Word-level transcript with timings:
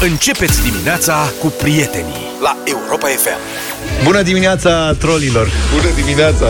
Începeți 0.00 0.62
dimineața 0.62 1.32
cu 1.40 1.46
prietenii 1.58 2.14
la 2.42 2.56
Europa 2.64 3.06
FM. 3.06 3.38
Bună 4.04 4.22
dimineața, 4.22 4.92
trolilor! 4.92 5.48
Bună 5.74 5.94
dimineața! 5.94 6.46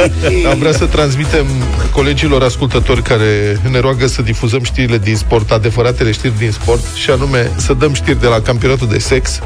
Am 0.50 0.58
vrea 0.58 0.72
să 0.72 0.84
transmitem 0.86 1.46
colegilor 1.92 2.42
ascultători 2.42 3.02
care 3.02 3.60
ne 3.70 3.78
roagă 3.78 4.06
să 4.06 4.22
difuzăm 4.22 4.62
știrile 4.62 4.98
din 4.98 5.16
sport, 5.16 5.50
adevăratele 5.50 6.12
știri 6.12 6.38
din 6.38 6.50
sport, 6.50 6.84
și 6.94 7.10
anume 7.10 7.50
să 7.56 7.72
dăm 7.74 7.92
știri 7.94 8.20
de 8.20 8.26
la 8.26 8.40
campionatul 8.40 8.88
de 8.88 8.98
sex, 8.98 9.38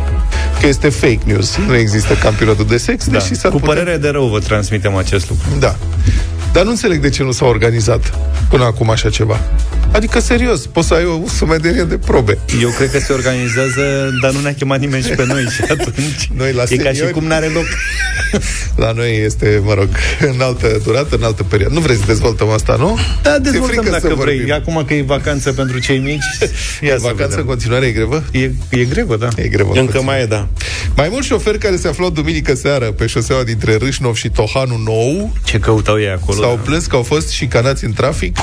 că 0.60 0.66
este 0.66 0.88
fake 0.88 1.20
news. 1.24 1.56
Nu 1.66 1.76
există 1.76 2.14
campionatul 2.14 2.66
de 2.66 2.76
sex, 2.76 3.06
Da. 3.06 3.18
deși 3.18 3.34
s-ar 3.34 3.50
Cu 3.50 3.58
putea... 3.58 3.74
părere 3.74 3.96
de 3.96 4.08
rău 4.08 4.26
vă 4.26 4.38
transmitem 4.38 4.96
acest 4.96 5.28
lucru. 5.28 5.46
Da. 5.58 5.76
Dar 6.52 6.64
nu 6.64 6.70
înțeleg 6.70 7.00
de 7.00 7.08
ce 7.08 7.22
nu 7.22 7.30
s-a 7.32 7.44
organizat 7.44 8.18
până 8.48 8.64
acum 8.64 8.90
așa 8.90 9.10
ceva. 9.10 9.40
Adică, 9.92 10.20
serios, 10.20 10.66
poți 10.66 10.86
să 10.88 10.94
ai 10.94 11.04
o 11.04 11.20
sumedenie 11.28 11.82
de 11.82 11.98
probe. 11.98 12.38
Eu 12.62 12.68
cred 12.70 12.90
că 12.90 12.98
se 12.98 13.12
organizează, 13.12 14.10
dar 14.22 14.30
nu 14.32 14.40
ne-a 14.40 14.54
chemat 14.54 14.80
nimeni 14.80 15.02
și 15.02 15.10
pe 15.10 15.24
noi 15.26 15.42
și 15.44 15.62
atunci 15.62 16.28
Noi 16.36 16.52
la 16.52 16.62
e 16.68 16.76
ca 16.76 16.88
și 16.92 16.96
seniori- 16.96 17.10
cum 17.12 17.24
n-are 17.24 17.46
loc. 17.46 17.64
La 18.76 18.92
noi 18.92 19.22
este, 19.24 19.60
mă 19.64 19.74
rog, 19.74 19.88
în 20.20 20.40
altă 20.40 20.80
durată, 20.84 21.16
în 21.16 21.22
altă 21.22 21.42
perioadă. 21.42 21.74
Nu 21.74 21.80
vrei 21.80 21.96
să 21.96 22.02
dezvoltăm 22.06 22.48
asta, 22.48 22.76
nu? 22.78 22.98
Da, 23.22 23.30
Ți-e 23.30 23.38
dezvoltăm 23.50 23.68
frică 23.82 23.84
să 23.84 23.90
dacă 24.08 24.14
vrei. 24.20 24.36
vorbim. 24.36 24.54
Acum 24.54 24.84
că 24.86 24.94
e 24.94 25.02
vacanță 25.02 25.52
pentru 25.52 25.78
cei 25.78 25.98
mici, 25.98 26.24
ia 26.88 26.94
să 26.96 27.00
Vacanța 27.00 27.22
în 27.24 27.28
vedem. 27.30 27.44
continuare 27.44 27.86
e 27.86 27.90
grevă? 27.90 28.24
E, 28.32 28.50
e 28.70 28.84
grevă, 28.84 29.16
da. 29.16 29.28
E 29.36 29.48
grevă. 29.48 29.72
Încă 29.74 30.02
mai 30.02 30.20
e, 30.20 30.24
da. 30.26 30.48
Mai 30.96 31.08
mulți 31.10 31.26
șoferi 31.26 31.58
care 31.58 31.76
se 31.76 31.88
aflau 31.88 32.10
duminică 32.10 32.54
seară 32.54 32.84
pe 32.92 33.06
șoseaua 33.06 33.42
dintre 33.42 33.76
Râșnov 33.76 34.14
și 34.14 34.28
Tohanu 34.28 34.76
Nou 34.84 35.32
Ce 35.44 35.58
căutau 35.58 36.00
ei 36.00 36.08
acolo? 36.10 36.40
s-au 36.40 36.54
da. 36.54 36.60
plâns 36.62 36.86
că 36.86 36.96
au 36.96 37.02
fost 37.02 37.28
șicanați 37.30 37.84
în 37.84 37.92
trafic 37.92 38.36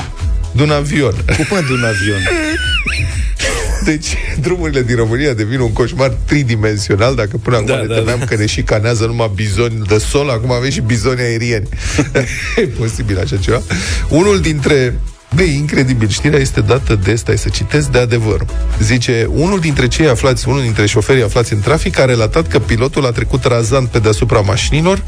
de 0.52 0.62
un 0.62 0.70
avion. 0.70 1.14
Cum 1.36 1.46
mă 1.50 1.60
de 1.66 1.72
un 1.72 1.84
avion? 1.84 2.20
Deci, 3.84 4.16
drumurile 4.40 4.82
din 4.82 4.96
România 4.96 5.32
devin 5.32 5.60
un 5.60 5.72
coșmar 5.72 6.08
tridimensional. 6.08 7.14
Dacă 7.14 7.36
până 7.36 7.56
acum 7.56 7.66
Da, 7.66 7.76
ne 7.76 7.86
da, 7.86 7.94
temeam 7.94 8.24
că 8.24 8.36
ne 8.36 8.46
șicanează 8.46 9.06
numai 9.06 9.30
bizoni 9.34 9.82
de 9.86 9.98
sol, 9.98 10.30
acum 10.30 10.50
avem 10.50 10.70
și 10.70 10.80
bizoni 10.80 11.20
aerieni. 11.20 11.68
e 12.56 12.60
posibil 12.60 13.18
așa 13.18 13.36
ceva. 13.36 13.62
Unul 14.08 14.40
dintre 14.40 14.94
Băi, 15.34 15.54
incredibil, 15.54 16.08
știrea 16.08 16.38
este 16.38 16.60
dată 16.60 16.94
de, 16.94 17.14
stai 17.14 17.38
să 17.38 17.48
citesc, 17.48 17.88
de 17.88 17.98
adevăr. 17.98 18.44
Zice, 18.82 19.26
unul 19.30 19.60
dintre 19.60 19.88
cei 19.88 20.06
aflați, 20.06 20.48
unul 20.48 20.62
dintre 20.62 20.86
șoferii 20.86 21.22
aflați 21.22 21.52
în 21.52 21.60
trafic 21.60 21.98
a 21.98 22.04
relatat 22.04 22.48
că 22.48 22.58
pilotul 22.58 23.06
a 23.06 23.10
trecut 23.10 23.44
razant 23.44 23.88
pe 23.88 23.98
deasupra 23.98 24.40
mașinilor, 24.40 25.02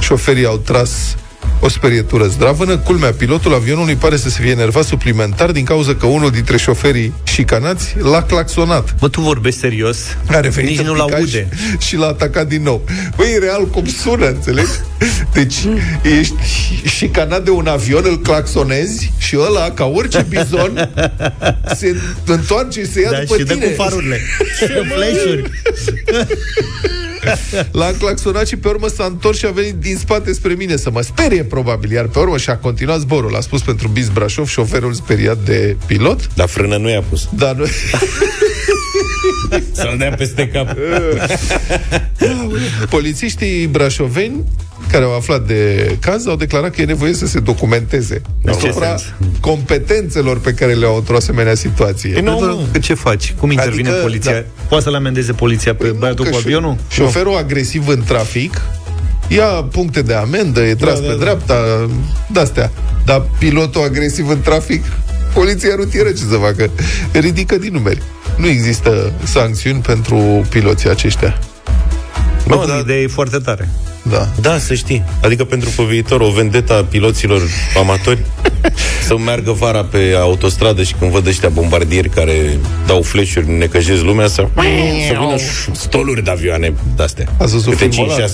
șoferii 0.00 0.44
au 0.46 0.56
tras 0.56 1.16
o 1.60 1.68
sperietură 1.68 2.26
zdravănă. 2.26 2.78
Culmea, 2.78 3.12
pilotul 3.12 3.54
avionului 3.54 3.94
pare 3.94 4.16
să 4.16 4.28
se 4.28 4.38
fie 4.42 4.50
enervat 4.50 4.84
suplimentar 4.84 5.50
din 5.50 5.64
cauza 5.64 5.94
că 5.94 6.06
unul 6.06 6.30
dintre 6.30 6.56
șoferii 6.56 7.12
șicanați 7.22 7.94
l-a 7.98 8.22
claxonat. 8.22 8.94
Bă, 8.98 9.08
tu 9.08 9.20
vorbești 9.20 9.60
serios? 9.60 9.98
A 10.26 10.40
revenit 10.40 10.70
Nici 10.70 10.78
în 10.78 10.84
nu-l 10.86 11.02
picaj 11.04 11.20
aude. 11.20 11.48
Și 11.78 11.96
l-a 11.96 12.06
atacat 12.06 12.46
din 12.46 12.62
nou. 12.62 12.84
Băi, 13.16 13.32
e 13.34 13.38
real 13.38 13.66
cum 13.66 13.86
sună, 13.86 14.26
înțelegi? 14.26 14.68
Deci, 15.32 15.56
ești 16.18 16.34
șicanat 16.96 17.44
de 17.44 17.50
un 17.50 17.66
avion, 17.66 18.02
îl 18.06 18.20
claxonezi 18.20 19.12
și 19.18 19.36
ăla, 19.38 19.70
ca 19.70 19.84
orice 19.84 20.26
bizon, 20.28 20.90
se 21.76 21.96
întoarce 22.26 22.80
și 22.80 22.92
se 22.92 23.00
ia 23.00 23.10
Da, 23.10 23.18
după 23.18 23.36
și 23.36 23.44
dă 23.44 23.52
tine. 23.52 23.66
cu 23.66 23.82
farurile. 23.82 24.20
Flash-uri. 24.94 25.50
L-a 27.72 27.90
claxonat 27.98 28.46
și 28.46 28.56
pe 28.56 28.68
urmă 28.68 28.86
s-a 28.88 29.04
întors 29.04 29.38
și 29.38 29.46
a 29.46 29.50
venit 29.50 29.74
din 29.74 29.96
spate 29.96 30.32
spre 30.32 30.52
mine 30.52 30.76
să 30.76 30.90
mă 30.90 31.00
sperie, 31.00 31.42
probabil. 31.50 31.92
Iar 31.92 32.06
pe 32.06 32.18
urmă 32.18 32.36
și-a 32.38 32.56
continuat 32.58 32.98
zborul. 33.00 33.36
A 33.36 33.40
spus 33.40 33.60
pentru 33.62 33.88
Bis 33.88 34.08
Brașov, 34.08 34.48
șoferul 34.48 34.92
speriat 34.92 35.38
de 35.44 35.76
pilot. 35.86 36.28
Dar 36.34 36.48
frână 36.48 36.76
nu 36.76 36.88
i-a 36.90 37.02
pus. 37.08 37.28
Dar 37.36 37.54
nu... 37.54 37.64
Să-l 39.72 39.94
dea 39.98 40.10
peste 40.10 40.48
cap. 40.48 40.76
Polițiștii 42.90 43.66
brașoveni 43.66 44.44
care 44.90 45.04
au 45.04 45.14
aflat 45.16 45.46
de 45.46 45.90
caz 46.00 46.26
au 46.26 46.36
declarat 46.36 46.74
că 46.74 46.80
e 46.80 46.84
nevoie 46.84 47.12
să 47.12 47.26
se 47.26 47.40
documenteze 47.40 48.22
În 48.42 48.52
ce 48.52 48.68
asupra 48.68 48.86
sens? 48.96 49.02
competențelor 49.40 50.40
pe 50.40 50.52
care 50.54 50.72
le 50.72 50.86
au 50.86 50.96
într-o 50.96 51.16
asemenea 51.16 51.54
situație. 51.54 52.10
Păi 52.12 52.22
nu, 52.22 52.38
Dar 52.40 52.48
mă. 52.48 52.58
că 52.72 52.78
ce 52.78 52.94
faci? 52.94 53.34
Cum 53.38 53.50
intervine 53.50 53.88
Adică, 53.88 54.02
poliția? 54.02 54.32
da. 54.32 54.44
Poate 54.68 54.84
să-l 54.84 54.94
amendeze 54.94 55.32
poliția 55.32 55.74
pe 55.74 55.82
Păi 55.82 55.92
nu, 55.92 55.98
băiatul 55.98 56.24
că 56.24 56.30
cu 56.30 56.36
șo- 56.36 56.40
avionul? 56.44 56.76
Șoferul 56.90 57.36
agresiv 57.36 57.88
în 57.88 58.02
trafic 58.06 58.60
ia 59.30 59.44
puncte 59.44 60.02
de 60.02 60.14
amendă, 60.14 60.60
e 60.60 60.74
tras 60.74 60.94
Da, 60.94 61.00
pe 61.00 61.06
da, 61.06 61.12
da. 61.12 61.18
dreapta, 61.20 61.54
de-astea. 62.32 62.70
Dar 63.04 63.22
pilotul 63.38 63.82
agresiv 63.82 64.28
în 64.28 64.40
trafic, 64.40 64.84
poliția 65.34 65.74
rutieră 65.74 66.08
ce 66.08 66.22
să 66.30 66.36
facă? 66.36 66.70
Ridică 67.12 67.56
din 67.56 67.72
numeri. 67.72 68.02
Nu 68.36 68.46
există 68.46 69.12
sancțiuni 69.24 69.80
pentru 69.80 70.46
piloții 70.48 70.90
aceștia. 70.90 71.38
Bă, 72.50 72.54
Nu, 72.54 72.60
cum 72.60 72.70
dar- 72.70 72.80
ideea 72.80 73.00
e 73.00 73.06
foarte 73.06 73.38
tare. 73.38 73.68
Da. 74.02 74.28
Da, 74.40 74.58
să 74.58 74.74
știi. 74.74 75.04
Adică 75.22 75.44
pentru 75.44 75.70
pe 75.76 75.82
viitor 75.82 76.20
o 76.20 76.30
vendeta 76.30 76.74
a 76.74 76.84
piloților 76.84 77.42
amatori 77.78 78.18
să 79.06 79.18
meargă 79.18 79.52
vara 79.52 79.84
pe 79.84 80.14
autostradă 80.20 80.82
și 80.82 80.94
când 80.98 81.10
văd 81.10 81.26
ăștia 81.26 81.48
bombardieri 81.48 82.08
care 82.08 82.58
dau 82.86 83.02
flash-uri, 83.02 83.50
necăjesc 83.50 84.02
lumea, 84.02 84.26
să, 84.26 84.46
să 85.08 85.14
vină 85.18 85.34
ș- 85.36 85.72
stoluri 85.72 86.24
de 86.24 86.30
avioane 86.30 86.72
de-astea. 86.96 87.26
Ați 87.38 87.52
văzut 87.52 87.72
Câte 87.74 87.88
filmul 87.88 88.10
ăla? 88.14 88.26
5-6. 88.26 88.28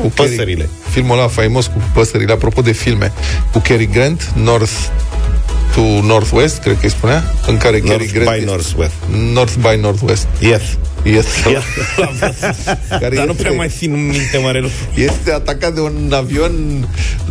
Cu 0.00 0.12
Păsările. 0.14 0.44
Cary, 0.62 0.68
filmul 0.90 1.18
ăla 1.18 1.28
faimos 1.28 1.66
cu 1.66 1.82
păsările, 1.94 2.32
apropo 2.32 2.60
de 2.60 2.72
filme, 2.72 3.12
cu 3.52 3.58
Cary 3.58 3.88
Grant, 3.92 4.32
North 4.42 4.72
to 5.74 5.80
Northwest, 6.06 6.60
cred 6.60 6.74
că 6.74 6.80
îi 6.82 6.90
spunea, 6.90 7.24
în 7.46 7.56
care 7.56 7.78
Cary 7.78 7.88
North 7.90 8.12
Grant 8.12 8.28
by 8.30 8.34
este- 8.36 8.50
Northwest. 8.50 8.92
North 9.32 9.54
by 9.54 9.80
Northwest. 9.80 10.26
Yes. 10.40 10.62
Yes. 11.02 11.26
care 13.00 13.14
Dar 13.14 13.24
nu 13.24 13.30
este, 13.30 13.42
prea 13.42 13.52
mai 13.52 13.68
țin 13.78 14.06
minte 14.06 14.38
mare 14.42 14.60
lucru. 14.60 14.76
este 14.94 15.32
atacat 15.32 15.72
de 15.74 15.80
un 15.80 16.12
avion 16.14 16.52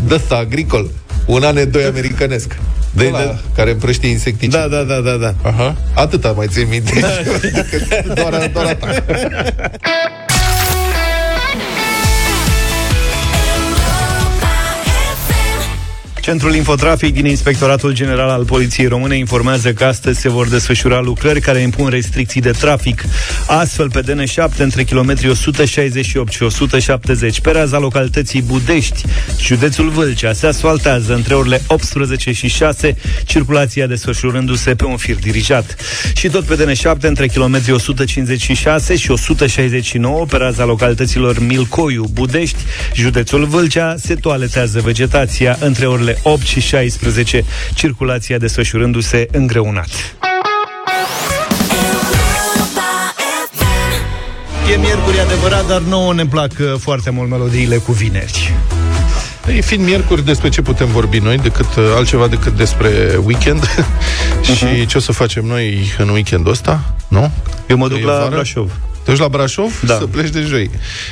de 0.08 0.14
ăsta, 0.14 0.36
agricol, 0.36 0.90
un 1.26 1.44
ane 1.44 1.64
2 1.64 1.84
americanesc. 1.84 2.48
De, 2.92 3.04
De- 3.04 3.10
de, 3.10 3.18
de- 3.18 3.38
care 3.56 3.72
împrăștie 3.72 4.10
insecticid. 4.10 4.52
Da, 4.52 4.68
da, 4.68 4.82
da, 4.84 5.00
da, 5.00 5.16
da. 5.16 5.34
Aha. 5.42 5.76
Atâta 5.94 6.32
mai 6.32 6.48
țin 6.50 6.68
minte. 6.70 6.92
Că 8.06 8.14
doar, 8.14 8.50
doar 8.54 8.66
atac. 8.66 9.04
Centrul 16.24 16.56
Infotrafic 16.56 17.14
din 17.14 17.26
Inspectoratul 17.26 17.94
General 17.94 18.30
al 18.30 18.46
Poliției 18.46 18.88
Române 18.88 19.18
informează 19.18 19.74
că 19.74 19.84
astăzi 19.84 20.20
se 20.20 20.30
vor 20.30 20.48
desfășura 20.48 21.00
lucrări 21.00 21.42
care 21.42 21.60
impun 21.60 21.88
restricții 21.88 22.42
de 22.42 22.52
trafic. 22.52 23.04
Astfel, 23.48 23.90
pe 23.90 24.02
DN7, 24.02 24.58
între 24.58 24.84
kilometrii 24.84 25.30
168 25.30 26.32
și 26.32 26.44
170, 26.44 27.40
pe 27.40 27.52
raza 27.52 27.78
localității 27.78 28.42
Budești, 28.42 29.02
județul 29.40 29.90
Vâlcea, 29.90 30.34
se 30.34 30.48
asfaltează 30.48 31.14
între 31.14 31.34
orele 31.34 31.62
18 31.68 32.32
și 32.32 32.48
6, 32.48 32.96
circulația 33.26 33.88
desfășurându-se 33.88 34.76
pe 34.76 34.86
un 34.86 34.98
fir 34.98 35.16
dirijat. 35.16 35.76
Și 36.16 36.30
tot 36.30 36.44
pe 36.44 36.66
DN7, 36.66 37.00
între 37.00 37.28
kilometrii 37.28 37.74
156 37.74 38.96
și 38.96 39.12
169, 39.12 40.26
pe 40.26 40.38
raza 40.38 40.66
localităților 40.66 41.40
Milcoiu, 41.40 42.06
Budești, 42.14 42.60
județul 42.96 43.46
Vâlcea, 43.46 43.96
se 43.98 44.16
toaletează 44.16 44.82
vegetația 44.82 45.58
între 45.60 45.86
orele 45.86 46.13
8 46.22 46.46
și 46.46 46.60
16, 46.60 47.44
circulația 47.74 48.38
desfășurându-se 48.38 49.28
îngreunat. 49.32 50.16
E 54.74 54.78
miercuri 54.78 55.20
adevărat, 55.20 55.68
dar 55.68 55.82
nouă 55.82 56.14
ne 56.14 56.26
plac 56.26 56.52
uh, 56.60 56.74
foarte 56.80 57.10
mult 57.10 57.30
melodiile 57.30 57.78
cu 57.78 57.92
vineri. 57.92 58.54
Ei, 59.48 59.62
fiind 59.62 59.86
miercuri, 59.86 60.26
despre 60.26 60.50
ce 60.50 60.62
putem 60.62 60.88
vorbi 60.88 61.18
noi, 61.18 61.38
decât 61.38 61.76
uh, 61.76 61.84
altceva 61.96 62.28
decât 62.28 62.54
despre 62.58 62.90
weekend 63.24 63.64
și 64.56 64.86
ce 64.86 64.98
o 64.98 65.00
să 65.00 65.12
facem 65.12 65.46
noi 65.46 65.94
în 65.98 66.10
weekendul 66.10 66.52
ăsta, 66.52 66.96
nu? 67.08 67.32
Eu 67.68 67.78
mă 67.78 67.88
Că 67.88 67.94
duc 67.94 68.02
e 68.02 68.06
la 68.06 68.14
vară? 68.14 68.30
Brașov. 68.30 68.72
Te 69.04 69.12
duci 69.12 69.20
la 69.20 69.28
Brașov? 69.28 69.82
Da. 69.86 69.98
Să 69.98 70.06
pleci 70.06 70.30
de 70.30 70.42
joi. 70.42 70.70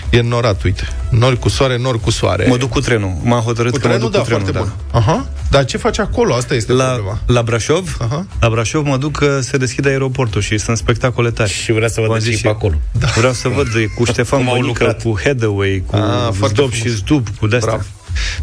E 0.09 0.19
înnorat, 0.19 0.63
uite. 0.63 0.88
Nori 1.09 1.39
cu 1.39 1.49
soare, 1.49 1.77
nori 1.77 1.99
cu 1.99 2.09
soare. 2.11 2.45
Mă 2.47 2.57
duc 2.57 2.69
cu 2.69 2.79
trenul. 2.79 3.13
M-am 3.23 3.39
hotărât 3.41 3.71
cu 3.71 3.77
că 3.77 3.88
mă 3.88 3.93
trenul, 3.93 4.09
duc 4.11 4.11
da, 4.11 4.19
cu 4.19 4.25
trenul, 4.25 4.43
foarte 4.53 4.69
da. 4.69 4.75
bun. 4.91 5.01
Aha. 5.01 5.29
Dar 5.49 5.65
ce 5.65 5.77
faci 5.77 5.99
acolo? 5.99 6.33
Asta 6.33 6.53
este 6.55 6.71
La, 6.73 6.83
problema. 6.83 7.19
la 7.25 7.41
Brașov? 7.43 7.97
Aha. 8.01 8.25
La 8.39 8.49
Brașov 8.49 8.85
mă 8.85 8.97
duc 8.97 9.17
că 9.17 9.39
se 9.41 9.57
deschide 9.57 9.89
aeroportul 9.89 10.41
și 10.41 10.57
sunt 10.57 10.77
spectacole 10.77 11.31
tari. 11.31 11.51
Și 11.51 11.71
vrea 11.71 11.88
să 11.88 11.99
V-am 12.01 12.09
văd 12.09 12.19
zis 12.21 12.29
și 12.31 12.35
și 12.35 12.41
pe 12.41 12.47
eu. 12.47 12.53
acolo. 12.53 12.73
Da. 12.91 13.07
Vreau 13.15 13.33
să 13.33 13.47
văd 13.47 13.67
e, 13.75 13.85
cu 13.85 14.05
Ștefan 14.11 14.39
Cum 14.39 14.47
au 14.49 14.53
Bănică, 14.59 14.83
lucrat. 14.83 15.01
cu 15.01 15.19
Headaway, 15.23 15.83
cu 15.85 15.95
Ah, 15.95 16.01
foarte 16.33 16.37
Zdob 16.61 16.69
frumos. 16.71 16.73
și 16.75 16.89
Zdub, 16.89 17.27
cu 17.39 17.47
de-astea. 17.47 17.71
Bravo. 17.73 17.87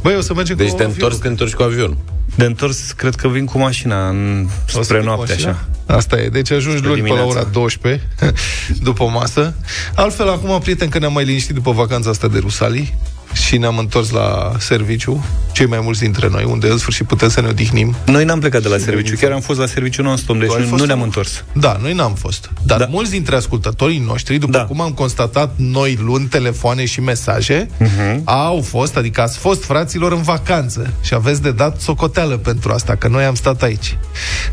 Băi, 0.03 0.17
o 0.17 0.21
să 0.21 0.35
mergem 0.35 0.57
Deci 0.57 0.69
cu 0.69 0.77
te 0.77 0.83
avion. 0.83 0.97
întorci, 1.03 1.21
te 1.23 1.29
întorci 1.29 1.53
cu 1.55 1.63
avionul. 1.63 1.97
De 2.35 2.45
întors, 2.45 2.91
cred 2.97 3.15
că 3.15 3.29
vin 3.29 3.45
cu 3.45 3.59
mașina 3.59 4.09
în, 4.09 4.47
O 4.47 4.71
să 4.71 4.83
spre 4.83 4.97
fii 4.99 5.07
cu 5.09 5.15
noapte, 5.15 5.33
mașina? 5.33 5.51
așa. 5.51 5.69
Asta 5.89 6.21
e. 6.21 6.29
Deci 6.29 6.51
ajungi 6.51 6.83
luni 6.83 7.01
pe 7.01 7.09
la 7.09 7.15
dimineața. 7.15 7.39
ora 7.39 7.45
12, 7.45 8.09
după 8.89 9.05
masă. 9.05 9.55
Altfel, 9.95 10.29
acum, 10.29 10.61
prieten, 10.61 10.89
că 10.89 10.99
ne-am 10.99 11.13
mai 11.13 11.25
liniștit 11.25 11.55
după 11.55 11.73
vacanța 11.73 12.11
asta 12.11 12.29
de 12.29 12.39
Rusalii 12.39 12.95
și 13.39 13.57
ne-am 13.57 13.79
întors 13.79 14.11
la 14.11 14.53
serviciu, 14.59 15.25
cei 15.53 15.67
mai 15.67 15.81
mulți 15.83 16.01
dintre 16.01 16.29
noi, 16.31 16.45
unde 16.45 16.69
în 16.69 16.79
sfârșit 16.79 17.07
putem 17.07 17.29
să 17.29 17.41
ne 17.41 17.49
odihnim. 17.49 17.97
Noi 18.07 18.25
n-am 18.25 18.39
plecat 18.41 18.63
de 18.63 18.69
la 18.69 18.79
serviciu, 18.79 19.17
chiar 19.21 19.33
am 19.33 19.41
fost 19.41 19.59
la 19.59 19.67
serviciu 19.67 20.03
non-stop, 20.03 20.39
deci 20.39 20.53
nu, 20.53 20.77
nu 20.77 20.85
ne-am 20.85 21.03
întors. 21.03 21.45
Da, 21.53 21.77
noi 21.83 21.93
n-am 21.93 22.15
fost. 22.15 22.51
Dar 22.63 22.79
da. 22.79 22.87
mulți 22.91 23.11
dintre 23.11 23.37
ascultătorii 23.37 24.03
noștri, 24.07 24.39
după 24.39 24.53
da. 24.53 24.65
cum 24.65 24.81
am 24.81 24.91
constatat 24.91 25.53
noi 25.57 25.99
luni, 26.03 26.27
telefoane 26.27 26.85
și 26.85 27.01
mesaje, 27.01 27.67
uh-huh. 27.67 28.25
au 28.25 28.61
fost, 28.61 28.97
adică 28.97 29.21
ați 29.21 29.39
fost 29.39 29.65
fraților 29.65 30.13
în 30.13 30.23
vacanță 30.23 30.93
și 31.03 31.15
aveți 31.15 31.43
de 31.43 31.53
dat 31.53 31.81
socoteală 31.81 32.37
pentru 32.37 32.73
asta, 32.73 32.95
că 32.95 33.09
noi 33.09 33.25
am 33.25 33.35
stat 33.35 33.63
aici. 33.63 33.97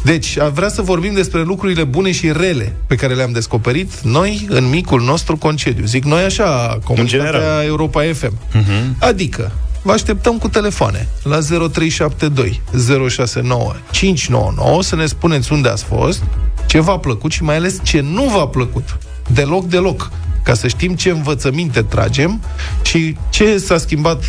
Deci, 0.04 0.38
vrea 0.54 0.70
să 0.70 0.82
vorbim 0.82 1.14
despre 1.14 1.42
lucrurile 1.42 1.84
bune 1.84 2.12
și 2.12 2.32
rele 2.32 2.76
pe 2.88 2.96
care 2.96 3.14
le-am 3.14 3.32
descoperit 3.32 4.00
noi 4.00 4.46
în 4.50 4.70
micul 4.70 5.02
nostru 5.02 5.38
concediu. 5.38 5.86
Zic 5.86 6.04
noi 6.04 6.24
așa, 6.24 6.80
comunitatea 6.84 7.64
Europa 7.66 8.02
FM. 8.14 8.34
Uh-huh. 8.34 8.75
Adică, 9.00 9.52
vă 9.82 9.92
așteptăm 9.92 10.38
cu 10.38 10.48
telefoane 10.48 11.08
la 11.24 11.40
0372 11.40 12.62
069 13.10 13.74
599 13.92 14.84
să 14.84 14.96
ne 14.96 15.06
spuneți 15.06 15.52
unde 15.52 15.70
ați 15.70 15.84
fost, 15.84 16.24
ce 16.66 16.80
v-a 16.80 16.98
plăcut 16.98 17.32
și 17.32 17.44
mai 17.44 17.56
ales 17.56 17.80
ce 17.84 18.00
nu 18.00 18.24
v-a 18.24 18.48
plăcut. 18.48 18.98
Deloc, 19.28 19.66
deloc 19.66 20.12
ca 20.44 20.54
să 20.54 20.68
știm 20.68 20.96
ce 20.96 21.10
învățăminte 21.10 21.82
tragem 21.82 22.42
și 22.82 23.18
ce 23.30 23.58
s-a 23.58 23.78
schimbat 23.78 24.24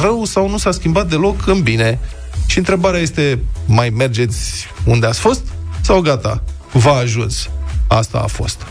rău 0.00 0.24
sau 0.24 0.48
nu 0.48 0.58
s-a 0.58 0.70
schimbat 0.70 1.08
deloc 1.08 1.46
în 1.46 1.62
bine. 1.62 1.98
Și 2.46 2.58
întrebarea 2.58 3.00
este, 3.00 3.38
mai 3.66 3.90
mergeți 3.90 4.66
unde 4.84 5.06
ați 5.06 5.18
fost? 5.18 5.40
Sau 5.80 6.00
gata, 6.00 6.42
v-a 6.72 6.92
ajuns? 6.92 7.50
Asta 7.86 8.18
a 8.18 8.26
fost. 8.26 8.66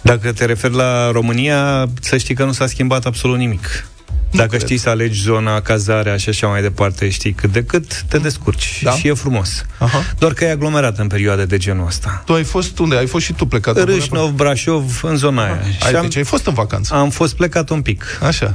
Dacă 0.00 0.32
te 0.32 0.44
referi 0.44 0.74
la 0.74 1.10
România, 1.10 1.88
să 2.00 2.16
știi 2.16 2.34
că 2.34 2.44
nu 2.44 2.52
s-a 2.52 2.66
schimbat 2.66 3.06
absolut 3.06 3.38
nimic. 3.38 3.86
Dacă 4.30 4.48
cred. 4.48 4.60
știi 4.60 4.76
să 4.76 4.88
alegi 4.88 5.20
zona, 5.20 5.60
cazarea 5.60 6.16
și 6.16 6.28
așa 6.28 6.46
mai 6.46 6.62
departe, 6.62 7.08
știi 7.08 7.32
cât 7.32 7.52
de 7.52 7.64
cât, 7.64 8.02
te 8.08 8.18
descurci. 8.18 8.80
Da? 8.82 8.90
Și 8.90 9.08
e 9.08 9.12
frumos. 9.12 9.64
Aha. 9.78 10.04
Doar 10.18 10.32
că 10.32 10.44
e 10.44 10.50
aglomerat 10.50 10.98
în 10.98 11.06
perioade 11.06 11.44
de 11.44 11.56
genul 11.56 11.86
ăsta. 11.86 12.22
Tu 12.26 12.32
ai 12.32 12.44
fost 12.44 12.78
unde? 12.78 12.96
Ai 12.96 13.06
fost 13.06 13.24
și 13.24 13.32
tu 13.32 13.46
plecat? 13.46 13.84
Râșnov, 13.84 14.30
Brașov, 14.30 15.00
în 15.02 15.16
zona 15.16 15.42
Aha. 15.42 15.52
aia. 15.52 15.62
Ai, 15.62 15.90
și 15.90 15.96
am, 15.96 16.02
deci 16.02 16.16
ai 16.16 16.24
fost 16.24 16.46
în 16.46 16.54
vacanță? 16.54 16.94
Am 16.94 17.10
fost 17.10 17.34
plecat 17.36 17.70
un 17.70 17.82
pic. 17.82 18.04
Așa. 18.22 18.54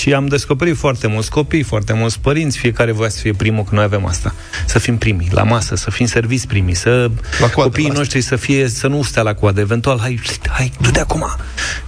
Și 0.00 0.12
am 0.12 0.26
descoperit 0.26 0.76
foarte 0.76 1.06
mulți 1.06 1.30
copii, 1.30 1.62
foarte 1.62 1.92
mulți 1.92 2.20
părinți, 2.20 2.58
fiecare 2.58 2.92
voia 2.92 3.08
să 3.08 3.18
fie 3.20 3.32
primul, 3.32 3.64
că 3.64 3.74
noi 3.74 3.84
avem 3.84 4.06
asta. 4.06 4.34
Să 4.66 4.78
fim 4.78 4.98
primii, 4.98 5.28
la 5.30 5.42
masă, 5.42 5.74
să 5.74 5.90
fim 5.90 6.06
serviți 6.06 6.46
primii, 6.46 6.74
să 6.74 7.10
la 7.40 7.48
coadă, 7.48 7.70
copiii 7.70 7.88
la 7.88 7.94
noștri 7.94 8.20
să 8.20 8.36
fie, 8.36 8.68
să 8.68 8.86
nu 8.86 9.02
stea 9.02 9.22
la 9.22 9.34
coadă, 9.34 9.60
eventual, 9.60 9.98
hai, 10.00 10.20
hai, 10.48 10.72
du-te 10.80 11.00
acum. 11.00 11.26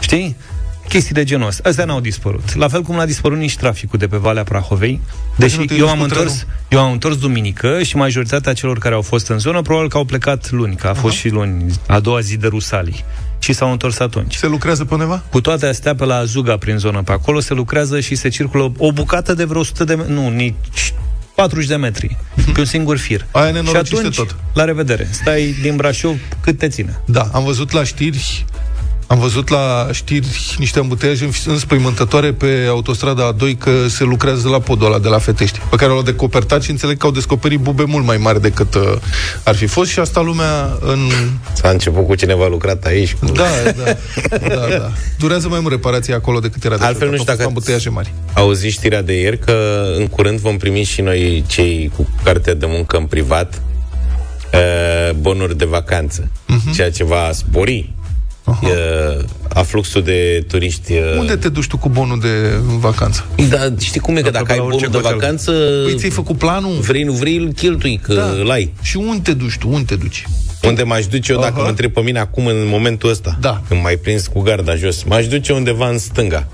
Știi? 0.00 0.36
Chestii 0.88 1.14
de 1.14 1.24
genul 1.24 1.46
ăsta. 1.46 1.68
Astea 1.68 1.84
n-au 1.84 2.00
dispărut. 2.00 2.54
La 2.54 2.68
fel 2.68 2.82
cum 2.82 2.94
n-a 2.94 3.04
dispărut 3.04 3.38
nici 3.38 3.56
traficul 3.56 3.98
de 3.98 4.06
pe 4.06 4.16
Valea 4.16 4.44
Prahovei. 4.44 5.00
Deși 5.36 5.64
eu 5.78 5.88
am, 5.88 6.00
întors, 6.00 6.46
eu 6.68 6.80
am 6.80 6.92
întors 6.92 7.16
duminică 7.16 7.82
și 7.82 7.96
majoritatea 7.96 8.52
celor 8.52 8.78
care 8.78 8.94
au 8.94 9.02
fost 9.02 9.28
în 9.28 9.38
zonă 9.38 9.62
probabil 9.62 9.88
că 9.88 9.96
au 9.96 10.04
plecat 10.04 10.50
luni, 10.50 10.76
că 10.76 10.86
a 10.86 10.90
Aha. 10.90 11.00
fost 11.00 11.16
și 11.16 11.28
luni, 11.28 11.64
a 11.88 12.00
doua 12.00 12.20
zi 12.20 12.36
de 12.36 12.46
Rusalii 12.46 13.04
și 13.38 13.52
s-au 13.52 13.70
întors 13.70 13.98
atunci. 13.98 14.34
Se 14.34 14.46
lucrează 14.46 14.84
pe 14.84 14.94
undeva? 14.94 15.22
Cu 15.30 15.40
toate 15.40 15.66
astea, 15.66 15.94
pe 15.94 16.04
la 16.04 16.16
Azuga, 16.16 16.56
prin 16.56 16.78
zonă, 16.78 17.02
pe 17.02 17.12
acolo, 17.12 17.40
se 17.40 17.54
lucrează 17.54 18.00
și 18.00 18.14
se 18.14 18.28
circulă 18.28 18.72
o 18.78 18.92
bucată 18.92 19.34
de 19.34 19.44
vreo 19.44 19.60
100 19.60 19.84
de 19.84 19.94
metri, 19.94 20.12
nu, 20.12 20.28
nici 20.28 20.94
40 21.34 21.68
de 21.68 21.76
metri, 21.76 22.16
pe 22.52 22.60
un 22.60 22.64
singur 22.64 22.96
fir. 22.96 23.26
Aia 23.30 23.62
și 23.62 23.76
atunci, 23.76 24.16
tot. 24.16 24.36
la 24.54 24.64
revedere. 24.64 25.08
Stai 25.10 25.56
din 25.62 25.76
Brașov 25.76 26.16
cât 26.40 26.58
te 26.58 26.68
ține. 26.68 27.00
Da, 27.06 27.28
am 27.32 27.44
văzut 27.44 27.70
la 27.70 27.84
știri 27.84 28.44
am 29.06 29.18
văzut 29.18 29.48
la 29.48 29.88
știri 29.92 30.56
niște 30.58 30.78
ambuteiaje 30.78 31.28
înspăimântătoare 31.46 32.32
pe 32.32 32.64
autostrada 32.68 33.34
A2 33.34 33.58
că 33.58 33.88
se 33.88 34.04
lucrează 34.04 34.48
la 34.48 34.58
podul 34.58 34.86
ăla 34.86 34.98
de 34.98 35.08
la 35.08 35.18
Fetești, 35.18 35.60
pe 35.70 35.76
care 35.76 35.90
l-au 35.90 36.02
decopertat 36.02 36.62
și 36.62 36.70
înțeleg 36.70 36.96
că 36.98 37.06
au 37.06 37.12
descoperit 37.12 37.58
bube 37.58 37.84
mult 37.84 38.04
mai 38.04 38.16
mari 38.16 38.40
decât 38.40 38.74
uh, 38.74 38.82
ar 39.44 39.54
fi 39.54 39.66
fost 39.66 39.90
și 39.90 39.98
asta 39.98 40.20
lumea 40.20 40.78
în... 40.80 40.98
S-a 41.52 41.68
început 41.68 42.06
cu 42.06 42.14
cineva 42.14 42.46
lucrat 42.46 42.84
aici. 42.84 43.14
Cu... 43.14 43.24
Da, 43.26 43.44
da, 43.76 43.96
da, 44.48 44.66
da. 44.68 44.90
Durează 45.18 45.48
mai 45.48 45.60
mult 45.60 45.72
reparația 45.72 46.14
acolo 46.14 46.38
decât 46.38 46.64
era 46.64 46.76
de 46.76 46.84
Altfel 46.84 47.08
nu 47.08 47.16
știu 47.16 47.34
dacă 47.34 47.44
ambuteiaje 47.44 47.88
mari. 47.88 48.12
Auzi 48.32 48.68
știrea 48.68 49.02
de 49.02 49.20
ieri 49.20 49.38
că 49.38 49.84
în 49.96 50.06
curând 50.06 50.38
vom 50.38 50.56
primi 50.56 50.82
și 50.82 51.00
noi 51.00 51.44
cei 51.46 51.90
cu 51.96 52.08
carte 52.22 52.54
de 52.54 52.66
muncă 52.68 52.96
în 52.96 53.04
privat 53.04 53.62
uh, 54.52 55.14
bonuri 55.14 55.56
de 55.56 55.64
vacanță, 55.64 56.28
uh-huh. 56.28 56.74
ceea 56.74 56.90
ce 56.90 57.04
va 57.04 57.30
spori 57.32 57.94
uh, 58.46 59.24
a 59.48 59.62
fluxul 59.62 60.02
de 60.02 60.44
turiști. 60.48 60.92
Uh... 60.92 61.18
Unde 61.18 61.36
te 61.36 61.48
duci 61.48 61.66
tu 61.66 61.76
cu 61.76 61.88
bonul 61.88 62.20
de 62.20 62.60
vacanță? 62.78 63.26
Da, 63.48 63.58
știi 63.80 64.00
cum 64.00 64.16
e, 64.16 64.20
că 64.20 64.30
dacă 64.30 64.52
ai 64.52 64.58
bonul 64.58 64.88
de 64.90 64.98
vacanță... 64.98 65.52
Păi 65.84 65.94
ți-ai 65.96 66.10
făcut 66.10 66.38
planul? 66.38 66.72
Vrei, 66.80 67.02
nu 67.02 67.12
vrei, 67.12 67.36
îl 67.36 67.52
cheltui, 67.52 68.00
că 68.02 68.14
da. 68.14 68.24
îl 68.24 68.50
ai. 68.50 68.72
Și 68.82 68.96
unde 68.96 69.20
te 69.22 69.32
duci 69.32 69.56
tu? 69.58 69.68
Unde 69.68 69.84
te 69.84 69.94
duci? 69.94 70.24
Unde 70.62 70.82
m-aș 70.82 71.06
duce 71.06 71.32
eu, 71.32 71.40
dacă 71.40 71.60
uh-huh. 71.60 71.62
mă 71.62 71.68
întreb 71.68 71.92
pe 71.92 72.00
mine 72.00 72.18
acum, 72.18 72.46
în 72.46 72.66
momentul 72.68 73.10
ăsta, 73.10 73.36
da. 73.40 73.62
când 73.68 73.82
m-ai 73.82 73.96
prins 73.96 74.26
cu 74.26 74.40
garda 74.40 74.74
jos, 74.74 75.02
m-aș 75.02 75.26
duce 75.26 75.52
undeva 75.52 75.88
în 75.88 75.98
stânga, 75.98 76.46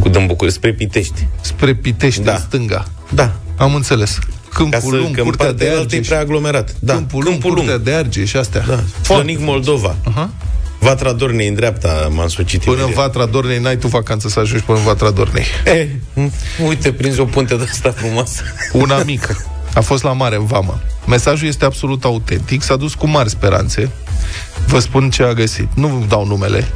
cu 0.00 0.08
Dâmbucuri, 0.08 0.52
spre 0.52 0.72
Pitești. 0.72 1.26
Spre 1.40 1.74
Pitești, 1.74 2.22
da. 2.22 2.32
în 2.32 2.38
stânga. 2.38 2.84
Da. 3.10 3.32
Am 3.56 3.74
înțeles. 3.74 4.18
Câmpul 4.52 4.80
să, 4.80 4.96
lung, 4.96 5.20
curtea 5.20 5.52
de 5.52 5.68
Argeș. 5.78 5.98
e 5.98 6.08
prea 6.08 6.18
aglomerat. 6.18 6.74
Da. 6.78 6.92
Câmpul, 6.92 7.24
Câmpul 7.24 7.52
lung, 7.52 7.68
curtea 7.68 7.84
de 7.84 7.92
Argeș 7.92 8.28
și 8.28 8.36
astea. 8.36 8.64
Da. 8.68 8.82
Flănic 9.02 9.40
Moldova. 9.40 9.94
Uh-huh. 9.94 10.45
Vatra 10.78 11.12
Dornei 11.12 11.48
în 11.48 11.54
dreapta, 11.54 12.08
m-am 12.12 12.28
sucit 12.28 12.64
Până 12.64 12.84
în 12.84 12.90
Vatra 12.90 13.26
Dornei, 13.26 13.58
n-ai 13.58 13.76
tu 13.76 13.88
vacanță 13.88 14.28
să 14.28 14.40
ajungi 14.40 14.64
până 14.64 14.78
în 14.78 14.84
Vatra 14.84 15.10
Dornei. 15.10 15.44
Eh, 15.64 15.88
uite, 16.66 16.92
prinzi 16.92 17.20
o 17.20 17.24
punte 17.24 17.54
de 17.56 17.66
asta 17.70 17.90
frumoasă. 17.90 18.42
Una 18.72 19.02
mică. 19.02 19.44
A 19.74 19.80
fost 19.80 20.02
la 20.02 20.12
mare, 20.12 20.36
în 20.36 20.44
vamă. 20.44 20.80
Mesajul 21.06 21.48
este 21.48 21.64
absolut 21.64 22.04
autentic, 22.04 22.62
s-a 22.62 22.76
dus 22.76 22.94
cu 22.94 23.06
mari 23.06 23.30
speranțe. 23.30 23.90
Vă 24.66 24.78
spun 24.78 25.10
ce 25.10 25.22
a 25.22 25.32
găsit. 25.32 25.68
Nu 25.74 26.04
dau 26.08 26.26
numele, 26.26 26.68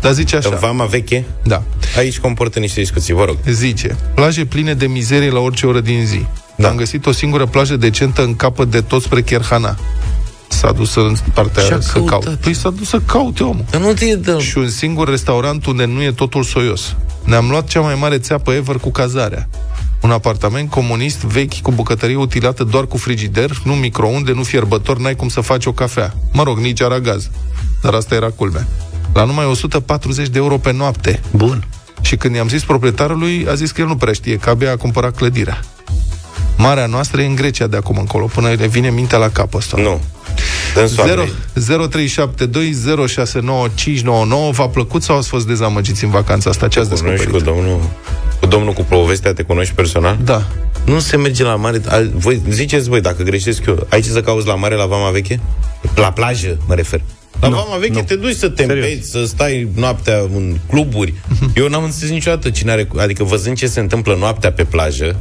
dar 0.00 0.12
zice 0.12 0.36
așa. 0.36 0.48
Vama 0.48 0.84
veche? 0.84 1.24
Da. 1.42 1.62
Aici 1.96 2.18
comportă 2.18 2.58
niște 2.58 2.80
discuții, 2.80 3.14
vă 3.14 3.24
rog. 3.24 3.36
Zice, 3.50 3.96
plaje 4.14 4.44
pline 4.44 4.74
de 4.74 4.86
mizerie 4.86 5.30
la 5.30 5.38
orice 5.38 5.66
oră 5.66 5.80
din 5.80 6.06
zi. 6.06 6.26
Da. 6.56 6.68
Am 6.68 6.76
găsit 6.76 7.06
o 7.06 7.12
singură 7.12 7.46
plajă 7.46 7.76
decentă 7.76 8.22
în 8.22 8.36
capăt 8.36 8.70
de 8.70 8.80
tot 8.80 9.02
spre 9.02 9.22
Cherhana 9.22 9.76
s-a 10.48 10.72
dus 10.72 10.94
în 10.94 11.14
partea 11.34 11.62
aia 11.62 11.80
să 11.80 12.00
caute. 12.00 12.28
Păi 12.40 12.54
s-a 12.54 12.70
dus 12.70 12.88
să 12.88 13.00
caute 13.00 13.42
omul. 13.42 13.64
Dar 13.70 13.80
nu 13.80 13.92
te 13.92 14.16
dă. 14.16 14.38
Și 14.38 14.58
un 14.58 14.68
singur 14.68 15.08
restaurant 15.08 15.66
unde 15.66 15.84
nu 15.84 16.02
e 16.02 16.12
totul 16.12 16.42
soios. 16.42 16.96
Ne-am 17.24 17.48
luat 17.50 17.68
cea 17.68 17.80
mai 17.80 17.94
mare 17.94 18.18
țeapă 18.18 18.52
ever 18.52 18.76
cu 18.76 18.90
cazarea. 18.90 19.48
Un 20.00 20.10
apartament 20.10 20.70
comunist 20.70 21.18
vechi 21.18 21.60
cu 21.60 21.72
bucătărie 21.72 22.16
utilată 22.16 22.64
doar 22.64 22.86
cu 22.86 22.96
frigider, 22.96 23.50
nu 23.64 23.72
microunde, 23.72 24.32
nu 24.32 24.42
fierbător, 24.42 24.98
n-ai 24.98 25.16
cum 25.16 25.28
să 25.28 25.40
faci 25.40 25.66
o 25.66 25.72
cafea. 25.72 26.14
Mă 26.32 26.42
rog, 26.42 26.58
nici 26.58 26.82
aragaz. 26.82 27.30
Dar 27.82 27.94
asta 27.94 28.14
era 28.14 28.30
culmea. 28.30 28.66
La 29.12 29.24
numai 29.24 29.46
140 29.46 30.28
de 30.28 30.38
euro 30.38 30.56
pe 30.58 30.72
noapte. 30.72 31.20
Bun. 31.30 31.66
Și 32.00 32.16
când 32.16 32.34
i-am 32.34 32.48
zis 32.48 32.64
proprietarului, 32.64 33.46
a 33.50 33.54
zis 33.54 33.70
că 33.70 33.80
el 33.80 33.86
nu 33.86 33.96
prea 33.96 34.12
știe, 34.12 34.36
că 34.36 34.50
abia 34.50 34.70
a 34.72 34.76
cumpărat 34.76 35.16
clădirea. 35.16 35.60
Marea 36.56 36.86
noastră 36.86 37.22
e 37.22 37.26
în 37.26 37.34
Grecia 37.34 37.66
de 37.66 37.76
acum 37.76 37.96
încolo, 37.98 38.26
până 38.26 38.48
le 38.48 38.66
vine 38.66 38.90
mintea 38.90 39.18
la 39.18 39.28
cap 39.28 39.54
ăsta. 39.54 39.76
Nu. 39.80 40.00
0372069599 40.74 40.80
V-a 44.50 44.68
plăcut 44.68 45.02
sau 45.02 45.16
ați 45.16 45.28
fost 45.28 45.46
dezamăgiți 45.46 46.04
în 46.04 46.10
vacanța 46.10 46.50
asta? 46.50 46.68
Ce 46.68 46.78
ați 46.78 46.88
descoperit? 46.88 47.30
Cu 47.30 47.38
domnul, 47.38 47.80
cu 48.40 48.46
domnul 48.46 48.72
cu 48.72 48.82
povestea, 48.82 49.32
te 49.32 49.42
cunoști 49.42 49.74
personal? 49.74 50.18
Da. 50.24 50.46
Nu 50.84 50.98
se 50.98 51.16
merge 51.16 51.42
la 51.42 51.56
mare. 51.56 51.80
Al, 51.88 52.10
voi, 52.14 52.40
ziceți 52.48 52.88
voi, 52.88 53.00
dacă 53.00 53.22
greșesc 53.22 53.66
eu, 53.66 53.86
aici 53.90 54.04
să 54.04 54.20
cauți 54.20 54.46
la 54.46 54.54
mare, 54.54 54.74
la 54.74 54.86
Vama 54.86 55.10
Veche? 55.10 55.40
La 55.94 56.12
plajă, 56.12 56.58
mă 56.66 56.74
refer. 56.74 57.00
La 57.40 57.48
no, 57.48 57.56
Vama 57.56 57.76
Veche 57.76 57.92
no. 57.92 58.00
te 58.00 58.16
duci 58.16 58.36
să 58.36 58.48
te 58.48 58.62
împeți, 58.62 59.10
să 59.10 59.24
stai 59.24 59.68
noaptea 59.74 60.18
în 60.18 60.56
cluburi. 60.68 61.14
Eu 61.54 61.68
n-am 61.68 61.84
înțeles 61.84 62.10
niciodată 62.10 62.50
cine 62.50 62.70
are... 62.70 62.88
Adică 62.96 63.24
văzând 63.24 63.56
ce 63.56 63.66
se 63.66 63.80
întâmplă 63.80 64.14
noaptea 64.14 64.52
pe 64.52 64.64
plajă, 64.64 65.16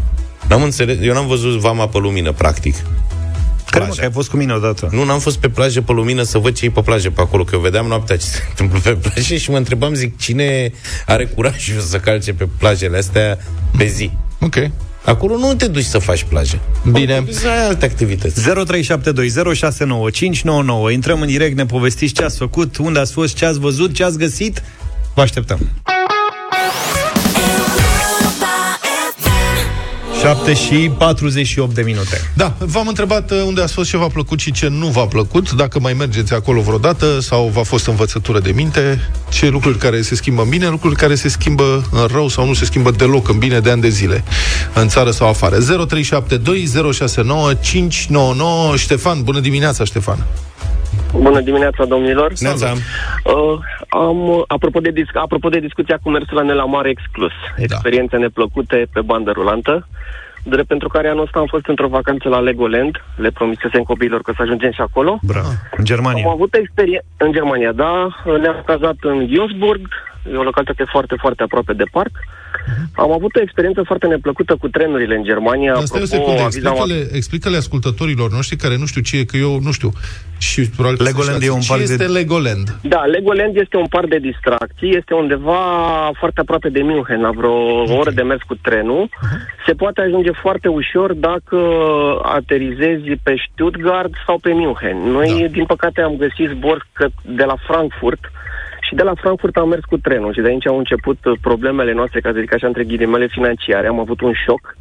N-am 0.48 0.64
înțeles, 0.64 0.98
eu 1.02 1.14
n-am 1.14 1.28
văzut 1.28 1.60
vama 1.60 1.88
pe 1.88 1.98
lumină, 1.98 2.32
practic. 2.32 2.76
Care 3.70 3.86
mă, 3.86 3.93
că 3.98 4.03
ai 4.03 4.12
fost 4.12 4.29
cu 4.29 4.38
mine 4.38 4.53
odată? 4.53 4.89
Nu, 4.91 5.03
n-am 5.03 5.20
fost 5.20 5.38
pe 5.38 5.50
plajă 5.50 5.82
pe 5.82 5.91
lumină 5.91 6.24
să 6.24 6.38
văd 6.38 6.55
ce 6.55 6.65
e 6.65 6.70
pe 6.70 6.82
plajă 6.82 7.10
pe 7.10 7.22
acolo, 7.22 7.43
că 7.43 7.55
eu 7.55 7.62
vedeam 7.62 7.86
noaptea 7.86 8.17
ce 8.17 8.25
se 8.25 8.39
întâmplă 8.50 8.79
pe 8.79 9.10
plajă 9.10 9.36
și 9.36 9.50
mă 9.50 9.58
întrebam, 9.58 9.93
zic, 9.93 10.17
cine 10.17 10.72
are 11.05 11.25
curajul 11.25 11.79
să 11.79 11.98
calce 11.98 12.34
pe 12.34 12.48
plajele 12.58 12.98
astea 12.98 13.38
pe 13.77 13.86
zi? 13.86 14.12
Ok. 14.39 14.55
Acolo 15.05 15.38
nu 15.38 15.53
te 15.53 15.67
duci 15.67 15.84
să 15.84 15.98
faci 15.98 16.24
plajă. 16.24 16.60
Bine. 16.91 17.24
Să 17.29 17.48
ai 17.48 17.67
alte 17.67 17.86
activități. 17.86 18.41
0372069599. 18.41 20.91
Intrăm 20.91 21.22
în 21.22 21.27
direct, 21.27 21.58
ne 21.58 21.65
povestiți 21.65 22.13
ce 22.13 22.24
ați 22.24 22.38
făcut, 22.38 22.77
unde 22.77 23.00
ați 23.00 23.12
fost, 23.12 23.36
ce 23.36 23.46
ați 23.46 23.60
văzut, 23.60 23.93
ce 23.93 24.03
ați 24.03 24.17
găsit. 24.17 24.63
Vă 25.13 25.22
așteptăm. 25.22 25.60
7 30.24 30.53
și 30.53 30.92
48 30.98 31.74
de 31.74 31.82
minute. 31.82 32.32
Da, 32.34 32.53
v-am 32.58 32.88
întrebat 32.88 33.32
uh, 33.32 33.44
unde 33.46 33.62
ați 33.62 33.74
fost, 33.74 33.89
ce 33.89 33.98
v-a 33.98 34.08
plăcut 34.08 34.39
și 34.39 34.51
ce 34.51 34.68
nu 34.68 34.88
v-a 34.88 35.06
plăcut, 35.06 35.51
dacă 35.51 35.80
mai 35.80 35.94
mergeți 35.94 36.34
acolo 36.34 36.62
vreodată 36.62 37.20
sau 37.20 37.50
v-a 37.53 37.63
fost 37.63 37.88
învățătură 37.88 38.39
de 38.39 38.51
minte, 38.51 39.10
ce 39.30 39.48
lucruri 39.48 39.77
care 39.77 40.01
se 40.01 40.15
schimbă 40.15 40.42
în 40.42 40.50
bine, 40.50 40.68
lucruri 40.68 40.96
care 40.96 41.15
se 41.15 41.30
schimbă 41.30 41.84
în 41.92 42.08
rău 42.12 42.27
sau 42.27 42.46
nu 42.46 42.53
se 42.53 42.65
schimbă 42.65 42.92
deloc 42.92 43.30
în 43.30 43.38
bine 43.38 43.60
de 43.60 43.70
ani 43.70 43.82
de 43.82 43.89
zile, 43.89 44.24
în 44.74 44.88
țară 44.88 45.12
sau 45.12 45.27
afară. 45.27 45.58
0372069599 45.58 45.63
Ștefan, 48.75 49.24
bună 49.24 49.39
dimineața, 49.39 49.84
Ștefan! 49.84 50.25
Bună 51.22 51.40
dimineața, 51.42 51.86
domnilor! 51.86 52.32
Neața. 52.40 52.72
Uh, 52.72 53.60
am, 53.90 54.44
apropo, 54.48 54.80
de 54.80 54.90
dis- 54.90 55.14
apropo 55.14 55.50
de 55.50 55.60
discuția 55.60 56.00
cu 56.04 56.10
mersul 56.10 56.38
la 56.38 56.44
Nela 56.44 56.66
Mare 56.66 56.90
exclus, 56.90 57.32
Da. 57.58 57.64
experiențe 57.64 58.18
neplăcute 58.18 58.88
pe 58.94 59.02
bandă 59.02 59.32
rulantă, 59.32 59.88
drept 60.44 60.68
pentru 60.68 60.88
care 60.88 61.08
anul 61.08 61.24
ăsta 61.24 61.40
am 61.40 61.46
fost 61.46 61.68
într-o 61.68 61.88
vacanță 61.88 62.30
la 62.30 62.40
Legoland, 62.40 63.04
le 63.16 63.30
promisesem 63.30 63.82
copiilor 63.82 64.22
că 64.22 64.32
să 64.36 64.42
ajungem 64.42 64.72
și 64.72 64.82
acolo. 64.82 65.20
Bravo. 65.22 65.48
În 65.48 65.56
Am 65.78 65.84
Germania. 65.84 66.26
avut 66.28 66.54
experiență 66.54 67.06
în 67.18 67.32
Germania, 67.32 67.72
da, 67.72 68.08
ne-am 68.42 68.62
cazat 68.66 68.96
în 69.02 69.26
Duisburg, 69.28 69.88
e 70.32 70.36
o 70.36 70.44
localitate 70.44 70.84
foarte, 70.92 71.16
foarte 71.20 71.44
aproape 71.44 71.74
de 71.74 71.84
parc. 71.92 72.12
Am 72.96 73.12
avut 73.12 73.36
o 73.36 73.41
experiență 73.41 73.82
foarte 73.86 74.08
neplăcută 74.08 74.55
cu 74.55 74.67
trenurile 74.67 75.15
în 75.15 75.24
Germania. 75.24 75.74
Dar 75.74 75.84
stai 75.84 76.01
o 76.01 76.03
Apropo, 76.03 76.24
secundă, 76.24 76.41
avizam- 76.43 76.72
explică-le, 76.74 77.15
explică-le 77.17 77.58
ascultătorilor 77.58 78.32
noștri 78.32 78.55
care 78.55 78.77
nu 78.77 78.86
știu 78.86 79.01
ce 79.01 79.17
e, 79.17 79.24
că 79.24 79.38
eu 79.38 79.60
nu 79.62 79.72
știu. 79.72 79.91
Și 80.38 80.70
probabil 80.70 80.98
că 80.98 81.03
Legoland 81.03 81.32
sunt 81.41 81.43
e 81.43 81.50
un 81.50 81.60
ce 81.60 81.67
parc 81.72 81.84
de- 81.84 81.91
este 81.93 82.05
Legoland? 82.20 82.67
Da, 82.82 83.01
Legoland 83.15 83.55
este 83.55 83.77
un 83.77 83.86
parc 83.96 84.08
de 84.08 84.17
distracții, 84.17 84.96
este 84.98 85.13
undeva 85.13 85.60
foarte 86.20 86.39
aproape 86.39 86.70
de 86.70 86.82
München, 86.82 87.22
la 87.22 87.32
vreo 87.32 87.51
o 87.51 87.93
oră 87.98 88.12
de 88.12 88.22
mers 88.22 88.41
cu 88.41 88.55
trenul. 88.55 89.10
Se 89.65 89.74
poate 89.74 90.01
ajunge 90.01 90.32
foarte 90.41 90.67
ușor 90.67 91.13
dacă 91.13 91.58
aterizezi 92.24 93.10
pe 93.24 93.34
Stuttgart 93.51 94.12
sau 94.25 94.38
pe 94.38 94.51
München. 94.53 94.98
Noi, 95.12 95.38
Da. 95.41 95.48
din 95.48 95.65
păcate, 95.65 96.01
am 96.01 96.15
găsit 96.17 96.50
zbor 96.58 96.88
că 96.93 97.08
de 97.22 97.43
la 97.43 97.55
Frankfurt 97.67 98.32
și 98.88 98.96
de 98.96 99.04
la 99.04 99.13
Frankfurt 99.16 99.56
am 99.56 99.70
mers 99.70 99.84
cu 99.84 99.98
trenul 99.98 100.34
și 100.34 100.42
de 100.42 100.48
aici 100.48 100.68
au 100.68 100.78
început 100.78 101.25
uh, 101.25 101.38
problemele 101.42 101.94
noastre, 101.94 102.20
ca 102.22 102.32
să 102.32 102.40
zic 102.40 102.54
așa, 102.54 102.68
între 102.68 102.84
ghilimele 102.84 103.28
financiare. 103.28 103.88
Am 103.88 104.00
avut 104.00 104.22
un 104.22 104.34
șoc. 104.46 104.75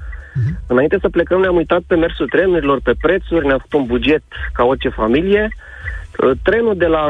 Înainte 0.67 0.99
să 1.01 1.09
plecăm 1.09 1.41
ne-am 1.41 1.57
uitat 1.57 1.83
pe 1.87 1.95
mersul 1.95 2.29
trenurilor, 2.29 2.81
pe 2.83 2.95
prețuri, 3.01 3.47
ne-am 3.47 3.59
făcut 3.59 3.81
un 3.81 3.87
buget 3.87 4.23
ca 4.53 4.65
orice 4.65 4.89
familie. 4.89 5.49
Uh, 6.23 6.31
Trenul 6.43 6.77
de 6.77 6.87
la, 6.87 7.05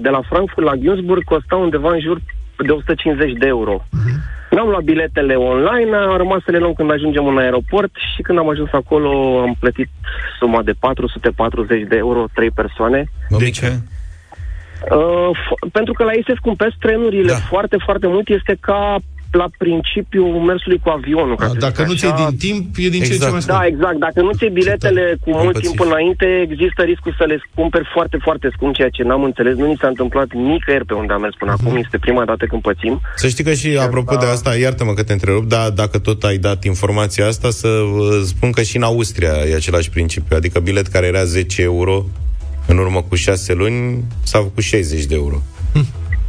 de 0.00 0.08
la 0.08 0.20
Frankfurt 0.28 0.66
la 0.66 0.76
Günzburg 0.76 1.24
costa 1.24 1.56
undeva 1.56 1.92
în 1.92 2.00
jur 2.00 2.20
de 2.56 2.72
150 2.72 3.32
de 3.32 3.46
euro. 3.46 3.84
N-am 4.50 4.68
luat 4.68 4.82
biletele 4.82 5.34
online, 5.34 5.96
am 5.96 6.16
rămas 6.16 6.42
să 6.44 6.50
le 6.50 6.58
luăm 6.58 6.72
când 6.72 6.92
ajungem 6.92 7.26
în 7.26 7.38
aeroport 7.38 7.90
și 8.14 8.22
când 8.22 8.38
am 8.38 8.48
ajuns 8.48 8.68
acolo 8.72 9.40
am 9.40 9.56
plătit 9.60 9.88
suma 10.38 10.62
de 10.62 10.72
440 10.78 11.88
de 11.88 11.96
euro, 11.96 12.24
trei 12.34 12.50
persoane. 12.50 13.04
De 13.38 13.50
ce? 13.50 13.78
Uh, 14.90 15.30
f- 15.42 15.72
pentru 15.72 15.92
că 15.92 16.02
la 16.04 16.12
ei 16.12 16.24
se 16.26 16.34
scumpesc 16.36 16.74
trenurile 16.80 17.32
Da. 17.32 17.38
foarte, 17.52 17.76
foarte 17.84 18.06
mult. 18.06 18.28
Este 18.28 18.56
ca 18.60 18.98
la 19.42 19.48
principiul 19.58 20.32
mersului 20.50 20.80
cu 20.84 20.88
avionul. 20.98 21.36
ca 21.36 21.44
A, 21.44 21.46
să 21.46 21.52
zic 21.52 21.60
Dacă 21.68 21.82
nu 21.82 21.92
așa. 21.92 21.98
ți-ai 22.00 22.14
din 22.22 22.36
timp, 22.46 22.62
e 22.84 22.88
din 22.88 22.90
ce 22.90 22.96
în 22.96 23.02
ce 23.04 23.12
Exact. 23.12 23.32
mai 23.32 23.42
scump. 23.42 23.58
Da, 23.58 23.66
exact. 23.72 23.98
Dacă 24.06 24.20
nu 24.26 24.32
ți 24.38 24.46
biletele 24.60 25.04
cu 25.22 25.28
mult 25.30 25.44
Împățiși. 25.46 25.66
timp 25.74 25.80
înainte, 25.88 26.26
există 26.48 26.80
riscul 26.82 27.14
să 27.18 27.24
le 27.30 27.36
cumperi 27.54 27.86
foarte, 27.94 28.16
foarte 28.26 28.48
scump, 28.54 28.74
ceea 28.74 28.88
ce 28.96 29.02
n-am 29.02 29.22
înțeles. 29.22 29.54
Nu 29.56 29.66
ni 29.66 29.76
s-a 29.80 29.86
întâmplat 29.94 30.28
nicăieri 30.32 30.84
pe 30.84 30.94
unde 30.94 31.12
am 31.12 31.20
mers 31.20 31.34
până 31.38 31.52
Mhm. 31.54 31.60
acum. 31.66 31.76
Este 31.84 31.98
prima 31.98 32.24
dată 32.24 32.44
când 32.50 32.62
pățim. 32.62 33.00
Să 33.16 33.28
știi 33.28 33.44
că 33.44 33.52
și 33.60 33.68
apropo 33.86 34.16
de 34.16 34.26
asta, 34.26 34.56
iartă-mă 34.56 34.92
că 34.92 35.02
te 35.02 35.12
întrerup, 35.12 35.44
dar 35.56 35.70
dacă 35.70 35.98
tot 35.98 36.22
ai 36.24 36.38
dat 36.38 36.64
informația 36.64 37.26
asta, 37.26 37.48
să 37.50 37.68
uh, 37.68 38.20
spun 38.32 38.50
că 38.56 38.62
și 38.62 38.76
în 38.76 38.82
Austria 38.82 39.32
e 39.50 39.54
același 39.54 39.90
principiu. 39.90 40.36
Adică 40.36 40.60
bilet 40.60 40.86
care 40.86 41.06
era 41.06 41.24
10 41.24 41.62
euro 41.62 42.04
în 42.68 42.78
urmă 42.78 43.02
cu 43.08 43.14
6 43.14 43.52
luni 43.52 44.04
s-a 44.22 44.38
făcut 44.38 44.62
60 44.62 45.04
de 45.04 45.14
euro. 45.14 45.42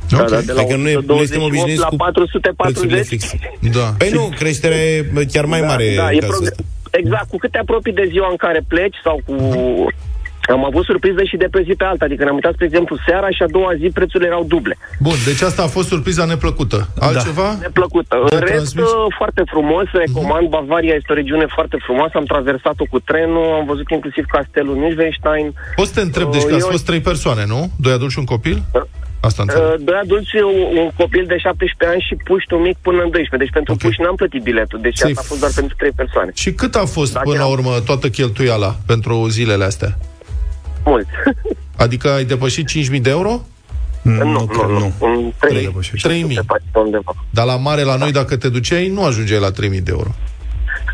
Da, 0.10 0.22
Ok. 0.22 0.30
da, 0.30 0.42
de 0.42 0.52
la 0.52 0.62
Adică 0.62 0.76
nu, 0.78 0.88
e, 0.90 0.94
nu 0.94 1.00
128 1.00 1.28
suntem 1.28 1.44
obișnuiți 1.44 1.80
la 1.80 1.88
cu 1.88 1.96
prețurile 1.96 2.54
440. 2.56 3.08
fixe. 3.08 3.40
Da. 3.80 3.88
Păi 3.98 4.10
nu, 4.10 4.24
creșterea 4.40 4.78
e 4.78 5.06
chiar 5.32 5.46
mai 5.46 5.62
mare 5.62 5.94
da, 5.96 6.04
în 6.08 6.14
e 6.16 6.18
cazul 6.18 6.36
prog- 6.36 6.48
ăsta. 6.48 6.64
Exact, 6.92 7.30
cu 7.30 7.38
cât 7.38 7.52
te 7.52 7.58
apropii 7.58 7.94
de 7.94 8.06
ziua 8.12 8.28
în 8.30 8.36
care 8.36 8.62
pleci 8.68 8.96
sau 9.04 9.22
cu... 9.26 9.36
Am 10.58 10.66
avut 10.66 10.84
surprize 10.86 11.26
și 11.26 11.38
de 11.38 11.48
pe 11.52 11.62
zi 11.68 11.74
pe 11.78 11.84
alta, 11.84 12.06
adică 12.06 12.24
ne-am 12.24 12.36
uitat, 12.40 12.54
spre 12.54 12.66
exemplu, 12.66 12.98
seara 13.08 13.30
și 13.30 13.42
a 13.44 13.50
doua 13.58 13.72
zi 13.82 13.88
prețurile 13.94 14.28
erau 14.30 14.44
duble. 14.44 14.78
Bun, 15.00 15.18
deci 15.26 15.42
asta 15.42 15.62
a 15.64 15.68
fost 15.76 15.88
surpriza 15.88 16.26
neplăcută. 16.26 16.88
Altceva? 17.00 17.50
Neplăcută. 17.62 18.16
Ne 18.30 18.36
În 18.38 18.42
rest, 18.42 18.54
transmis? 18.54 18.86
uh, 18.86 19.06
foarte 19.18 19.42
frumos, 19.54 19.86
recomand. 20.04 20.48
Bavaria 20.48 20.94
este 20.96 21.12
o 21.12 21.16
regiune 21.22 21.46
foarte 21.56 21.78
frumoasă, 21.86 22.14
am 22.18 22.26
traversat-o 22.34 22.86
cu 22.90 23.00
trenul, 23.00 23.48
am 23.60 23.66
văzut 23.66 23.90
inclusiv 23.90 24.26
castelul 24.36 24.76
Nischenstein. 24.84 25.48
Poți 25.76 25.90
să 25.90 25.96
te 25.96 26.02
întreb, 26.08 26.32
deci 26.32 26.42
că 26.50 26.54
Uh, 26.54 26.56
ați 26.60 26.66
eu- 26.68 26.72
fost 26.76 26.86
trei 26.86 27.02
persoane, 27.12 27.44
nu? 27.54 27.72
Doi 27.86 27.94
adulți 27.94 28.14
și 28.14 28.20
un 28.20 28.26
copil? 28.36 28.58
Asta 29.22 29.42
înțeleg. 29.42 29.68
Uh, 29.70 29.76
Doi 29.88 30.00
adulți, 30.04 30.36
un, 30.52 30.78
un 30.82 30.90
copil 31.02 31.24
de 31.28 31.38
17 31.38 31.96
ani 31.96 32.06
și 32.08 32.16
puștul 32.30 32.58
mic 32.68 32.78
până 32.88 33.00
în 33.06 33.10
12. 33.16 33.38
Deci 33.44 33.54
pentru 33.58 33.72
Ok. 33.74 33.78
okay. 33.80 33.90
puși 33.90 34.02
n-am 34.04 34.16
plătit 34.16 34.42
biletul, 34.50 34.80
deci 34.82 34.96
Ți-ai 34.98 35.10
asta 35.12 35.22
a 35.26 35.28
fost 35.32 35.40
doar 35.44 35.52
pentru 35.60 35.76
trei 35.82 35.94
persoane. 36.02 36.32
Și 36.44 36.50
cât 36.62 36.74
a 36.76 36.86
fost 36.98 37.14
Dacă 37.14 37.26
până 37.30 37.40
la 37.44 37.48
eram- 37.48 37.56
urmă 37.58 37.74
toată 37.90 38.10
cheltuiala 38.10 38.72
pentru 38.92 39.14
zilele 39.38 39.64
astea? 39.72 39.92
Mult. 40.90 41.08
Adică 41.78 42.10
ai 42.10 42.24
depășit 42.26 42.68
5.000 42.94 43.02
de 43.02 43.10
euro? 43.10 43.42
Nu, 44.02 44.24
nu, 44.24 44.32
nu, 44.32 44.46
cred, 44.46 44.70
nu. 44.70 44.80
nu. 44.80 44.94
Un 45.00 45.32
Trei- 45.40 45.72
3 45.90 46.00
trei 46.02 46.22
mii. 46.24 46.40
undeva. 46.74 47.12
Dar 47.30 47.46
la 47.46 47.56
mare 47.58 47.84
la 47.84 47.96
noi, 47.96 48.12
dacă 48.12 48.38
te 48.38 48.50
duceai, 48.50 48.88
nu 48.88 49.04
ajungeai 49.06 49.40
la 49.40 49.52
3.000 49.52 49.54
de 49.84 49.92
euro. 49.98 50.12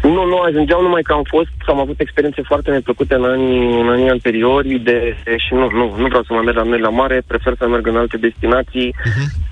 Nu, 0.04 0.25
nu 0.25 0.38
ajungeau 0.48 0.82
numai 0.82 1.02
că 1.02 1.14
am 1.14 1.24
fost, 1.30 1.50
am 1.68 1.80
avut 1.80 2.00
experiențe 2.00 2.42
foarte 2.46 2.72
neplăcute 2.72 3.14
în 3.14 3.24
anii, 3.24 3.82
în 3.82 3.88
anii 3.90 4.10
anteriori 4.10 4.80
de, 4.84 5.16
și 5.48 5.54
nu, 5.54 5.70
nu, 5.72 5.96
nu 5.98 6.08
vreau 6.08 6.24
să 6.24 6.34
mai 6.34 6.42
merg 6.46 6.58
la 6.58 6.64
noi 6.64 6.80
la 6.80 6.90
mare, 6.90 7.24
prefer 7.28 7.54
să 7.58 7.68
merg 7.68 7.88
în 7.88 7.98
alte 7.98 8.18
destinații. 8.18 8.96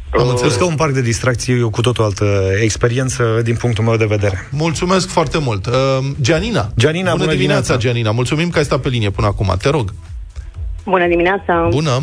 Am 0.09 0.21
Uh, 0.23 0.29
înțeles. 0.29 0.39
Plus 0.53 0.55
că 0.55 0.63
un 0.63 0.75
parc 0.75 0.93
de 0.93 1.01
distracții 1.01 1.53
e 1.53 1.63
o 1.63 1.69
cu 1.69 1.81
totul 1.81 2.03
altă 2.03 2.25
experiență 2.61 3.39
din 3.43 3.55
punctul 3.55 3.83
meu 3.83 3.95
de 3.97 4.05
vedere. 4.05 4.47
Mulțumesc 4.51 5.09
foarte 5.09 5.37
mult. 5.37 5.65
Uh, 5.65 5.73
Gianina. 6.21 6.69
Gianina, 6.77 7.11
bună 7.11 7.31
dimineața, 7.31 7.35
dimineața. 7.35 7.77
Gianina. 7.77 8.11
Mulțumim 8.11 8.49
că 8.49 8.57
ai 8.57 8.63
stat 8.63 8.79
pe 8.79 8.89
linie 8.89 9.09
până 9.09 9.27
acum. 9.27 9.53
Te 9.61 9.69
rog. 9.69 9.93
Bună 10.85 11.07
dimineața! 11.07 11.67
Bună. 11.69 11.99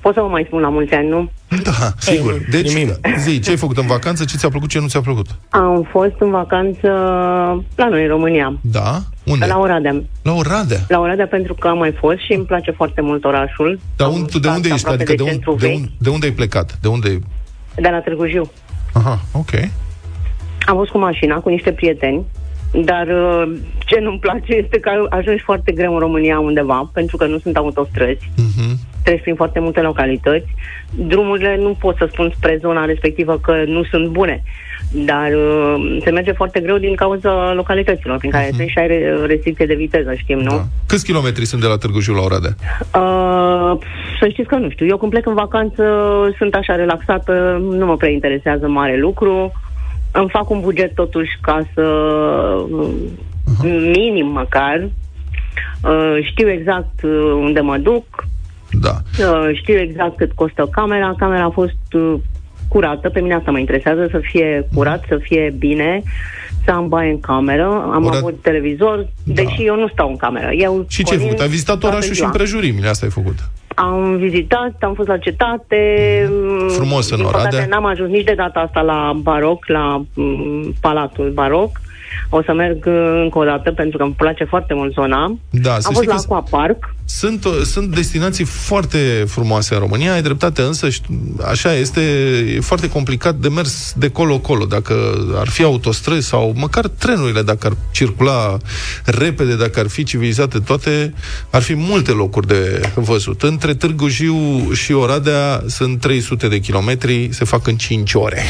Pot 0.00 0.14
să 0.14 0.20
vă 0.20 0.26
mai 0.26 0.44
spun 0.46 0.60
la 0.60 0.68
mulți 0.68 0.94
ani, 0.94 1.08
nu? 1.08 1.30
Da, 1.62 1.92
sigur. 1.98 2.40
Deci, 2.50 2.74
Nimic. 2.74 2.94
zi, 3.18 3.40
ce 3.40 3.50
ai 3.50 3.56
făcut 3.56 3.76
în 3.78 3.86
vacanță, 3.86 4.24
ce 4.24 4.36
ți-a 4.36 4.48
plăcut, 4.48 4.68
ce 4.68 4.78
nu 4.80 4.86
ți-a 4.88 5.00
plăcut? 5.00 5.26
Am 5.48 5.86
fost 5.90 6.14
în 6.18 6.30
vacanță 6.30 6.88
la 7.74 7.88
noi, 7.88 8.02
în 8.02 8.08
România, 8.08 8.58
Da? 8.60 8.98
Unde? 9.24 9.46
la 9.46 9.58
Oradea. 9.58 10.02
La 10.22 10.32
Oradea. 10.32 10.78
La 10.88 10.98
Oradea 11.00 11.26
pentru 11.26 11.54
că 11.54 11.68
am 11.68 11.78
mai 11.78 11.92
fost 11.92 12.18
și 12.18 12.32
îmi 12.32 12.44
place 12.44 12.70
foarte 12.70 13.00
mult 13.00 13.24
orașul. 13.24 13.80
Dar 13.96 14.06
Am 14.08 14.14
un, 14.14 14.22
de 14.24 14.38
stat 14.38 14.54
unde 14.56 14.68
ești? 14.68 14.86
aproape 14.86 15.02
Adică 15.02 15.14
de, 15.16 15.22
un, 15.22 15.28
centru 15.28 15.54
de, 15.58 15.66
vechi, 15.66 15.76
un, 15.78 15.88
de 15.98 16.08
unde 16.08 16.26
ai 16.26 16.32
plecat? 16.32 16.78
De 16.80 16.88
unde... 16.88 17.18
de 17.74 17.88
la 17.88 17.98
Târgu 18.00 18.26
Jiu. 18.26 18.50
Aha, 18.92 19.20
ok. 19.32 19.50
Am 20.66 20.76
fost 20.76 20.90
cu 20.90 20.98
mașina, 20.98 21.36
cu 21.36 21.48
niște 21.48 21.72
prieteni, 21.72 22.24
dar 22.72 23.06
uh, 23.06 23.52
ce 23.78 24.00
nu-mi 24.00 24.18
place 24.18 24.54
este 24.54 24.80
că 24.80 24.90
ajungi 25.08 25.42
foarte 25.42 25.72
greu 25.72 25.92
în 25.92 25.98
România 25.98 26.40
undeva, 26.40 26.90
pentru 26.92 27.16
că 27.16 27.26
nu 27.26 27.38
sunt 27.38 27.56
autostrăzi. 27.56 28.30
Mhm. 28.36 28.78
Treci 29.04 29.20
prin 29.20 29.34
foarte 29.34 29.60
multe 29.60 29.80
localități. 29.80 30.46
Drumurile 30.90 31.56
nu 31.56 31.76
pot 31.80 31.96
să 31.96 32.08
spun 32.12 32.32
spre 32.36 32.58
zona 32.60 32.84
respectivă 32.84 33.38
că 33.38 33.62
nu 33.66 33.84
sunt 33.84 34.08
bune, 34.08 34.42
dar 34.90 35.30
uh, 35.32 35.98
se 36.04 36.10
merge 36.10 36.32
foarte 36.32 36.60
greu 36.60 36.78
din 36.78 36.94
cauza 36.94 37.52
localităților 37.54 38.18
prin 38.18 38.30
care 38.30 38.50
treci 38.56 38.70
și 38.70 38.78
ai 38.78 38.86
re- 38.86 39.16
restricție 39.26 39.66
de 39.66 39.74
viteză, 39.74 40.14
știm, 40.14 40.38
nu? 40.38 40.50
Da. 40.50 40.64
Câți 40.86 41.04
kilometri 41.04 41.44
sunt 41.44 41.60
de 41.60 41.66
la 41.66 41.76
Târgu 41.76 42.00
Jiu 42.00 42.14
la 42.14 42.22
Oradea? 42.22 42.54
Uh, 42.80 43.78
să 44.20 44.28
știți 44.28 44.48
că 44.48 44.56
nu 44.56 44.70
știu. 44.70 44.86
Eu 44.86 44.96
când 44.96 45.10
plec 45.10 45.26
în 45.26 45.34
vacanță 45.34 45.84
sunt 46.38 46.54
așa 46.54 46.74
relaxată, 46.74 47.62
nu 47.70 47.86
mă 47.86 47.96
prea 47.96 48.10
interesează 48.10 48.68
mare 48.68 48.98
lucru. 48.98 49.52
Îmi 50.12 50.28
fac 50.30 50.50
un 50.50 50.60
buget 50.60 50.94
totuși 50.94 51.30
ca 51.40 51.66
să 51.74 51.82
uh, 52.70 52.88
minim 53.96 54.26
măcar. 54.26 54.88
Uh, 55.84 56.18
știu 56.30 56.48
exact 56.50 57.02
uh, 57.02 57.32
unde 57.34 57.60
mă 57.60 57.76
duc, 57.76 58.04
Da. 58.80 58.90
uh, 59.24 59.48
știu 59.52 59.78
exact 59.78 60.16
cât 60.16 60.32
costă 60.32 60.68
camera. 60.70 61.14
Camera 61.18 61.44
a 61.44 61.50
fost 61.50 61.92
uh, 61.92 62.14
curată, 62.68 63.08
pe 63.08 63.20
mine 63.20 63.34
asta 63.34 63.50
mă 63.50 63.58
interesează, 63.58 64.08
să 64.10 64.18
fie 64.22 64.68
curat, 64.74 65.04
să 65.08 65.18
fie 65.22 65.54
bine, 65.58 66.02
să 66.64 66.70
am 66.70 66.88
baie 66.88 67.10
în 67.10 67.20
cameră. 67.20 67.64
Am 67.92 68.04
Ora- 68.10 68.16
avut 68.18 68.42
televizor, 68.42 69.06
Da. 69.24 69.32
deși 69.42 69.64
eu 69.66 69.74
nu 69.76 69.88
stau 69.88 70.08
în 70.08 70.16
cameră. 70.16 70.50
Eu 70.52 70.84
Și 70.88 71.04
ce 71.04 71.10
ai 71.12 71.16
pornim 71.16 71.26
făcut? 71.26 71.40
Ai 71.42 71.48
vizitat 71.48 71.78
toată 71.78 71.94
orașul 71.94 72.10
și 72.12 72.16
ziua. 72.16 72.26
împrejurimile, 72.30 72.88
asta 72.88 73.06
ai 73.06 73.12
făcut. 73.12 73.38
Am 73.80 74.16
vizitat, 74.16 74.74
am 74.80 74.94
fost 74.94 75.08
la 75.08 75.18
cetate. 75.18 75.78
Frumos 76.68 77.10
în 77.10 77.16
Din 77.16 77.26
Oradea. 77.26 77.48
păcate, 77.48 77.68
n-am 77.68 77.84
ajuns 77.84 78.10
nici 78.10 78.24
de 78.24 78.34
data 78.34 78.60
asta 78.60 78.80
la 78.80 79.12
baroc, 79.16 79.66
la 79.66 80.02
mm, 80.14 80.74
Palatul 80.80 81.30
Baroc. 81.30 81.80
O 82.32 82.42
să 82.42 82.52
merg 82.52 82.84
uh, 82.86 83.20
încă 83.22 83.38
o 83.38 83.44
dată 83.44 83.72
pentru 83.72 83.98
că 83.98 84.04
îmi 84.04 84.14
place 84.14 84.44
foarte 84.44 84.74
mult 84.74 84.92
zona. 84.92 85.36
Da, 85.50 85.76
să 85.78 85.86
Am 85.86 85.94
știi 85.94 86.06
fost 86.06 86.08
la 86.08 86.14
că 86.14 86.34
Aqua 86.34 86.58
Park. 86.58 86.94
Sunt, 87.04 87.46
sunt 87.64 87.94
destinații 87.94 88.44
foarte 88.44 89.24
frumoase 89.26 89.74
în 89.74 89.80
România, 89.80 90.12
ai 90.12 90.22
dreptate, 90.22 90.62
însă 90.62 90.88
șt- 90.88 91.44
așa 91.50 91.74
este, 91.74 92.00
e 92.56 92.60
foarte 92.60 92.88
complicat 92.88 93.34
de 93.34 93.48
mers 93.48 93.92
de 93.96 94.08
colo-colo. 94.08 94.64
Dacă 94.64 94.94
ar 95.34 95.48
fi 95.48 95.62
autostrăzi 95.62 96.28
sau 96.28 96.52
măcar 96.56 96.86
trenurile, 96.86 97.42
dacă 97.42 97.66
ar 97.66 97.72
circula 97.90 98.56
repede, 99.04 99.56
dacă 99.56 99.80
ar 99.80 99.88
fi 99.88 100.04
civilizate 100.04 100.58
toate, 100.58 101.14
ar 101.50 101.62
fi 101.62 101.74
multe 101.74 102.10
locuri 102.10 102.46
de 102.46 102.80
văzut. 102.94 103.42
Între 103.42 103.74
Târgu 103.74 104.08
Jiu 104.08 104.72
și 104.72 104.92
Oradea 104.92 105.62
sunt 105.66 106.00
300 106.00 106.48
de 106.48 106.58
kilometri, 106.58 107.28
se 107.32 107.44
fac 107.44 107.66
în 107.66 107.76
5 107.76 108.14
ore. 108.14 108.42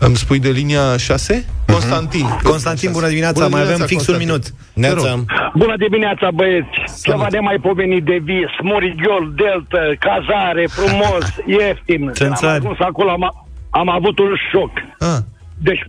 Îmi 0.00 0.16
spui 0.16 0.38
de 0.38 0.50
linia 0.50 0.96
6? 0.96 1.44
Constantin. 1.66 2.26
Constantin, 2.42 2.90
bună 2.92 3.08
dimineața, 3.08 3.48
mai 3.48 3.60
avem 3.60 3.78
fix 3.86 4.06
un 4.06 4.16
minut. 4.18 4.42
Te 4.42 4.88
rog. 4.92 5.04
Neața. 5.04 5.24
Bună 5.54 5.74
dimineața, 5.76 6.30
băieți! 6.34 6.68
Ceva 7.02 7.26
de 7.30 7.38
mai 7.38 7.58
pomenit 7.62 8.04
de 8.04 8.18
vis, 8.22 8.52
Morigiol, 8.62 9.32
Delta, 9.34 9.82
cazare, 10.06 10.66
frumos, 10.66 11.24
ieftin. 11.58 12.02
Am 12.06 12.12
Țânțari. 12.12 12.58
ajuns 12.64 12.78
acolo, 12.78 13.10
am, 13.10 13.46
am 13.70 13.88
avut 13.88 14.18
un 14.18 14.32
șoc. 14.52 14.70
Ah, 14.98 15.18
Deci, 15.58 15.82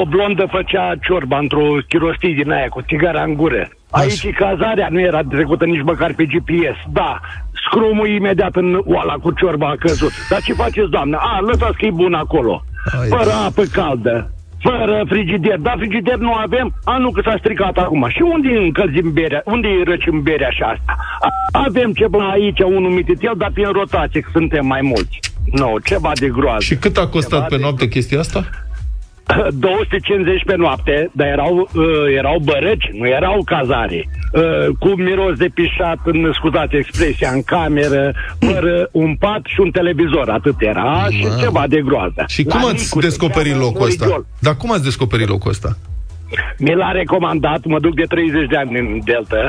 o 0.00 0.04
blondă 0.06 0.46
făcea 0.50 0.94
ciorba 1.02 1.38
într-o 1.38 1.66
chirostie 1.88 2.34
din 2.34 2.50
aia, 2.52 2.68
cu 2.68 2.80
țigara 2.82 3.22
în 3.22 3.34
gură. 3.34 3.68
Aici 3.90 4.30
cazarea 4.32 4.88
nu 4.90 5.00
era 5.00 5.20
trecută 5.22 5.64
nici 5.64 5.82
măcar 5.82 6.12
pe 6.14 6.24
GPS. 6.24 6.78
Da, 6.92 7.20
scrumul 7.66 8.08
imediat 8.08 8.56
în 8.56 8.80
oala 8.84 9.14
cu 9.14 9.30
ciorba 9.32 9.68
a 9.68 9.76
căzut. 9.78 10.12
Dar 10.30 10.40
ce 10.42 10.52
faceți, 10.52 10.90
doamnă? 10.90 11.16
A, 11.20 11.38
lăsați 11.40 11.76
că 11.78 11.84
e 11.86 11.90
bun 11.90 12.14
acolo. 12.14 12.64
Ai, 13.00 13.08
Fără 13.08 13.30
apă 13.46 13.62
caldă. 13.72 14.30
Fără 14.62 15.04
frigider. 15.08 15.58
Da, 15.58 15.74
frigider 15.76 16.16
nu 16.16 16.32
avem? 16.32 16.74
A, 16.84 16.96
nu, 16.98 17.10
că 17.10 17.20
s-a 17.24 17.34
stricat 17.38 17.76
acum. 17.76 18.06
Și 18.08 18.22
unde 18.22 18.48
încălzim 18.58 19.12
berea? 19.12 19.42
Unde 19.44 19.68
îi 19.68 19.82
răcim 19.84 20.22
berea 20.22 20.50
și 20.50 20.62
asta? 20.62 20.96
A, 21.20 21.28
avem 21.66 21.92
ceva 21.92 22.28
aici, 22.30 22.60
unul 22.60 22.90
mititel, 22.90 23.34
dar 23.36 23.50
prin 23.52 23.68
rotație, 23.72 24.20
că 24.20 24.28
suntem 24.32 24.66
mai 24.66 24.80
mulți. 24.82 25.18
Nu, 25.52 25.78
ceva 25.84 26.10
de 26.14 26.28
groază. 26.28 26.62
și 26.62 26.76
cât 26.76 26.96
a 26.96 27.06
costat 27.06 27.30
Ceva 27.38 27.44
pe 27.48 27.56
de- 27.56 27.62
noapte 27.62 27.88
chestia 27.88 28.18
asta? 28.18 28.44
250 29.50 30.44
pe 30.44 30.56
noapte, 30.56 31.10
dar 31.12 31.26
erau, 31.26 31.68
uh, 31.74 31.84
erau 32.16 32.38
bărăci, 32.38 32.88
nu 32.92 33.06
erau 33.06 33.42
cazare. 33.44 34.08
Uh, 34.32 34.76
cu 34.78 34.88
miros 34.88 35.36
de 35.36 35.48
pișat, 35.54 35.98
în, 36.04 36.30
scuzați 36.32 36.76
expresia, 36.76 37.30
în 37.30 37.42
cameră, 37.42 38.12
fără 38.38 38.88
un 38.92 39.16
pat 39.16 39.40
și 39.44 39.60
un 39.60 39.70
televizor, 39.70 40.28
atât 40.28 40.54
era, 40.58 41.06
și 41.10 41.26
ceva 41.40 41.64
de 41.68 41.80
groază. 41.80 42.24
Și 42.26 42.44
La 42.46 42.54
cum 42.54 42.68
ați 42.68 42.82
Nicu, 42.82 43.00
descoperit 43.00 43.52
se 43.52 43.58
cheamă 43.58 43.64
locul 43.64 43.86
ăsta? 43.86 44.04
Morigiol. 44.04 44.26
Dar 44.38 44.56
cum 44.56 44.72
ați 44.72 44.82
descoperit 44.82 45.28
locul 45.28 45.50
ăsta? 45.50 45.76
Mi 46.58 46.74
l-a 46.74 46.90
recomandat, 46.90 47.64
mă 47.64 47.78
duc 47.80 47.94
de 47.94 48.04
30 48.08 48.48
de 48.48 48.56
ani 48.56 48.78
în 48.78 49.00
Delta, 49.04 49.48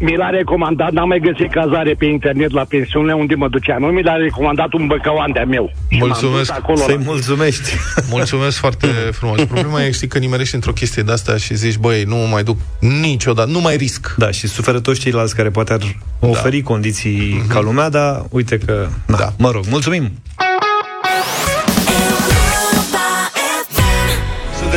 mi 0.00 0.16
l-a 0.16 0.28
recomandat, 0.30 0.90
n-am 0.90 1.08
mai 1.08 1.18
găsit 1.18 1.50
cazare 1.52 1.94
pe 1.98 2.04
internet 2.04 2.50
la 2.50 2.64
pensiune 2.68 3.12
unde 3.12 3.34
mă 3.34 3.48
duceam. 3.48 3.80
Nu 3.80 3.86
mi 3.86 4.02
l-a 4.02 4.14
recomandat 4.16 4.72
un 4.72 4.86
băcăuan 4.86 5.32
de-a 5.32 5.44
meu. 5.44 5.72
Și 5.88 5.98
m-am 5.98 6.08
Mulțumesc. 6.08 6.38
dus 6.48 6.56
Acolo 6.56 6.76
Să-i 6.78 6.94
la- 6.94 7.02
mulțumești. 7.04 7.70
Mulțumesc 8.10 8.56
foarte 8.58 8.86
frumos. 8.86 9.44
Problema 9.44 9.82
e, 9.84 9.90
știi, 9.90 10.08
că 10.08 10.18
nimerești 10.18 10.54
într-o 10.54 10.72
chestie 10.72 11.02
de 11.02 11.12
asta 11.12 11.36
și 11.36 11.54
zici, 11.54 11.76
băi, 11.76 12.02
nu 12.02 12.16
mă 12.16 12.26
mai 12.30 12.42
duc 12.42 12.56
niciodată, 12.80 13.50
nu 13.50 13.60
mai 13.60 13.76
risc. 13.76 14.14
Da, 14.16 14.30
și 14.30 14.46
suferă 14.46 14.80
toți 14.80 15.00
ceilalți 15.00 15.36
care 15.36 15.50
poate 15.50 15.72
ar 15.72 15.80
oferi 16.20 16.60
condiții 16.62 17.42
ca 17.48 17.60
lumea, 17.60 17.88
dar 17.88 18.22
uite 18.30 18.58
că... 18.58 18.86
Na, 19.06 19.16
Da. 19.16 19.32
Mă 19.38 19.50
rog, 19.50 19.64
mulțumim! 19.70 20.10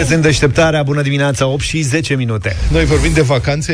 Sunteți 0.02 0.26
în 0.26 0.30
deșteptarea, 0.30 0.84
bună 0.84 1.02
dimineața, 1.02 1.48
8 1.48 1.62
și 1.62 1.82
10 1.82 2.16
minute. 2.16 2.56
Noi 2.72 2.86
vorbim 2.86 3.14
de 3.14 3.22
vacanțe, 3.22 3.74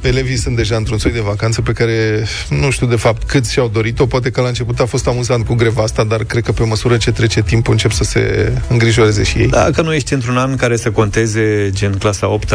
elevii 0.00 0.36
sunt 0.36 0.56
deja 0.56 0.76
într-un 0.76 0.98
soi 0.98 1.12
de 1.12 1.20
vacanță 1.20 1.62
pe 1.62 1.72
care 1.72 2.24
nu 2.48 2.70
știu 2.70 2.86
de 2.86 2.96
fapt 2.96 3.22
cât 3.22 3.46
și-au 3.46 3.68
dorit-o. 3.68 4.06
Poate 4.06 4.30
că 4.30 4.40
la 4.40 4.48
început 4.48 4.80
a 4.80 4.84
fost 4.86 5.06
amuzant 5.06 5.46
cu 5.46 5.54
greva 5.54 5.82
asta, 5.82 6.04
dar 6.04 6.24
cred 6.24 6.42
că 6.42 6.52
pe 6.52 6.64
măsură 6.64 6.96
ce 6.96 7.10
trece 7.10 7.42
timpul 7.42 7.72
încep 7.72 7.90
să 7.92 8.04
se 8.04 8.52
îngrijoreze 8.68 9.22
și 9.22 9.38
ei. 9.38 9.48
Dacă 9.48 9.82
nu 9.82 9.94
ești 9.94 10.12
într-un 10.12 10.36
an 10.36 10.56
care 10.56 10.76
să 10.76 10.90
conteze 10.90 11.70
gen 11.70 11.92
clasa 11.92 12.28
8 12.28 12.52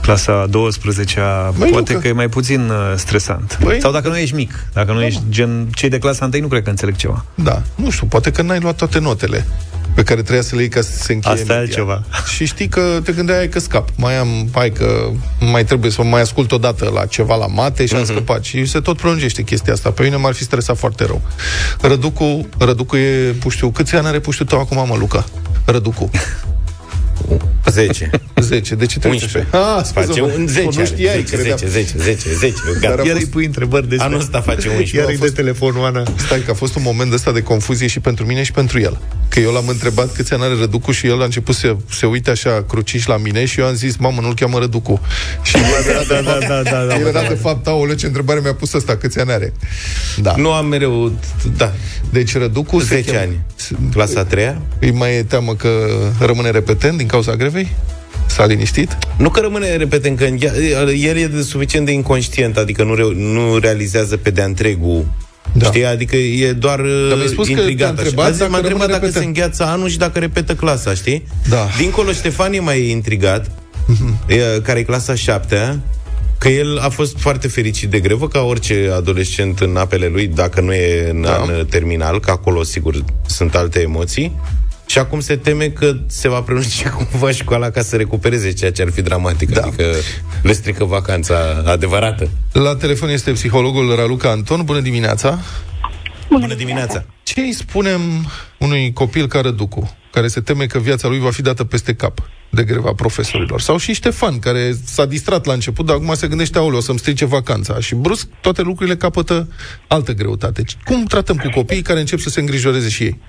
clasa 0.00 0.46
12 0.50 1.20
Băi, 1.58 1.70
poate 1.70 1.92
Luca. 1.92 2.02
că 2.02 2.08
e 2.08 2.12
mai 2.12 2.28
puțin 2.28 2.60
uh, 2.60 2.92
stresant. 2.96 3.58
Băi. 3.62 3.80
Sau 3.80 3.92
dacă 3.92 4.08
nu 4.08 4.16
ești 4.16 4.34
mic, 4.34 4.66
dacă 4.72 4.92
nu 4.92 5.02
ești 5.02 5.20
gen 5.28 5.68
cei 5.74 5.88
de 5.88 5.98
clasa 5.98 6.28
1, 6.32 6.42
nu 6.42 6.48
cred 6.48 6.62
că 6.62 6.70
înțeleg 6.70 6.96
ceva. 6.96 7.24
Da, 7.34 7.62
nu 7.74 7.90
știu, 7.90 8.06
poate 8.06 8.30
că 8.30 8.42
n-ai 8.42 8.60
luat 8.60 8.76
toate 8.76 8.98
notele 8.98 9.46
pe 9.96 10.02
care 10.02 10.20
trebuia 10.22 10.42
să 10.42 10.54
le 10.54 10.60
iei 10.60 10.70
ca 10.70 10.80
să 10.80 10.90
se 10.92 11.12
încheie 11.12 11.34
Asta 11.34 11.52
e 11.52 11.56
media. 11.58 11.62
altceva. 11.82 12.04
Și 12.34 12.44
știi 12.44 12.68
că 12.68 13.00
te 13.04 13.12
gândeai 13.12 13.48
că 13.48 13.58
scap. 13.58 13.88
Mai 13.96 14.16
am, 14.16 14.48
hai 14.52 14.70
că 14.70 15.10
mai 15.40 15.64
trebuie 15.64 15.90
să 15.90 16.02
mai 16.02 16.20
ascult 16.20 16.52
o 16.52 16.58
dată 16.58 16.90
la 16.94 17.06
ceva 17.06 17.36
la 17.36 17.46
mate 17.46 17.86
și 17.86 17.94
am 17.94 18.04
scăpat. 18.04 18.44
Și 18.44 18.64
se 18.64 18.80
tot 18.80 18.96
prelungește 18.96 19.42
chestia 19.42 19.72
asta. 19.72 19.90
Pe 19.90 20.02
mine 20.02 20.16
m-ar 20.16 20.34
fi 20.34 20.42
stresat 20.42 20.76
foarte 20.76 21.04
rău. 21.04 21.20
Răducu, 21.80 22.48
Răducu 22.58 22.96
e 22.96 23.34
puștiu. 23.40 23.70
Câți 23.70 23.94
ani 23.94 24.06
are 24.06 24.18
puștiul 24.18 24.48
tău 24.48 24.60
acum, 24.60 24.86
mă, 24.88 24.96
Luca? 24.98 25.24
Răducu. 25.64 26.10
10. 27.70 28.10
10. 28.40 28.74
De 28.74 28.86
ce 28.86 28.98
te 28.98 29.08
uiți 29.08 29.22
11. 29.24 29.56
așa? 29.56 29.76
Ah, 29.76 29.84
Face 29.92 30.06
scuze-mă. 30.06 30.32
un 30.38 30.46
10 30.46 30.78
Nu 30.78 30.84
știai, 30.84 31.14
10, 31.24 31.34
credeam. 31.36 31.56
10, 31.58 31.68
10, 31.68 31.98
10, 31.98 32.34
10. 32.34 32.54
Dar 32.80 32.90
Gata. 32.90 33.02
a 33.02 33.04
Iar 33.04 33.14
fost- 33.14 33.24
îi 33.26 33.30
pui 33.30 33.44
întrebări 33.44 33.88
despre... 33.88 34.06
Anul 34.06 34.18
ăsta 34.20 34.40
face 34.40 34.68
11. 34.68 34.96
Iar 34.96 35.04
a 35.06 35.10
îi 35.10 35.16
fost- 35.16 35.34
de 35.34 35.42
telefonul, 35.42 35.84
Ana. 35.84 36.02
Stai, 36.16 36.40
că 36.44 36.50
a 36.50 36.54
fost 36.54 36.74
un 36.76 36.82
moment 36.84 37.12
ăsta 37.12 37.32
de 37.32 37.42
confuzie 37.42 37.86
și 37.86 38.00
pentru 38.00 38.26
mine 38.26 38.42
și 38.42 38.52
pentru 38.52 38.80
el. 38.80 39.00
Că 39.28 39.40
eu 39.40 39.52
l-am 39.52 39.68
întrebat 39.68 40.12
câți 40.14 40.32
ani 40.32 40.42
are 40.42 40.54
Răducu 40.58 40.90
și 40.92 41.06
el 41.06 41.20
a 41.20 41.24
început 41.24 41.54
să 41.54 41.76
se 41.90 42.06
uite 42.06 42.30
așa 42.30 42.64
cruciș 42.68 43.06
la 43.06 43.16
mine 43.16 43.44
și 43.44 43.60
eu 43.60 43.66
am 43.66 43.74
zis, 43.74 43.96
mamă, 43.96 44.20
nu-l 44.20 44.34
cheamă 44.34 44.58
Răducu. 44.58 45.00
Și 45.42 45.56
el 45.56 45.62
era 45.88 45.98
de, 46.02 46.22
Da, 46.24 46.38
da, 46.48 46.62
da, 46.62 46.70
da, 46.86 46.94
el 46.96 47.02
da. 47.12 47.18
era 47.18 47.28
de 47.28 47.34
fapt, 47.34 47.66
aoleu, 47.66 47.94
ce 47.94 48.06
întrebare 48.06 48.40
mi-a 48.40 48.54
pus 48.54 48.72
ăsta, 48.72 48.96
câți 48.96 49.18
ani 49.20 49.30
are? 49.32 49.52
Da. 50.16 50.34
Nu 50.36 50.52
am 50.52 50.66
mereu, 50.66 51.12
da, 51.56 51.72
Deci 52.10 52.36
Răducu 52.36 52.78
se 52.80 52.84
10 52.86 53.10
cheamă- 53.10 53.20
ani. 53.22 53.40
Clasa 53.92 54.20
a 54.20 54.24
treia? 54.24 54.60
Îi 54.80 54.90
mai 54.90 55.16
e 55.16 55.22
teamă 55.22 55.54
că 55.54 55.68
rămâne 56.20 56.50
repetent 56.50 57.00
din 57.06 57.14
cauza 57.14 57.36
grevei? 57.36 57.68
S-a 58.26 58.46
liniștit? 58.46 58.98
Nu 59.18 59.30
că 59.30 59.40
rămâne, 59.40 59.76
repet, 59.76 60.04
încă 60.04 60.26
în 60.26 60.36
ea- 60.40 60.92
el 60.98 61.16
e 61.16 61.26
de 61.26 61.42
suficient 61.42 61.86
de 61.86 61.92
inconștient, 61.92 62.56
adică 62.56 62.82
nu, 62.84 62.94
re- 62.94 63.14
nu 63.14 63.58
realizează 63.58 64.16
pe 64.16 64.30
de-a 64.30 64.44
întregul 64.44 65.04
Da. 65.52 65.58
Da. 65.64 65.66
Știi? 65.66 65.86
Adică 65.86 66.16
e 66.16 66.52
doar 66.52 66.76
Dar 67.08 67.16
mi-ai 67.16 67.28
spus 67.28 67.46
că 67.46 67.50
intrigat. 67.52 67.76
te-a 67.78 67.86
așa. 67.94 68.02
întrebat 68.02 68.26
Azi 68.30 68.38
dacă 68.38 68.50
m-a 68.50 68.56
întrebat 68.56 68.80
rămâne 68.86 68.98
dacă 68.98 69.12
se 69.12 69.18
repetent. 69.18 69.36
îngheață 69.36 69.64
anul 69.72 69.88
și 69.88 69.98
dacă 69.98 70.18
repetă 70.18 70.54
clasa, 70.54 70.94
știi? 70.94 71.26
Da. 71.48 71.66
Dincolo, 71.78 72.12
Ștefan 72.12 72.52
e 72.52 72.58
mai 72.60 72.88
intrigat, 72.88 73.50
e, 74.26 74.36
care 74.62 74.78
e 74.78 74.82
clasa 74.82 75.14
șaptea, 75.14 75.78
că 76.38 76.48
el 76.48 76.78
a 76.78 76.88
fost 76.88 77.16
foarte 77.18 77.48
fericit 77.48 77.90
de 77.90 78.00
grevă, 78.00 78.28
ca 78.28 78.40
orice 78.40 78.90
adolescent 78.96 79.60
în 79.60 79.76
apele 79.76 80.06
lui, 80.06 80.26
dacă 80.26 80.60
nu 80.60 80.72
e 80.72 81.10
în 81.10 81.20
Da. 81.22 81.28
da. 81.28 81.34
an 81.52 81.66
terminal, 81.66 82.20
că 82.20 82.30
acolo, 82.30 82.62
sigur, 82.62 82.94
sunt 83.26 83.54
alte 83.54 83.80
emoții. 83.80 84.32
Și 84.86 84.98
acum 84.98 85.20
se 85.20 85.36
teme 85.36 85.68
că 85.68 85.96
se 86.06 86.28
va 86.28 86.40
prelungi 86.40 86.82
cumva 87.10 87.30
școala 87.30 87.70
ca 87.70 87.82
să 87.82 87.96
recupereze 87.96 88.52
ceea 88.52 88.72
ce 88.72 88.82
ar 88.82 88.90
fi 88.90 89.02
dramatic. 89.02 89.50
Da. 89.50 89.62
Adică 89.62 89.84
le 90.42 90.52
strică 90.52 90.84
vacanța 90.84 91.62
adevărată. 91.66 92.28
La 92.52 92.76
telefon 92.76 93.08
este 93.08 93.30
psihologul 93.30 93.94
Raluca 93.94 94.30
Anton. 94.30 94.62
Bună 94.64 94.80
dimineața! 94.80 95.38
Bună 96.30 96.54
dimineața! 96.54 97.04
Ce 97.22 97.40
îi 97.40 97.52
spunem 97.52 98.00
unui 98.58 98.92
copil 98.92 99.26
ca 99.26 99.40
Răducu, 99.40 99.96
care 100.12 100.28
se 100.28 100.40
teme 100.40 100.66
că 100.66 100.78
viața 100.78 101.08
lui 101.08 101.18
va 101.18 101.30
fi 101.30 101.42
dată 101.42 101.64
peste 101.64 101.94
cap 101.94 102.28
de 102.50 102.64
greva 102.64 102.92
profesorilor? 102.92 103.60
Sau 103.60 103.76
și 103.76 103.92
Ștefan, 103.92 104.38
care 104.38 104.76
s-a 104.84 105.06
distrat 105.06 105.44
la 105.46 105.52
început, 105.52 105.86
dar 105.86 105.96
acum 105.96 106.14
se 106.14 106.28
gândește, 106.28 106.58
aoleu, 106.58 106.78
o 106.78 106.80
să-mi 106.80 106.98
strice 106.98 107.24
vacanța. 107.24 107.80
Și 107.80 107.94
brusc 107.94 108.26
toate 108.40 108.62
lucrurile 108.62 108.96
capătă 108.96 109.48
altă 109.88 110.12
greutate. 110.12 110.64
Cum 110.84 111.04
tratăm 111.04 111.36
cu 111.36 111.48
copiii 111.54 111.82
care 111.82 112.00
încep 112.00 112.18
să 112.18 112.28
se 112.28 112.40
îngrijoreze 112.40 112.88
și 112.88 113.02
ei? 113.02 113.20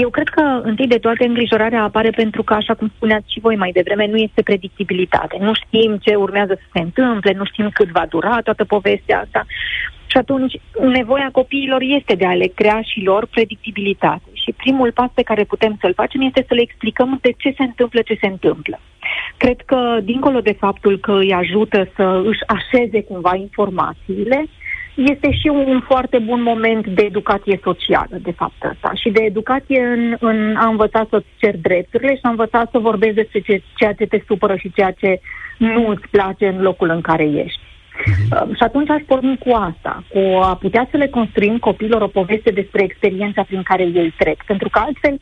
Eu 0.00 0.10
cred 0.10 0.28
că, 0.28 0.60
întâi 0.62 0.86
de 0.86 0.98
toate, 0.98 1.24
îngrijorarea 1.26 1.82
apare 1.82 2.10
pentru 2.10 2.42
că, 2.42 2.54
așa 2.54 2.74
cum 2.74 2.92
spuneați 2.96 3.32
și 3.32 3.40
voi 3.40 3.56
mai 3.56 3.70
devreme, 3.72 4.06
nu 4.06 4.16
este 4.16 4.42
predictibilitate. 4.42 5.36
Nu 5.40 5.52
știm 5.54 5.96
ce 6.00 6.14
urmează 6.14 6.54
să 6.54 6.68
se 6.72 6.80
întâmple, 6.80 7.32
nu 7.32 7.44
știm 7.44 7.70
cât 7.72 7.88
va 7.88 8.06
dura 8.08 8.40
toată 8.40 8.64
povestea 8.64 9.20
asta. 9.20 9.44
Și 10.06 10.16
atunci, 10.16 10.54
nevoia 10.80 11.28
copiilor 11.32 11.80
este 11.80 12.14
de 12.14 12.26
a 12.26 12.34
le 12.34 12.46
crea 12.46 12.80
și 12.82 13.00
lor 13.00 13.26
predictibilitate. 13.26 14.28
Și 14.32 14.52
primul 14.56 14.92
pas 14.92 15.10
pe 15.14 15.22
care 15.22 15.44
putem 15.44 15.76
să-l 15.80 15.94
facem 15.94 16.20
este 16.20 16.44
să 16.48 16.54
le 16.54 16.62
explicăm 16.62 17.18
de 17.20 17.34
ce 17.36 17.54
se 17.56 17.62
întâmplă 17.62 18.00
ce 18.00 18.16
se 18.20 18.26
întâmplă. 18.26 18.80
Cred 19.36 19.60
că, 19.60 19.98
dincolo 20.02 20.40
de 20.40 20.56
faptul 20.58 20.98
că 20.98 21.12
îi 21.12 21.32
ajută 21.32 21.88
să 21.96 22.22
își 22.24 22.40
așeze 22.46 23.02
cumva 23.02 23.34
informațiile, 23.34 24.46
este 24.96 25.30
și 25.30 25.48
un 25.48 25.80
foarte 25.86 26.18
bun 26.18 26.42
moment 26.42 26.86
de 26.86 27.02
educație 27.02 27.60
socială, 27.62 28.16
de 28.22 28.32
fapt 28.32 28.64
ăsta, 28.70 28.92
și 28.94 29.10
de 29.10 29.22
educație 29.22 29.80
în, 29.80 30.16
în 30.20 30.56
a 30.56 30.66
învăța 30.66 31.06
să-ți 31.10 31.26
ceri 31.36 31.58
drepturile 31.58 32.14
și 32.14 32.20
a 32.22 32.28
învăța 32.28 32.68
să 32.70 32.78
vorbești 32.78 33.14
despre 33.14 33.40
ce, 33.40 33.62
ceea 33.74 33.92
ce 33.92 34.06
te 34.06 34.22
supără 34.26 34.56
și 34.56 34.72
ceea 34.72 34.90
ce 34.90 35.20
nu 35.58 35.88
îți 35.88 36.08
place 36.10 36.46
în 36.46 36.62
locul 36.62 36.90
în 36.90 37.00
care 37.00 37.24
ești. 37.24 37.60
Uh, 38.32 38.56
și 38.56 38.62
atunci 38.62 38.90
aș 38.90 39.02
porni 39.06 39.38
cu 39.38 39.50
asta, 39.50 40.04
cu 40.08 40.18
a 40.42 40.54
putea 40.54 40.88
să 40.90 40.96
le 40.96 41.08
construim 41.08 41.58
copiilor 41.58 42.02
o 42.02 42.06
poveste 42.06 42.50
despre 42.50 42.82
experiența 42.82 43.42
prin 43.42 43.62
care 43.62 43.82
ei 43.82 44.14
trec. 44.16 44.44
Pentru 44.44 44.68
că 44.68 44.78
altfel 44.78 45.20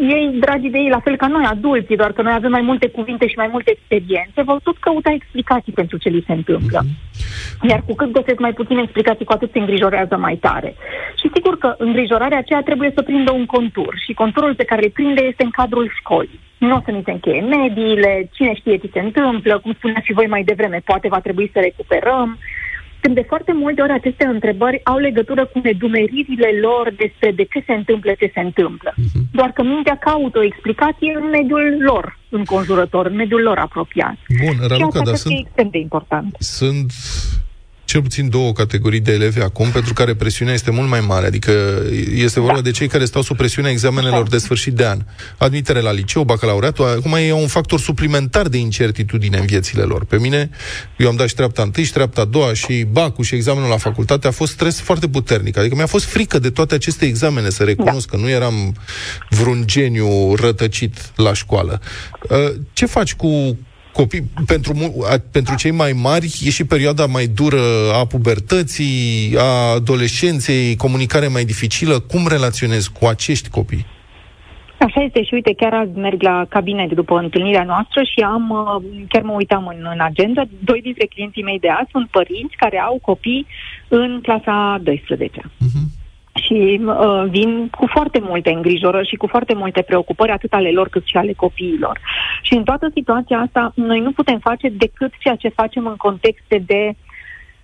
ei, 0.00 0.36
dragi 0.40 0.68
de 0.68 0.78
ei, 0.78 0.88
la 0.88 1.00
fel 1.00 1.16
ca 1.16 1.26
noi, 1.26 1.44
adulții, 1.44 1.96
doar 1.96 2.12
că 2.12 2.22
noi 2.22 2.32
avem 2.32 2.50
mai 2.50 2.60
multe 2.60 2.88
cuvinte 2.88 3.26
și 3.26 3.36
mai 3.36 3.48
multe 3.50 3.70
experiențe, 3.70 4.42
vor 4.42 4.60
tot 4.62 4.76
căuta 4.78 5.10
explicații 5.12 5.72
pentru 5.72 5.96
ce 5.96 6.08
li 6.08 6.24
se 6.26 6.32
întâmplă. 6.32 6.80
Mm-hmm. 6.82 7.68
Iar 7.68 7.82
cu 7.86 7.94
cât 7.94 8.10
găsesc 8.12 8.38
mai 8.38 8.52
puține 8.52 8.82
explicații, 8.82 9.24
cu 9.24 9.32
atât 9.32 9.50
se 9.52 9.58
îngrijorează 9.58 10.16
mai 10.16 10.36
tare. 10.36 10.74
Și 11.20 11.30
sigur 11.34 11.58
că 11.58 11.74
îngrijorarea 11.78 12.38
aceea 12.38 12.62
trebuie 12.62 12.90
să 12.94 13.02
prindă 13.02 13.32
un 13.32 13.46
contur. 13.46 13.94
Și 14.04 14.12
conturul 14.12 14.54
pe 14.54 14.64
care 14.64 14.84
îl 14.84 14.90
prinde 14.90 15.22
este 15.22 15.42
în 15.42 15.50
cadrul 15.50 15.92
școlii. 15.98 16.40
Nu 16.58 16.76
o 16.76 16.80
să 16.84 16.90
ni 16.90 17.02
se 17.04 17.10
încheie 17.10 17.40
mediile, 17.40 18.28
cine 18.32 18.54
știe 18.54 18.76
ce 18.76 18.90
se 18.92 19.00
întâmplă, 19.00 19.58
cum 19.58 19.72
spuneați 19.72 20.06
și 20.06 20.12
voi 20.12 20.26
mai 20.26 20.42
devreme, 20.42 20.80
poate 20.84 21.08
va 21.08 21.20
trebui 21.20 21.50
să 21.52 21.58
recuperăm. 21.60 22.38
Când 23.02 23.14
de 23.14 23.24
foarte 23.32 23.52
multe 23.52 23.82
ori 23.82 23.92
aceste 23.92 24.24
întrebări 24.24 24.80
au 24.84 24.98
legătură 24.98 25.46
cu 25.46 25.58
nedumeririle 25.62 26.50
lor 26.60 26.84
despre 26.96 27.28
de 27.30 27.44
ce 27.52 27.62
se 27.66 27.72
întâmplă 27.72 28.10
ce 28.18 28.30
se 28.34 28.40
întâmplă. 28.40 28.90
Uh-huh. 28.94 29.22
Doar 29.32 29.50
că 29.56 29.62
mintea 29.62 29.96
caută 29.96 30.38
o 30.38 30.42
explicație 30.50 31.18
în 31.20 31.28
mediul 31.28 31.76
lor 31.80 32.18
înconjurător, 32.28 33.06
în 33.06 33.16
mediul 33.16 33.42
lor 33.42 33.58
apropiat. 33.58 34.16
Bun, 34.44 34.56
Raluca, 34.68 34.76
și 34.76 34.82
asta 34.82 35.02
dar 35.04 35.14
sunt, 35.14 35.34
e 35.34 35.38
extrem 35.38 35.68
de 35.70 35.78
important. 35.78 36.36
Sunt 36.38 36.92
cel 37.92 38.02
puțin 38.02 38.28
două 38.28 38.52
categorii 38.52 39.00
de 39.00 39.12
elevi 39.12 39.40
acum 39.40 39.68
pentru 39.68 39.92
care 39.92 40.14
presiunea 40.14 40.54
este 40.54 40.70
mult 40.70 40.88
mai 40.88 41.00
mare. 41.00 41.26
Adică 41.26 41.82
este 42.14 42.40
vorba 42.40 42.54
da. 42.54 42.60
de 42.60 42.70
cei 42.70 42.88
care 42.88 43.04
stau 43.04 43.22
sub 43.22 43.36
presiunea 43.36 43.70
examenelor 43.70 44.28
de 44.28 44.38
sfârșit 44.38 44.72
de 44.72 44.86
an. 44.86 44.98
Admitere 45.38 45.80
la 45.80 45.92
liceu, 45.92 46.24
bacalaureatul, 46.24 46.86
acum 46.86 47.14
e 47.14 47.32
un 47.32 47.46
factor 47.46 47.80
suplimentar 47.80 48.48
de 48.48 48.58
incertitudine 48.58 49.38
în 49.38 49.46
viețile 49.46 49.82
lor. 49.82 50.04
Pe 50.04 50.18
mine, 50.18 50.50
eu 50.96 51.08
am 51.08 51.16
dat 51.16 51.28
și 51.28 51.34
treapta 51.34 51.62
întâi 51.62 51.84
și 51.84 51.92
treapta 51.92 52.20
a 52.20 52.24
doua 52.24 52.54
și 52.54 52.86
bacul 52.90 53.24
și 53.24 53.34
examenul 53.34 53.68
la 53.68 53.76
facultate 53.76 54.26
a 54.26 54.30
fost 54.30 54.52
stres 54.52 54.80
foarte 54.80 55.08
puternic. 55.08 55.56
Adică 55.56 55.74
mi-a 55.74 55.86
fost 55.86 56.04
frică 56.04 56.38
de 56.38 56.50
toate 56.50 56.74
aceste 56.74 57.04
examene, 57.04 57.50
să 57.50 57.62
recunosc 57.62 58.10
da. 58.10 58.16
că 58.16 58.22
nu 58.22 58.28
eram 58.28 58.76
vreun 59.28 59.62
geniu 59.66 60.34
rătăcit 60.34 61.12
la 61.16 61.32
școală. 61.32 61.80
Uh, 62.28 62.52
ce 62.72 62.86
faci 62.86 63.14
cu 63.14 63.58
copii, 63.92 64.22
pentru, 64.46 64.72
pentru 65.32 65.54
cei 65.54 65.70
mai 65.70 65.92
mari 66.02 66.24
e 66.24 66.50
și 66.50 66.64
perioada 66.66 67.06
mai 67.06 67.26
dură 67.26 67.62
a 68.00 68.04
pubertății, 68.06 69.34
a 69.38 69.72
adolescenței, 69.74 70.76
comunicare 70.76 71.28
mai 71.28 71.44
dificilă. 71.44 71.98
Cum 71.98 72.26
relaționezi 72.28 72.92
cu 72.92 73.06
acești 73.06 73.48
copii? 73.48 73.86
Așa 74.78 75.02
este 75.02 75.22
și 75.22 75.34
uite, 75.34 75.54
chiar 75.54 75.74
azi 75.74 75.98
merg 75.98 76.22
la 76.22 76.44
cabinet 76.48 76.92
după 76.92 77.18
întâlnirea 77.18 77.64
noastră 77.64 78.02
și 78.02 78.20
am, 78.20 78.50
uh, 78.50 79.04
chiar 79.08 79.22
mă 79.22 79.32
uitam 79.32 79.66
în, 79.66 79.88
în 79.92 80.00
agenda, 80.00 80.42
doi 80.64 80.80
dintre 80.80 81.06
clienții 81.06 81.42
mei 81.42 81.58
de 81.58 81.68
azi 81.68 81.90
sunt 81.90 82.08
părinți 82.08 82.56
care 82.56 82.78
au 82.78 82.98
copii 83.02 83.46
în 83.88 84.20
clasa 84.22 84.80
12 84.82 85.40
uh-huh 85.40 86.01
și 86.46 86.80
uh, 86.84 87.24
vin 87.28 87.68
cu 87.68 87.86
foarte 87.86 88.20
multe 88.22 88.50
îngrijorări 88.50 89.08
și 89.08 89.16
cu 89.16 89.26
foarte 89.26 89.54
multe 89.54 89.82
preocupări, 89.82 90.30
atât 90.30 90.52
ale 90.52 90.70
lor 90.70 90.88
cât 90.88 91.04
și 91.04 91.16
ale 91.16 91.32
copiilor. 91.32 92.00
Și 92.42 92.54
în 92.54 92.64
toată 92.64 92.90
situația 92.94 93.38
asta, 93.38 93.72
noi 93.74 94.00
nu 94.00 94.12
putem 94.12 94.38
face 94.38 94.68
decât 94.68 95.12
ceea 95.18 95.36
ce 95.36 95.48
facem 95.48 95.86
în 95.86 95.96
contexte 95.96 96.62
de, 96.66 96.82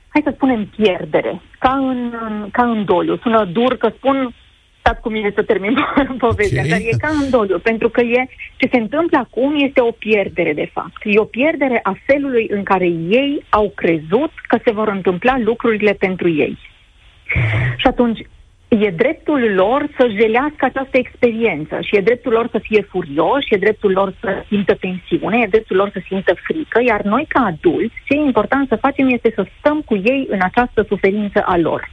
hai 0.08 0.22
să 0.24 0.32
spunem, 0.34 0.66
pierdere, 0.76 1.40
ca 1.58 1.72
în, 1.72 2.12
ca 2.50 2.64
în 2.64 2.84
doliu. 2.84 3.16
Sună 3.16 3.44
dur 3.44 3.76
că 3.76 3.88
spun 3.96 4.34
stați 4.78 5.00
cu 5.00 5.08
mine 5.08 5.32
să 5.34 5.42
termin 5.42 5.76
povestea, 6.26 6.62
okay. 6.64 6.70
dar 6.70 6.78
e 6.78 6.96
ca 6.98 7.08
în 7.22 7.30
doliu, 7.30 7.58
pentru 7.58 7.88
că 7.88 8.00
e, 8.00 8.28
ce 8.56 8.68
se 8.72 8.78
întâmplă 8.78 9.18
acum 9.18 9.54
este 9.56 9.80
o 9.80 9.90
pierdere, 9.90 10.52
de 10.52 10.70
fapt. 10.72 11.00
E 11.02 11.18
o 11.18 11.24
pierdere 11.24 11.80
a 11.82 11.96
felului 12.06 12.46
în 12.50 12.62
care 12.62 12.86
ei 12.86 13.44
au 13.48 13.72
crezut 13.74 14.32
că 14.48 14.58
se 14.64 14.70
vor 14.70 14.88
întâmpla 14.88 15.38
lucrurile 15.38 15.92
pentru 15.92 16.28
ei. 16.28 16.58
Și 17.76 17.86
atunci, 17.86 18.20
e 18.68 18.90
dreptul 18.90 19.52
lor 19.54 19.88
să 19.98 20.08
jelească 20.20 20.64
această 20.64 20.96
experiență 20.98 21.78
și 21.80 21.96
e 21.96 22.00
dreptul 22.00 22.32
lor 22.32 22.48
să 22.50 22.58
fie 22.58 22.82
furioși, 22.82 23.54
e 23.54 23.56
dreptul 23.56 23.92
lor 23.92 24.14
să 24.20 24.44
simtă 24.48 24.74
tensiune, 24.74 25.38
e 25.40 25.46
dreptul 25.46 25.76
lor 25.76 25.90
să 25.92 26.00
simtă 26.06 26.34
frică, 26.34 26.82
iar 26.86 27.02
noi 27.02 27.24
ca 27.28 27.40
adulți, 27.40 27.94
ce 28.04 28.14
e 28.14 28.20
important 28.20 28.68
să 28.68 28.76
facem 28.76 29.08
este 29.08 29.32
să 29.34 29.46
stăm 29.58 29.80
cu 29.80 29.94
ei 29.96 30.26
în 30.30 30.38
această 30.42 30.84
suferință 30.88 31.42
a 31.46 31.56
lor. 31.56 31.88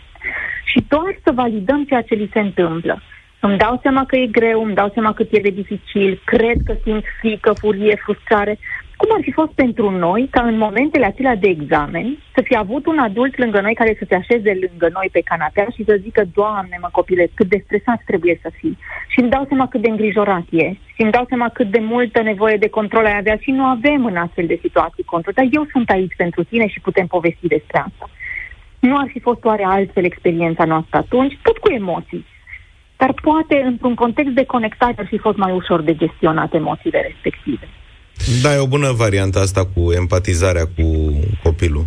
Și 0.63 0.83
doar 0.87 1.19
să 1.23 1.31
validăm 1.31 1.83
ceea 1.83 2.01
ce 2.01 2.15
li 2.15 2.29
se 2.33 2.39
întâmplă. 2.39 3.01
Îmi 3.39 3.57
dau 3.57 3.79
seama 3.81 4.05
că 4.05 4.15
e 4.15 4.25
greu, 4.25 4.63
îmi 4.63 4.75
dau 4.75 4.89
seama 4.93 5.13
cât 5.13 5.27
e 5.31 5.39
de 5.39 5.49
dificil, 5.49 6.21
cred 6.23 6.57
că 6.65 6.73
simt 6.83 7.03
frică, 7.19 7.53
furie, 7.53 7.95
frustrare, 8.03 8.57
cum 8.97 9.09
ar 9.13 9.21
fi 9.21 9.31
fost 9.31 9.51
pentru 9.51 9.89
noi 9.89 10.27
ca 10.31 10.41
în 10.41 10.57
momentele 10.57 11.05
acelea 11.05 11.35
de 11.35 11.47
examen 11.47 12.17
să 12.35 12.41
fi 12.43 12.55
avut 12.57 12.85
un 12.85 12.97
adult 12.97 13.37
lângă 13.37 13.61
noi 13.61 13.73
care 13.73 13.95
să 13.99 14.05
se 14.07 14.15
așeze 14.15 14.51
lângă 14.65 14.87
noi 14.93 15.09
pe 15.11 15.21
canapea 15.21 15.67
și 15.75 15.83
să 15.83 15.99
zică, 16.01 16.23
Doamne, 16.33 16.77
mă 16.81 16.89
copile, 16.91 17.27
cât 17.33 17.47
de 17.47 17.61
stresat 17.65 18.01
trebuie 18.05 18.39
să 18.41 18.49
fii. 18.59 18.77
Și 19.07 19.19
îmi 19.19 19.29
dau 19.29 19.45
seama 19.47 19.67
cât 19.67 19.81
de 19.81 19.89
îngrijorat 19.89 20.45
e 20.49 20.67
și 20.93 21.01
îmi 21.01 21.11
dau 21.11 21.25
seama 21.27 21.49
cât 21.49 21.71
de 21.71 21.79
multă 21.79 22.21
nevoie 22.21 22.57
de 22.57 22.69
control 22.69 23.05
ai 23.05 23.17
avea 23.17 23.37
și 23.41 23.51
nu 23.51 23.63
avem 23.63 24.05
în 24.05 24.15
astfel 24.15 24.45
de 24.45 24.59
situații 24.61 25.03
control. 25.03 25.33
Dar 25.35 25.47
eu 25.51 25.67
sunt 25.71 25.89
aici 25.89 26.15
pentru 26.17 26.43
tine 26.43 26.67
și 26.67 26.79
putem 26.79 27.07
povesti 27.07 27.47
despre 27.47 27.77
asta. 27.77 28.09
Nu 28.79 28.97
ar 28.97 29.07
fi 29.07 29.19
fost 29.19 29.43
oare 29.43 29.63
altfel 29.63 30.05
experiența 30.05 30.65
noastră 30.65 30.97
atunci, 30.97 31.37
tot 31.41 31.57
cu 31.57 31.71
emoții. 31.71 32.25
Dar 32.97 33.13
poate, 33.21 33.61
într-un 33.65 33.95
context 33.95 34.33
de 34.33 34.45
conectare, 34.45 34.95
ar 34.97 35.05
fi 35.05 35.17
fost 35.17 35.37
mai 35.37 35.51
ușor 35.51 35.81
de 35.81 35.95
gestionat 35.95 36.53
emoțiile 36.53 37.01
respective. 37.01 37.67
Da, 38.41 38.55
e 38.55 38.57
o 38.57 38.67
bună 38.67 38.91
variantă 38.91 39.39
asta 39.39 39.65
cu 39.65 39.91
empatizarea 39.91 40.65
cu 40.65 41.19
copilul. 41.43 41.85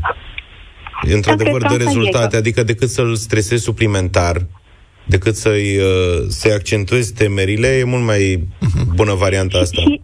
E 1.02 1.14
într-adevăr 1.14 1.62
de 1.62 1.76
rezultate, 1.76 2.36
adică 2.36 2.62
decât 2.62 2.88
să-l 2.88 3.14
stresezi 3.14 3.62
suplimentar, 3.62 4.36
decât 5.04 5.34
să-i, 5.34 5.76
uh, 5.76 6.18
să-i 6.28 6.52
accentuezi 6.52 7.14
temerile, 7.14 7.68
e 7.68 7.84
mult 7.84 8.04
mai 8.04 8.48
bună 8.94 9.14
varianta 9.14 9.58
asta. 9.58 9.80
Și, 9.80 10.00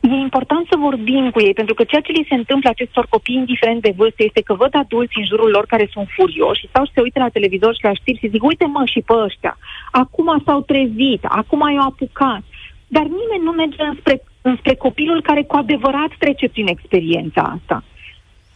e 0.00 0.14
important 0.28 0.66
să 0.70 0.76
vorbim 0.88 1.30
cu 1.30 1.40
ei, 1.40 1.54
pentru 1.60 1.74
că 1.74 1.84
ceea 1.84 2.00
ce 2.00 2.12
li 2.12 2.26
se 2.28 2.34
întâmplă 2.34 2.68
acestor 2.70 3.06
copii, 3.08 3.34
indiferent 3.34 3.82
de 3.82 3.92
vârstă, 3.96 4.22
este 4.24 4.40
că 4.40 4.54
văd 4.54 4.72
adulți 4.72 5.18
în 5.20 5.24
jurul 5.24 5.50
lor 5.50 5.64
care 5.66 5.88
sunt 5.92 6.08
furioși 6.16 6.68
sau 6.72 6.90
se 6.94 7.00
uită 7.00 7.18
la 7.18 7.34
televizor 7.36 7.74
și 7.74 7.84
la 7.88 7.94
știri 7.94 8.18
și 8.18 8.32
zic, 8.32 8.42
uite 8.42 8.66
mă 8.74 8.82
și 8.92 9.00
pe 9.06 9.14
ăștia, 9.26 9.58
acum 9.90 10.42
s-au 10.44 10.60
trezit, 10.70 11.22
acum 11.40 11.60
i-au 11.74 11.88
apucat. 11.88 12.42
Dar 12.94 13.06
nimeni 13.20 13.46
nu 13.48 13.50
merge 13.50 13.82
înspre 13.90 14.14
înspre 14.42 14.74
copilul 14.74 15.22
care 15.22 15.42
cu 15.42 15.56
adevărat 15.56 16.10
trece 16.18 16.48
prin 16.48 16.66
experiența 16.66 17.42
asta. 17.56 17.84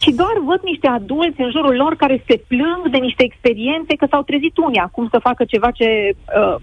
Și 0.01 0.11
doar 0.11 0.33
văd 0.45 0.61
niște 0.63 0.87
adulți 0.87 1.41
în 1.41 1.51
jurul 1.51 1.75
lor 1.75 1.95
care 1.95 2.23
se 2.27 2.41
plâng 2.47 2.87
de 2.91 2.97
niște 2.97 3.23
experiențe 3.23 3.95
că 3.95 4.07
s-au 4.09 4.21
trezit 4.21 4.57
unii 4.57 4.79
acum 4.79 5.07
să 5.11 5.19
facă 5.19 5.43
ceva 5.45 5.71
ce 5.71 6.15
uh, 6.37 6.55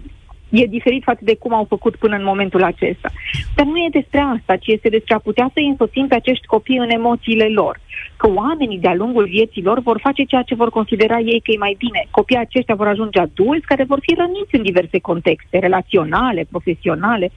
e 0.49 0.65
diferit 0.65 1.03
față 1.03 1.19
de 1.23 1.35
cum 1.35 1.53
au 1.53 1.65
făcut 1.69 1.95
până 1.95 2.15
în 2.15 2.23
momentul 2.23 2.63
acesta. 2.63 3.09
Dar 3.55 3.65
nu 3.65 3.77
e 3.77 3.87
despre 3.91 4.19
asta, 4.19 4.55
ci 4.55 4.67
este 4.67 4.89
despre 4.89 5.13
a 5.13 5.19
putea 5.19 5.49
să 5.53 5.59
însoțim 5.59 6.07
pe 6.07 6.15
acești 6.15 6.45
copii 6.45 6.77
în 6.77 6.89
emoțiile 6.89 7.47
lor. 7.47 7.79
Că 8.17 8.29
oamenii 8.29 8.79
de-a 8.79 8.95
lungul 8.95 9.25
vieții 9.25 9.63
lor 9.63 9.79
vor 9.79 9.99
face 10.01 10.23
ceea 10.23 10.41
ce 10.41 10.55
vor 10.55 10.69
considera 10.69 11.19
ei 11.19 11.41
că 11.43 11.51
e 11.51 11.57
mai 11.57 11.75
bine. 11.77 12.07
Copiii 12.11 12.39
aceștia 12.39 12.75
vor 12.75 12.87
ajunge 12.87 13.19
adulți 13.19 13.65
care 13.65 13.83
vor 13.83 13.99
fi 14.01 14.13
răniți 14.17 14.55
în 14.55 14.61
diverse 14.61 14.99
contexte, 14.99 15.59
relaționale, 15.59 16.47
profesionale, 16.49 17.31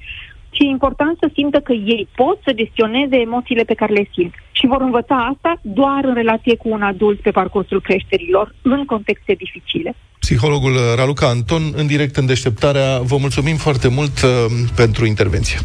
și 0.59 0.67
e 0.67 0.77
important 0.79 1.17
să 1.21 1.31
simtă 1.35 1.59
că 1.61 1.73
ei 1.73 2.09
pot 2.15 2.39
să 2.45 2.53
gestioneze 2.53 3.17
emoțiile 3.17 3.63
pe 3.63 3.75
care 3.75 3.93
le 3.93 4.09
simt. 4.15 4.35
Și 4.53 4.67
vor 4.67 4.81
învăța 4.81 5.17
asta 5.33 5.61
doar 5.63 6.05
în 6.05 6.15
relație 6.15 6.57
cu 6.57 6.69
un 6.69 6.83
adult 6.83 7.21
pe 7.21 7.31
parcursul 7.31 7.81
creșterilor, 7.81 8.55
în 8.63 8.85
contexte 8.85 9.33
dificile. 9.33 9.95
Psihologul 10.19 10.75
Raluca 10.97 11.29
Anton, 11.29 11.63
în 11.77 11.87
direct 11.87 12.17
în 12.17 12.27
deșteptarea, 12.27 12.99
vă 12.99 13.17
mulțumim 13.21 13.57
foarte 13.57 13.89
mult 13.89 14.23
uh, 14.23 14.31
pentru 14.77 15.07
intervenție. 15.07 15.59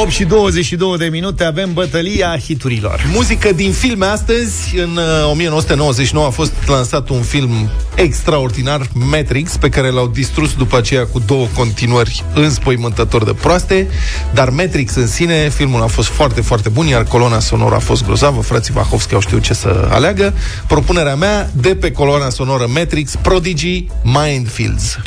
8 0.00 0.10
și 0.10 0.24
22 0.24 0.96
de 0.98 1.04
minute 1.04 1.44
avem 1.44 1.72
bătălia 1.72 2.38
hiturilor. 2.38 3.06
Muzică 3.12 3.52
din 3.52 3.72
filme 3.72 4.06
astăzi. 4.06 4.78
În 4.78 4.96
uh, 4.96 5.30
1999 5.30 6.26
a 6.26 6.30
fost 6.30 6.52
lansat 6.66 7.08
un 7.08 7.22
film 7.22 7.70
extraordinar, 7.94 8.86
Matrix, 8.92 9.56
pe 9.56 9.68
care 9.68 9.90
l-au 9.90 10.06
distrus 10.06 10.54
după 10.54 10.76
aceea 10.76 11.06
cu 11.06 11.18
două 11.18 11.46
continuări 11.54 12.24
înspăimântător 12.34 13.24
de 13.24 13.32
proaste. 13.32 13.88
Dar 14.32 14.50
Matrix 14.50 14.94
în 14.94 15.06
sine, 15.06 15.48
filmul 15.48 15.82
a 15.82 15.86
fost 15.86 16.08
foarte, 16.08 16.40
foarte 16.40 16.68
bun, 16.68 16.86
iar 16.86 17.04
coloana 17.04 17.38
sonoră 17.38 17.74
a 17.74 17.78
fost 17.78 18.04
grozavă. 18.04 18.40
Frații 18.40 18.72
Vahovski 18.72 19.14
au 19.14 19.20
știut 19.20 19.42
ce 19.42 19.54
să 19.54 19.88
aleagă. 19.90 20.34
Propunerea 20.66 21.14
mea 21.14 21.50
de 21.52 21.76
pe 21.76 21.90
coloana 21.90 22.30
sonoră 22.30 22.66
Matrix, 22.74 23.14
Prodigy 23.22 23.86
Mindfields. 24.02 24.98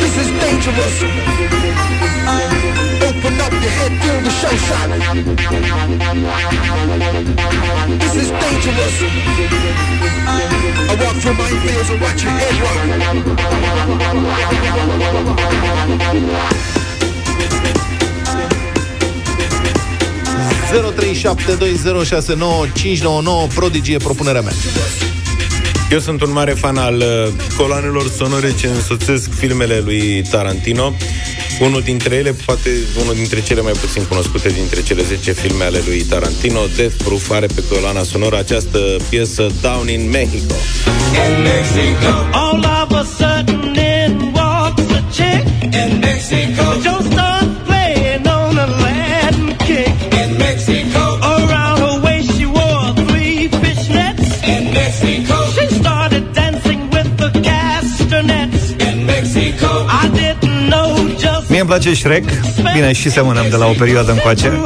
This 0.00 0.24
is 0.24 0.30
dangerous. 0.40 1.89
Is 8.14 8.30
dangerous. 8.30 9.02
I 10.88 10.94
walk 11.00 11.16
through 11.16 11.34
my 11.34 11.50
fields 11.62 11.90
and 11.90 12.00
watch 12.00 12.22
your 12.22 12.32
head 12.32 12.60
rock. 12.62 12.78
0372069599 20.70 23.54
Prodigie 23.54 23.96
propunerea 23.96 24.40
mea. 24.40 24.52
Eu 25.90 25.98
sunt 25.98 26.22
un 26.22 26.32
mare 26.32 26.52
fan 26.52 26.76
al 26.76 26.96
uh, 26.96 27.04
coloanelor 27.56 28.10
sonore 28.16 28.54
ce 28.54 28.66
însoțesc 28.66 29.34
filmele 29.34 29.80
lui 29.84 30.22
Tarantino. 30.30 30.94
Unul 31.60 31.82
dintre 31.82 32.14
ele, 32.14 32.32
poate 32.44 32.70
unul 33.02 33.14
dintre 33.14 33.42
cele 33.42 33.60
mai 33.60 33.72
puțin 33.72 34.02
cunoscute 34.04 34.48
dintre 34.48 34.82
cele 34.82 35.02
10 35.02 35.32
filme 35.32 35.64
ale 35.64 35.80
lui 35.86 36.02
Tarantino, 36.02 36.60
Death 36.76 36.94
Proof, 37.04 37.30
are 37.30 37.46
pe 37.46 37.62
coloana 37.70 38.02
sonoră 38.02 38.38
această 38.38 38.78
piesă 39.08 39.46
Down 39.60 39.88
in 39.88 40.08
Mexico. 40.10 40.54
In 41.24 41.42
Mexico, 41.42 42.12
all 42.32 42.64
of 42.82 42.92
a 42.92 43.04
sudden 43.18 43.74
in 43.74 44.32
walks 44.34 44.92
a 44.98 45.02
chick. 45.16 45.44
In 45.74 45.98
Mexico, 45.98 46.69
place 61.70 61.94
Shrek 61.94 62.24
Bine, 62.72 62.92
și 62.92 63.10
semănăm 63.10 63.46
de 63.50 63.56
la 63.56 63.66
o 63.66 63.72
perioadă 63.78 64.10
încoace. 64.10 64.52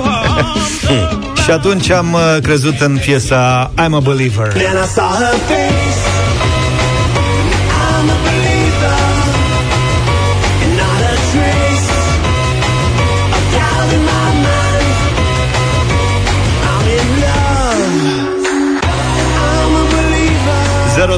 Și 1.45 1.51
atunci 1.51 1.91
am 1.91 2.13
uh, 2.13 2.37
crezut 2.43 2.81
în 2.81 2.99
piesa 3.05 3.71
I'm 3.71 3.93
a 3.93 4.01
Believer 4.01 4.53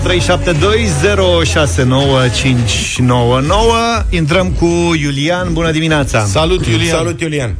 0372069599 0.06 0.10
Intrăm 4.10 4.52
cu 4.52 4.66
Iulian, 5.00 5.52
bună 5.52 5.70
dimineața 5.70 6.20
Salut, 6.20 6.66
Iulian. 6.66 6.96
Salut, 6.96 7.20
Iulian. 7.20 7.56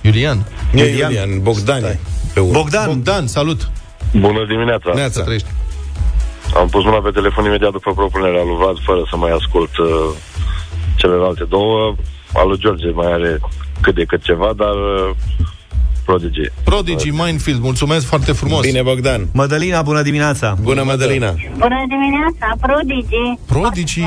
Iulian. 0.00 0.46
E 0.74 0.78
Iulian, 0.78 1.10
Iulian 1.10 1.42
Bogdan. 1.42 1.98
Pe 2.34 2.40
urmă. 2.40 2.52
Bogdan, 2.52 2.86
Bogdan, 2.86 3.26
salut. 3.26 3.70
Bună 4.12 4.46
dimineața! 4.48 4.90
Neața. 4.94 5.22
Trăiești. 5.22 5.48
Am 6.56 6.68
pus 6.68 6.84
mâna 6.84 6.96
pe 6.96 7.10
telefon 7.10 7.44
imediat 7.44 7.72
după 7.72 7.92
propunerea 7.94 8.42
lui 8.42 8.56
Vlad, 8.56 8.76
fără 8.84 9.00
să 9.10 9.16
mai 9.16 9.30
ascult 9.30 9.76
uh, 9.76 9.88
celelalte 10.96 11.44
două. 11.44 11.94
Al 12.32 12.48
lui 12.48 12.58
George 12.58 12.90
mai 12.90 13.12
are 13.12 13.40
cât 13.80 13.94
de 13.94 14.04
cât 14.04 14.22
ceva, 14.22 14.52
dar 14.56 14.74
uh, 14.74 15.10
Prodigy. 16.06 16.40
Prodigy 16.64 17.10
Minefield, 17.10 17.60
mulțumesc 17.62 18.06
foarte 18.06 18.32
frumos. 18.32 18.60
Bine, 18.66 18.82
Bogdan. 18.82 19.28
Mădălina, 19.32 19.82
bună 19.82 20.02
dimineața 20.02 20.56
Bună, 20.62 20.82
Madalina. 20.82 21.34
Bună 21.58 21.80
dimineața, 21.88 22.46
Prodigy! 22.60 23.26
Prodigy, 23.46 24.00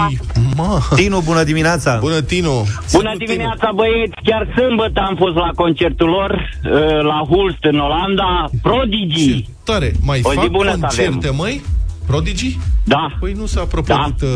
mă. 0.55 0.79
Tinu, 0.95 1.21
bună 1.25 1.43
dimineața 1.43 1.97
Bună, 2.01 2.21
Tinu. 2.21 2.51
Bună 2.51 2.67
Salut, 2.85 3.17
dimineața, 3.25 3.71
băieți! 3.75 4.13
Chiar 4.23 4.53
sâmbătă 4.57 4.99
am 5.09 5.15
fost 5.15 5.35
la 5.35 5.49
concertul 5.55 6.09
lor, 6.09 6.31
uh, 6.31 7.03
la 7.11 7.19
Hulst, 7.29 7.57
în 7.71 7.79
Olanda. 7.79 8.49
Prodigy! 8.61 9.25
Tinu. 9.31 9.45
Tare, 9.63 9.91
mai 10.01 10.19
O 10.23 10.29
zi 10.31 10.35
fac 10.35 10.47
bună 10.47 10.71
să 10.71 10.77
concerte, 10.79 11.27
avem. 11.27 11.35
măi? 11.35 11.61
Prodigy? 12.07 12.57
Da, 12.83 13.07
Păi 13.19 13.31
nu 13.37 13.45
s-a 13.45 13.63
propărit 13.63 14.21
uh, 14.21 14.29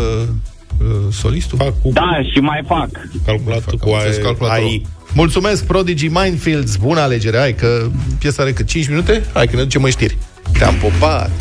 uh, 0.82 0.88
solistul? 1.12 1.58
Fac 1.58 1.74
cu 1.82 1.90
da, 1.94 2.20
și 2.34 2.40
mai 2.40 2.62
fac. 2.68 2.90
calculatul 3.26 3.78
cu 3.78 3.90
Am 3.90 3.94
înțeles 3.96 4.18
calculatorul. 4.18 4.68
AI. 4.70 4.86
Mulțumesc, 5.16 5.64
Prodigy 5.64 6.08
Minefields. 6.08 6.76
Bună 6.76 7.00
alegere. 7.00 7.38
Hai 7.38 7.54
că 7.54 7.88
piesa 8.20 8.42
are 8.42 8.54
cât? 8.54 8.68
5 8.68 8.88
minute? 8.88 9.24
Hai 9.34 9.48
că 9.48 9.56
ne 9.56 9.64
ducem 9.64 9.84
în 9.84 9.90
știri. 9.90 10.18
Te-am 10.58 10.76
popat. 10.76 11.32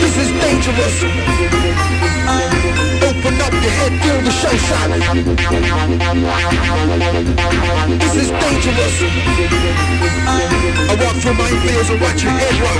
This 0.00 0.14
is 0.22 0.28
dangerous. 0.40 0.96
Open 3.08 3.34
up 3.46 3.54
your 3.62 3.74
head, 3.78 3.92
feel 4.02 4.18
the 4.22 4.30
show 4.40 4.56
shot. 4.66 4.88
This 7.98 8.14
is 8.22 8.28
dangerous. 8.42 8.96
I 10.90 10.92
walk 11.02 11.16
through 11.22 11.36
my 11.42 11.50
fields 11.62 11.88
and 11.90 11.98
watch 12.00 12.22
your 12.22 12.34
head 12.40 12.56
rock. 12.62 12.78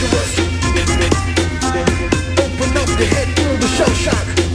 Dangerous. 0.00 0.38
Open 2.38 2.76
up 2.76 2.88
your 2.88 3.08
head, 3.08 3.28
feel 3.36 3.56
the 3.56 3.68
show 3.68 3.92
shock. 3.92 4.49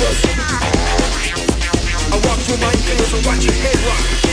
Is 0.00 0.22
dangerous. 0.22 0.58
I 2.10 2.20
walk 2.24 2.38
through 2.40 2.58
my 2.58 2.72
fields 2.72 3.12
and 3.12 3.26
watch 3.26 3.44
your 3.44 3.54
head 3.54 3.76
rock. 3.86 4.27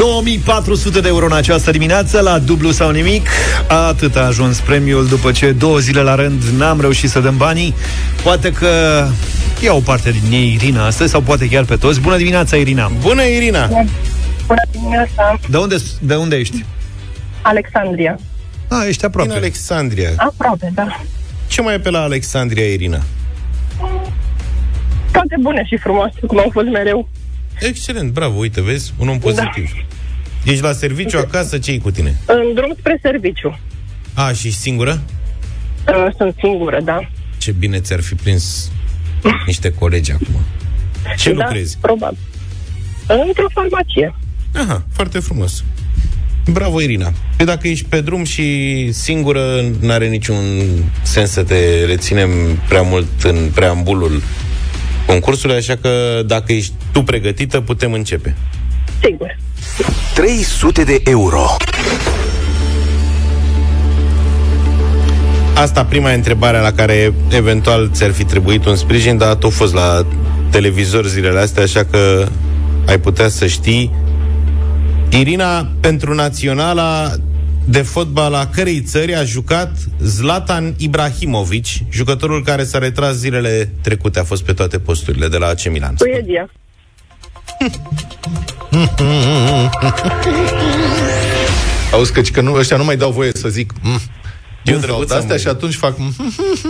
9400 0.00 1.00
de 1.00 1.08
euro 1.08 1.24
în 1.24 1.32
această 1.32 1.70
dimineață 1.70 2.20
La 2.20 2.38
dublu 2.38 2.70
sau 2.70 2.90
nimic 2.90 3.28
Atât 3.68 4.16
a 4.16 4.20
ajuns 4.20 4.60
premiul 4.60 5.06
După 5.06 5.32
ce 5.32 5.52
două 5.52 5.78
zile 5.78 6.00
la 6.00 6.14
rând 6.14 6.42
n-am 6.42 6.80
reușit 6.80 7.10
să 7.10 7.20
dăm 7.20 7.36
banii 7.36 7.74
Poate 8.22 8.52
că 8.52 8.68
ia 9.62 9.74
o 9.74 9.80
parte 9.80 10.10
din 10.10 10.32
ei 10.32 10.52
Irina 10.52 10.86
astăzi 10.86 11.10
Sau 11.10 11.20
poate 11.20 11.48
chiar 11.48 11.64
pe 11.64 11.76
toți 11.76 12.00
Bună 12.00 12.16
dimineața, 12.16 12.56
Irina 12.56 12.92
Bună, 13.00 13.22
Irina! 13.22 13.66
Bună 14.46 14.62
dimineața, 14.70 15.38
De 15.48 15.56
unde, 15.56 15.76
de 16.00 16.14
unde 16.14 16.36
ești? 16.36 16.64
Alexandria. 17.42 18.18
A, 18.68 18.84
ești 18.86 19.04
aproape 19.04 19.28
Din 19.28 19.38
Alexandria. 19.38 20.10
Aproape, 20.16 20.70
da. 20.74 21.00
Ce 21.46 21.62
mai 21.62 21.74
e 21.74 21.78
pe 21.78 21.90
la 21.90 22.02
Alexandria, 22.02 22.66
Irina? 22.66 23.00
Toate 25.12 25.36
bune 25.40 25.64
și 25.66 25.76
frumoase, 25.76 26.18
cum 26.26 26.38
au 26.38 26.48
fost 26.52 26.66
mereu. 26.66 27.08
Excelent, 27.60 28.12
bravo, 28.12 28.38
uite, 28.38 28.60
vezi, 28.62 28.92
un 28.98 29.08
om 29.08 29.18
pozitiv. 29.18 29.70
Ești 30.44 30.62
la 30.62 30.72
serviciu 30.72 31.18
acasă, 31.18 31.58
ce 31.58 31.78
cu 31.78 31.90
tine? 31.90 32.20
În 32.26 32.54
drum 32.54 32.74
spre 32.78 32.98
serviciu. 33.02 33.58
A, 34.14 34.32
și 34.32 34.46
ești 34.46 34.58
singură? 34.60 35.00
Uh, 35.88 36.06
Sunt 36.16 36.34
singură, 36.38 36.80
da. 36.84 36.98
Ce 37.38 37.52
bine 37.52 37.80
ți-ar 37.80 38.00
fi 38.00 38.14
prins 38.14 38.70
niște 39.46 39.72
colegi 39.72 40.12
acum. 40.12 40.40
Ce 41.16 41.32
da, 41.32 41.44
lucrezi? 41.44 41.78
probabil. 41.80 42.18
Într-o 43.26 43.46
farmacie. 43.52 44.14
Aha, 44.54 44.84
foarte 44.92 45.18
frumos. 45.18 45.64
Bravo, 46.52 46.80
Irina. 46.80 47.12
Păi 47.36 47.46
dacă 47.46 47.68
ești 47.68 47.84
pe 47.88 48.00
drum 48.00 48.24
și 48.24 48.88
singură, 48.92 49.64
n-are 49.80 50.08
niciun 50.08 50.36
sens 51.02 51.30
să 51.30 51.42
te 51.42 51.84
reținem 51.84 52.30
prea 52.68 52.82
mult 52.82 53.22
în 53.22 53.50
preambulul 53.54 54.22
concursului, 55.06 55.56
așa 55.56 55.76
că 55.76 56.22
dacă 56.26 56.52
ești 56.52 56.72
tu 56.92 57.02
pregătită, 57.02 57.60
putem 57.60 57.92
începe. 57.92 58.36
Sigur. 59.02 59.36
300 60.14 60.82
de 60.84 61.00
euro. 61.04 61.56
Asta 65.54 65.84
prima 65.84 66.10
întrebare 66.12 66.58
la 66.58 66.72
care 66.72 67.14
eventual 67.30 67.90
ți-ar 67.92 68.10
fi 68.10 68.24
trebuit 68.24 68.66
un 68.66 68.76
sprijin, 68.76 69.16
dar 69.16 69.34
tu 69.34 69.46
a 69.46 69.50
fost 69.50 69.74
la 69.74 70.06
televizor 70.50 71.06
zilele 71.06 71.40
astea, 71.40 71.62
așa 71.62 71.84
că 71.84 72.26
ai 72.86 72.98
putea 72.98 73.28
să 73.28 73.46
știi. 73.46 73.92
Irina, 75.08 75.68
pentru 75.80 76.14
naționala 76.14 77.12
de 77.64 77.82
fotbal 77.82 78.34
a 78.34 78.46
cărei 78.46 78.80
țări 78.80 79.14
a 79.14 79.24
jucat 79.24 79.70
Zlatan 80.00 80.74
Ibrahimovic, 80.78 81.66
jucătorul 81.90 82.42
care 82.44 82.64
s-a 82.64 82.78
retras 82.78 83.14
zilele 83.14 83.72
trecute, 83.80 84.18
a 84.18 84.24
fost 84.24 84.44
pe 84.44 84.52
toate 84.52 84.78
posturile 84.78 85.28
de 85.28 85.36
la 85.36 85.46
AC 85.46 85.68
Milan. 85.70 85.94
Suedia. 85.96 86.50
Auzi 91.92 92.12
că, 92.12 92.20
că 92.20 92.40
nu, 92.40 92.54
ăștia 92.54 92.76
nu 92.76 92.84
mai 92.84 92.96
dau 92.96 93.10
voie 93.10 93.32
să 93.34 93.48
zic 93.48 93.72
mm. 93.82 94.00
Eu 94.64 94.74
Nu, 94.74 94.80
drăguț 94.80 95.10
astea 95.10 95.32
am- 95.32 95.38
și 95.40 95.48
atunci 95.48 95.74
fac 95.74 95.98
mm. 95.98 96.14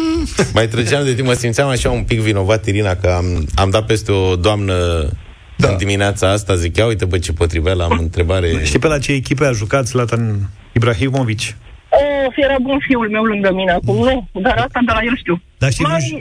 Mai 0.54 0.68
trăgeam 0.68 1.04
de 1.04 1.14
timp, 1.14 1.26
mă 1.26 1.32
simțeam 1.32 1.68
așa 1.68 1.90
un 1.90 2.02
pic 2.02 2.20
vinovat, 2.20 2.66
Irina, 2.66 2.94
că 2.94 3.08
am, 3.08 3.46
am 3.54 3.70
dat 3.70 3.86
peste 3.86 4.12
o 4.12 4.36
doamnă 4.36 5.08
da. 5.56 5.68
în 5.68 5.76
dimineața 5.76 6.30
asta, 6.30 6.54
zic, 6.54 6.76
ia 6.76 6.86
uite, 6.86 7.04
bă, 7.04 7.18
ce 7.18 7.32
potrivea 7.32 7.72
am 7.72 7.98
întrebare. 7.98 8.64
Știi 8.64 8.78
pe 8.78 8.86
la 8.86 8.98
ce 8.98 9.12
echipe 9.12 9.44
a 9.44 9.52
jucat 9.52 9.86
Zlatan 9.86 10.50
Ibrahimovic? 10.80 11.40
Oh, 12.00 12.32
era 12.36 12.56
bun 12.62 12.78
fiul 12.86 13.08
meu 13.10 13.22
lângă 13.22 13.52
mine 13.52 13.70
acum, 13.72 13.96
nu? 13.96 14.28
Dar 14.42 14.56
asta 14.56 14.80
de 14.86 14.92
la 14.92 15.00
el 15.02 15.16
știu. 15.16 15.42
Dar 15.58 15.70
știi, 15.70 15.84
Mai, 15.84 16.20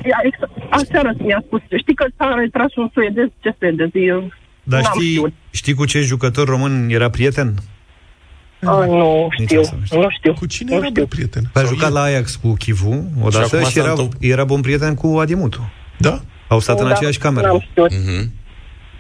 aseară 0.70 1.12
mi-a 1.18 1.42
spus, 1.46 1.62
știi 1.82 1.96
că 1.96 2.06
s-a 2.18 2.34
retras 2.38 2.76
un 2.76 2.90
suedez, 2.94 3.28
ce 3.44 3.56
suedez? 3.60 3.90
Eu 3.94 4.30
Dar 4.64 4.82
n-am 4.82 4.92
știi, 4.94 5.10
știut. 5.10 5.34
știi 5.52 5.74
cu 5.74 5.86
ce 5.86 6.00
jucător 6.02 6.48
român 6.48 6.90
era 6.90 7.10
prieten? 7.10 7.54
Ah, 8.62 8.88
nu 8.88 9.28
știu, 9.44 9.62
nu 9.92 10.08
știu. 10.10 10.34
Cu 10.34 10.46
cine 10.46 10.70
nu 10.70 10.76
era 10.78 10.86
știu. 10.86 11.02
bă, 11.02 11.08
prieten? 11.08 11.44
A 11.54 11.60
jucat 11.62 11.92
la 11.92 12.02
Ajax 12.02 12.36
cu 12.36 12.54
Chivu 12.54 13.04
odată 13.22 13.46
Și 13.48 13.56
acum 13.56 13.68
și, 13.68 13.74
s-a 13.74 13.80
era, 13.82 13.90
întâmpl- 13.90 14.16
era 14.20 14.44
bun 14.44 14.62
prieten 14.62 14.96
cu 14.96 15.08
Adimutu. 15.08 15.72
Da? 15.98 16.20
Au 16.48 16.60
stat 16.60 16.80
în 16.80 16.88
Da, 16.88 16.94
aceeași 16.94 17.18
cameră. 17.18 17.48
N-am 17.48 17.66
știut. 17.70 17.92
Mhm. 17.92 18.32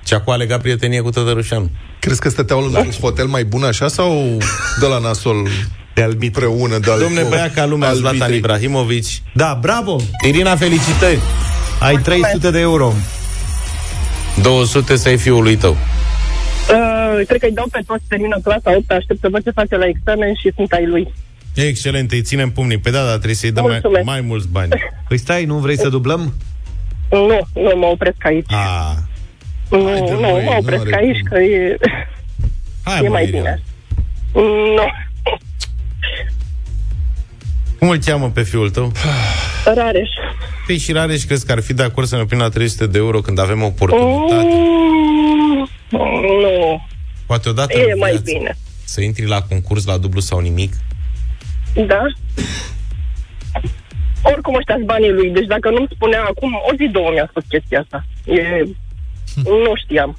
Și 0.05 0.13
acum 0.13 0.33
a 0.33 0.35
legat 0.35 0.61
prietenie 0.61 1.01
cu 1.01 1.09
Tătărușanu. 1.09 1.69
Crezi 1.99 2.19
că 2.19 2.29
stăteau 2.29 2.59
lângă 2.61 2.79
un 2.79 2.91
hotel 3.01 3.25
mai 3.25 3.43
bun 3.43 3.63
așa 3.63 3.87
sau 3.87 4.37
de 4.79 4.85
la 4.85 4.97
nasol 4.99 5.47
de 5.93 6.01
albit 6.01 6.35
împreună? 6.35 6.77
De 6.77 6.91
Domne, 6.99 7.23
băia 7.29 7.51
ca 7.51 7.65
lumea 7.65 7.93
Zlatan 7.93 8.33
Ibrahimovic. 8.33 9.05
Da, 9.33 9.57
bravo! 9.61 9.95
Irina, 10.25 10.55
felicitări! 10.55 11.19
Ai 11.79 11.95
300 11.95 12.51
de 12.51 12.59
euro. 12.59 12.93
200 14.41 14.95
să 14.95 15.07
ai 15.07 15.17
fiului 15.17 15.55
tău. 15.55 15.71
Uh, 15.71 17.25
cred 17.27 17.39
că 17.39 17.45
îi 17.45 17.51
dau 17.51 17.67
pe 17.71 17.79
toți, 17.87 18.03
termină 18.07 18.39
clasa 18.43 18.75
8, 18.75 18.91
aștept 18.91 19.19
să 19.19 19.27
văd 19.31 19.43
ce 19.43 19.51
face 19.51 19.75
la 19.77 19.85
examen 19.85 20.33
și 20.33 20.51
sunt 20.55 20.71
ai 20.71 20.85
lui. 20.85 21.13
Excelent, 21.53 22.11
îi 22.11 22.21
ținem 22.21 22.49
pumnii. 22.51 22.77
Pe 22.77 22.89
da, 22.89 22.99
dar 23.03 23.15
trebuie 23.15 23.35
să-i 23.35 23.51
dăm 23.51 23.63
mai, 23.63 23.71
Mulțumesc. 23.71 24.05
mai 24.05 24.21
mulți 24.21 24.47
bani. 24.47 24.69
Păi 25.07 25.17
stai, 25.17 25.45
nu 25.45 25.57
vrei 25.57 25.77
să 25.77 25.89
dublăm? 25.89 26.33
Nu, 27.09 27.47
nu 27.53 27.71
mă 27.77 27.85
opresc 27.85 28.25
aici. 28.25 28.51
A, 28.51 28.95
Nu, 29.69 29.83
Haide, 29.89 30.11
nu, 30.11 30.19
măi, 30.19 30.43
mă 30.45 30.55
opresc 30.59 30.83
n-are 30.83 30.95
aici, 31.05 31.19
cum. 31.19 31.27
că 31.29 31.39
e, 31.39 31.77
hai, 32.83 32.99
e 32.99 33.01
mă, 33.07 33.09
mai 33.09 33.23
Irina. 33.23 33.39
bine. 33.39 33.61
Nu, 34.75 34.83
Cum 37.79 37.89
îl 37.89 37.97
cheamă 37.97 38.29
pe 38.29 38.41
fiul 38.43 38.69
tău? 38.69 38.91
Rareș. 39.75 40.09
Păi 40.65 40.77
și 40.77 40.91
Rareș, 40.91 41.23
crezi 41.23 41.45
că 41.45 41.51
ar 41.51 41.59
fi 41.61 41.73
de 41.73 41.83
acord 41.83 42.07
să 42.07 42.15
ne 42.15 42.21
oprim 42.21 42.39
la 42.39 42.49
300 42.49 42.87
de 42.87 42.97
euro 42.97 43.19
când 43.21 43.39
avem 43.39 43.63
oportunitate? 43.63 44.47
Mm, 44.53 45.69
Nu, 46.41 46.81
Poate 47.25 47.49
odată 47.49 47.77
e 47.77 47.91
în 47.91 47.97
mai 47.99 48.09
viață 48.11 48.31
bine. 48.33 48.57
să 48.83 49.01
intri 49.01 49.25
la 49.27 49.41
concurs 49.41 49.85
la 49.85 49.97
dublu 49.97 50.19
sau 50.19 50.39
nimic? 50.39 50.73
Da? 51.87 52.01
Oricum 54.21 54.55
ăștia 54.55 54.75
banii 54.85 55.11
lui, 55.11 55.29
deci 55.29 55.45
dacă 55.47 55.69
nu-mi 55.69 55.87
spunea 55.93 56.21
acum, 56.23 56.53
o 56.53 56.75
zi, 56.77 56.87
două 56.91 57.09
mi-a 57.13 57.27
spus 57.29 57.43
chestia 57.49 57.79
asta. 57.79 58.05
E... 58.25 58.63
Nu 59.35 59.71
știam. 59.83 60.17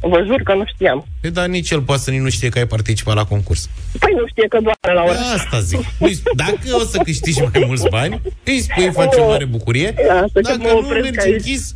Vă 0.00 0.22
jur 0.26 0.42
că 0.42 0.54
nu 0.54 0.64
știam. 0.74 1.06
E, 1.20 1.28
dar 1.28 1.46
nici 1.46 1.70
el 1.70 1.80
poate 1.82 2.02
să 2.02 2.10
nici 2.10 2.20
nu 2.20 2.28
știe 2.30 2.48
că 2.48 2.58
ai 2.58 2.66
participat 2.66 3.14
la 3.14 3.24
concurs. 3.24 3.68
Păi 3.98 4.12
nu 4.16 4.26
știe 4.28 4.46
că 4.48 4.58
doar 4.62 4.76
la 4.94 5.02
ora. 5.02 5.18
Asta 5.34 5.60
zic. 5.60 5.80
Păi, 5.98 6.18
dacă 6.36 6.58
o 6.72 6.84
să 6.84 6.98
câștigi 6.98 7.40
mai 7.40 7.64
mulți 7.66 7.88
bani, 7.88 8.20
îi 8.44 8.60
spui, 8.60 8.90
face 8.92 9.20
o 9.20 9.26
mare 9.28 9.44
bucurie. 9.44 9.94
Asta 10.10 10.26
că 10.32 10.40
Dacă 10.40 10.58
mă 10.58 10.68
nu 10.68 10.78
opresc 10.78 11.02
mergi 11.04 11.18
aici. 11.20 11.32
închis, 11.34 11.74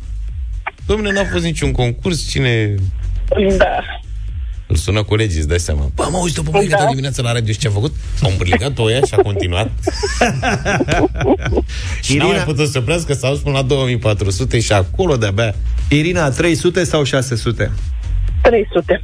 domne, 0.87 1.11
n-a 1.11 1.25
fost 1.31 1.43
niciun 1.43 1.71
concurs, 1.71 2.29
cine 2.29 2.75
Da. 3.57 3.79
Îl 4.67 4.75
sună 4.75 5.03
colegii, 5.03 5.37
îți 5.39 5.47
dai 5.47 5.59
seama. 5.59 5.89
Bă, 5.95 6.07
mă 6.11 6.17
uite 6.23 6.41
pe 6.41 6.49
măică 6.51 6.75
Da. 6.79 6.85
dimineața 6.89 7.21
la 7.21 7.31
radio 7.31 7.53
și 7.53 7.59
ce 7.59 7.67
a 7.67 7.71
făcut? 7.71 7.95
S-a 8.19 8.27
îmbrligat 8.27 8.71
pe 8.71 8.81
ea 8.81 8.99
și 9.07 9.13
a 9.17 9.21
continuat. 9.21 9.69
și 12.01 12.17
n-a 12.17 12.25
mai 12.25 12.35
Irina- 12.35 12.43
putut 12.45 12.69
să 12.69 12.77
oprească, 12.77 13.13
s-au 13.13 13.31
dus 13.31 13.39
până 13.39 13.55
la 13.55 13.61
2400 13.61 14.59
și 14.59 14.71
acolo 14.71 15.15
de-abia. 15.17 15.55
Irina, 15.89 16.29
300 16.29 16.83
sau 16.83 17.03
600? 17.03 17.71
300. 18.41 19.01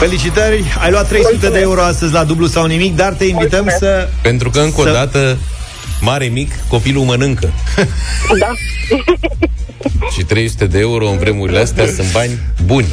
Felicitări, 0.00 0.64
ai 0.82 0.90
luat 0.90 1.08
300 1.08 1.48
de 1.50 1.58
euro 1.58 1.80
astăzi 1.82 2.12
la 2.12 2.24
dublu 2.24 2.46
sau 2.46 2.66
nimic, 2.66 2.96
dar 2.96 3.12
te 3.12 3.24
invităm 3.24 3.62
Mulțumesc. 3.64 3.78
să... 3.78 4.08
Pentru 4.22 4.50
că, 4.50 4.60
încă 4.60 4.80
o 4.80 4.84
Să- 4.84 4.92
dată, 4.92 5.38
mare, 6.00 6.24
mic, 6.26 6.50
copilul 6.68 7.04
mănâncă. 7.04 7.52
Da. 8.38 8.52
Și 10.16 10.22
300 10.24 10.66
de 10.66 10.78
euro 10.78 11.08
în 11.08 11.18
vremurile 11.18 11.58
astea 11.58 11.86
sunt 11.86 12.12
bani 12.12 12.38
buni. 12.64 12.86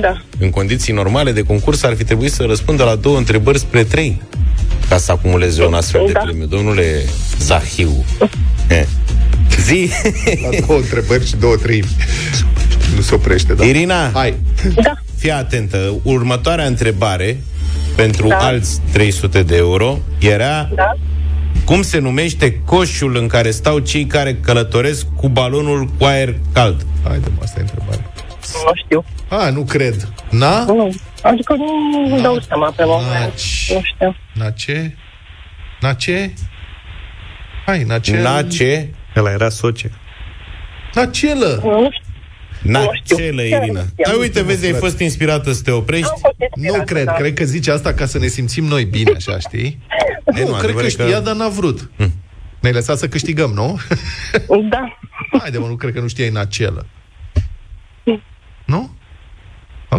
Da. 0.00 0.22
În 0.38 0.50
condiții 0.50 0.92
normale 0.92 1.32
de 1.32 1.42
concurs 1.42 1.82
ar 1.82 1.94
fi 1.96 2.04
trebuit 2.04 2.32
să 2.32 2.44
răspundă 2.44 2.84
la 2.84 2.94
două 2.94 3.16
întrebări 3.16 3.58
spre 3.58 3.84
trei 3.84 4.22
ca 4.88 4.96
să 4.98 5.12
acumuleze 5.12 5.64
un 5.64 5.74
astfel 5.74 6.02
de 6.06 6.12
Da. 6.12 6.18
premiu. 6.20 6.46
Domnule 6.46 7.04
Zahiu. 7.40 8.04
Eh. 8.68 8.84
Zi! 9.64 9.90
La 10.42 10.66
două 10.66 10.78
întrebări 10.78 11.26
și 11.26 11.36
două 11.36 11.56
treimi. 11.56 11.88
Nu 12.96 13.00
se 13.00 13.14
oprește, 13.14 13.52
da? 13.52 13.64
Irina, 13.64 14.10
Hai. 14.14 14.34
Da. 14.74 14.92
fii 15.16 15.30
atentă. 15.30 16.00
Următoarea 16.02 16.66
întrebare 16.66 17.40
pentru 17.96 18.28
Da. 18.28 18.36
alți 18.36 18.80
300 18.92 19.42
de 19.42 19.56
euro 19.56 19.98
era 20.18 20.68
Da. 20.74 20.94
Cum 21.68 21.82
se 21.82 21.98
numește 21.98 22.60
coșul 22.64 23.16
în 23.16 23.26
care 23.26 23.50
stau 23.50 23.78
cei 23.78 24.06
care 24.06 24.34
călătoresc 24.34 25.06
cu 25.16 25.28
balonul 25.28 25.86
cu 25.98 26.04
aer 26.04 26.34
cald? 26.52 26.86
Haide, 27.04 27.28
mă, 27.34 27.40
asta 27.42 27.58
e 27.58 27.62
întrebare. 27.62 28.12
Nu 28.64 28.72
știu. 28.84 29.04
A, 29.28 29.50
nu 29.50 29.62
cred. 29.64 30.08
Na? 30.30 30.64
Nu. 30.64 30.94
Adică 31.22 31.54
nu 31.54 31.66
îmi 32.12 32.22
dau 32.22 32.40
seama 32.40 32.70
pe 32.76 32.82
moment. 32.86 33.20
Naci. 33.20 33.72
Nu 33.74 33.80
știu. 33.82 34.16
Na 34.32 34.50
ce? 34.50 34.94
Na 35.80 35.92
ce? 35.92 36.30
Hai, 37.66 37.82
na 37.82 37.98
ce? 37.98 38.20
Na 38.20 38.42
ce? 38.42 38.88
Ăla 39.16 39.30
era 39.30 39.48
soce. 39.48 39.90
Nacelă! 40.94 41.60
Nu 41.64 41.88
știu. 41.90 42.07
Nacelă, 42.62 43.42
Chiar 43.42 43.60
nu 43.60 43.64
Irina. 43.64 43.80
știam. 43.80 43.92
Dar 44.04 44.14
uite, 44.20 44.42
vezi, 44.42 44.66
ai 44.66 44.72
fost 44.72 44.98
inspirată 44.98 45.52
să 45.52 45.62
te 45.62 45.70
oprești. 45.70 46.06
Am 46.08 46.18
fost 46.20 46.34
Nu 46.38 46.46
inspirată, 46.62 46.92
cred, 46.92 47.04
da. 47.04 47.12
cred 47.12 47.34
că 47.34 47.44
zice 47.44 47.70
asta 47.70 47.92
ca 47.94 48.06
să 48.06 48.18
ne 48.18 48.26
simțim 48.26 48.64
noi 48.64 48.84
bine, 48.84 49.12
așa, 49.16 49.38
știi? 49.38 49.78
E, 50.36 50.42
Nu, 50.42 50.48
nu, 50.48 50.52
cred 50.52 50.58
adevărul 50.58 50.80
că 50.80 50.86
e 50.86 50.88
știa, 50.88 51.20
dar 51.20 51.34
n-a 51.34 51.48
vrut. 51.48 51.90
Ne-ai 52.60 52.74
lăsat 52.74 52.98
să 52.98 53.08
câștigăm, 53.08 53.50
nu? 53.50 53.78
Da. 54.70 54.98
Haide, 55.40 55.58
mă, 55.58 55.66
nu 55.66 55.74
cred 55.76 55.92
că 55.92 56.00
nu 56.00 56.08
știai 56.08 56.28
nacelă. 56.28 56.86
Nu? 58.64 58.96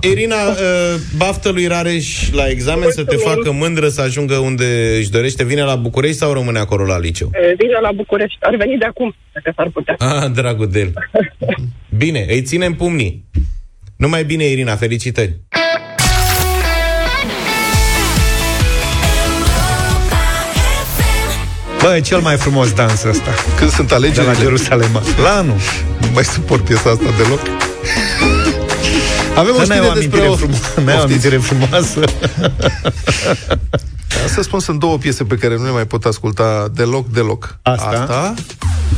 Irina, 0.01 0.35
uh, 0.35 0.55
baftă 1.17 1.49
lui 1.49 1.67
Rareș 1.67 2.31
la 2.31 2.47
examen 2.47 2.91
să 2.91 3.03
te 3.03 3.15
facă 3.15 3.51
mândră 3.51 3.89
să 3.89 4.01
ajungă 4.01 4.35
unde 4.35 4.95
își 4.97 5.09
dorește. 5.09 5.43
Vine 5.43 5.63
la 5.63 5.75
București 5.75 6.17
sau 6.17 6.33
rămâne 6.33 6.59
acolo 6.59 6.85
la 6.85 6.99
liceu? 6.99 7.29
E, 7.33 7.53
Vine 7.57 7.77
la 7.81 7.91
București. 7.91 8.37
Ar 8.41 8.55
veni 8.55 8.77
de 8.77 8.85
acum, 8.85 9.15
dacă 9.33 9.53
s-ar 9.55 9.69
putea. 9.73 9.95
Ah, 9.97 10.31
dragul 10.33 10.67
de 10.69 10.79
el. 10.79 10.93
Bine, 11.97 12.25
îi 12.29 12.41
ținem 12.41 12.73
pumnii. 12.73 13.25
Numai 13.95 14.23
bine, 14.23 14.43
Irina, 14.43 14.75
felicitări. 14.75 15.35
Bă, 21.81 21.95
e 21.95 21.99
cel 22.01 22.19
mai 22.19 22.35
frumos 22.37 22.73
dans 22.73 23.03
ăsta. 23.03 23.31
Când 23.57 23.69
sunt 23.69 23.87
De 23.87 23.93
la 23.93 23.99
alegerile... 23.99 24.33
Jerusalem. 24.33 25.01
La 25.23 25.37
anul. 25.37 25.55
Nu 26.01 26.07
mai 26.13 26.23
suport 26.23 26.63
piesa 26.65 26.89
asta 26.89 27.05
deloc. 27.23 27.68
Avem 29.39 29.53
o 29.53 29.57
Dar 29.57 29.67
n-ai 29.67 29.79
o 29.79 29.83
știre 29.83 29.99
despre 29.99 30.19
amintire, 30.19 30.27
o... 30.27 30.35
frumo- 30.35 30.83
n-ai 30.85 30.95
o 30.95 30.99
Poftiți. 30.99 31.27
amintire 31.27 31.37
frumoasă. 31.37 31.99
Să 34.35 34.41
spun, 34.41 34.59
sunt 34.59 34.79
două 34.79 34.97
piese 34.97 35.23
pe 35.23 35.35
care 35.35 35.57
nu 35.57 35.63
le 35.63 35.71
mai 35.71 35.85
pot 35.85 36.05
asculta 36.05 36.67
deloc, 36.73 37.07
deloc. 37.11 37.57
Asta? 37.61 37.87
Asta, 37.87 38.33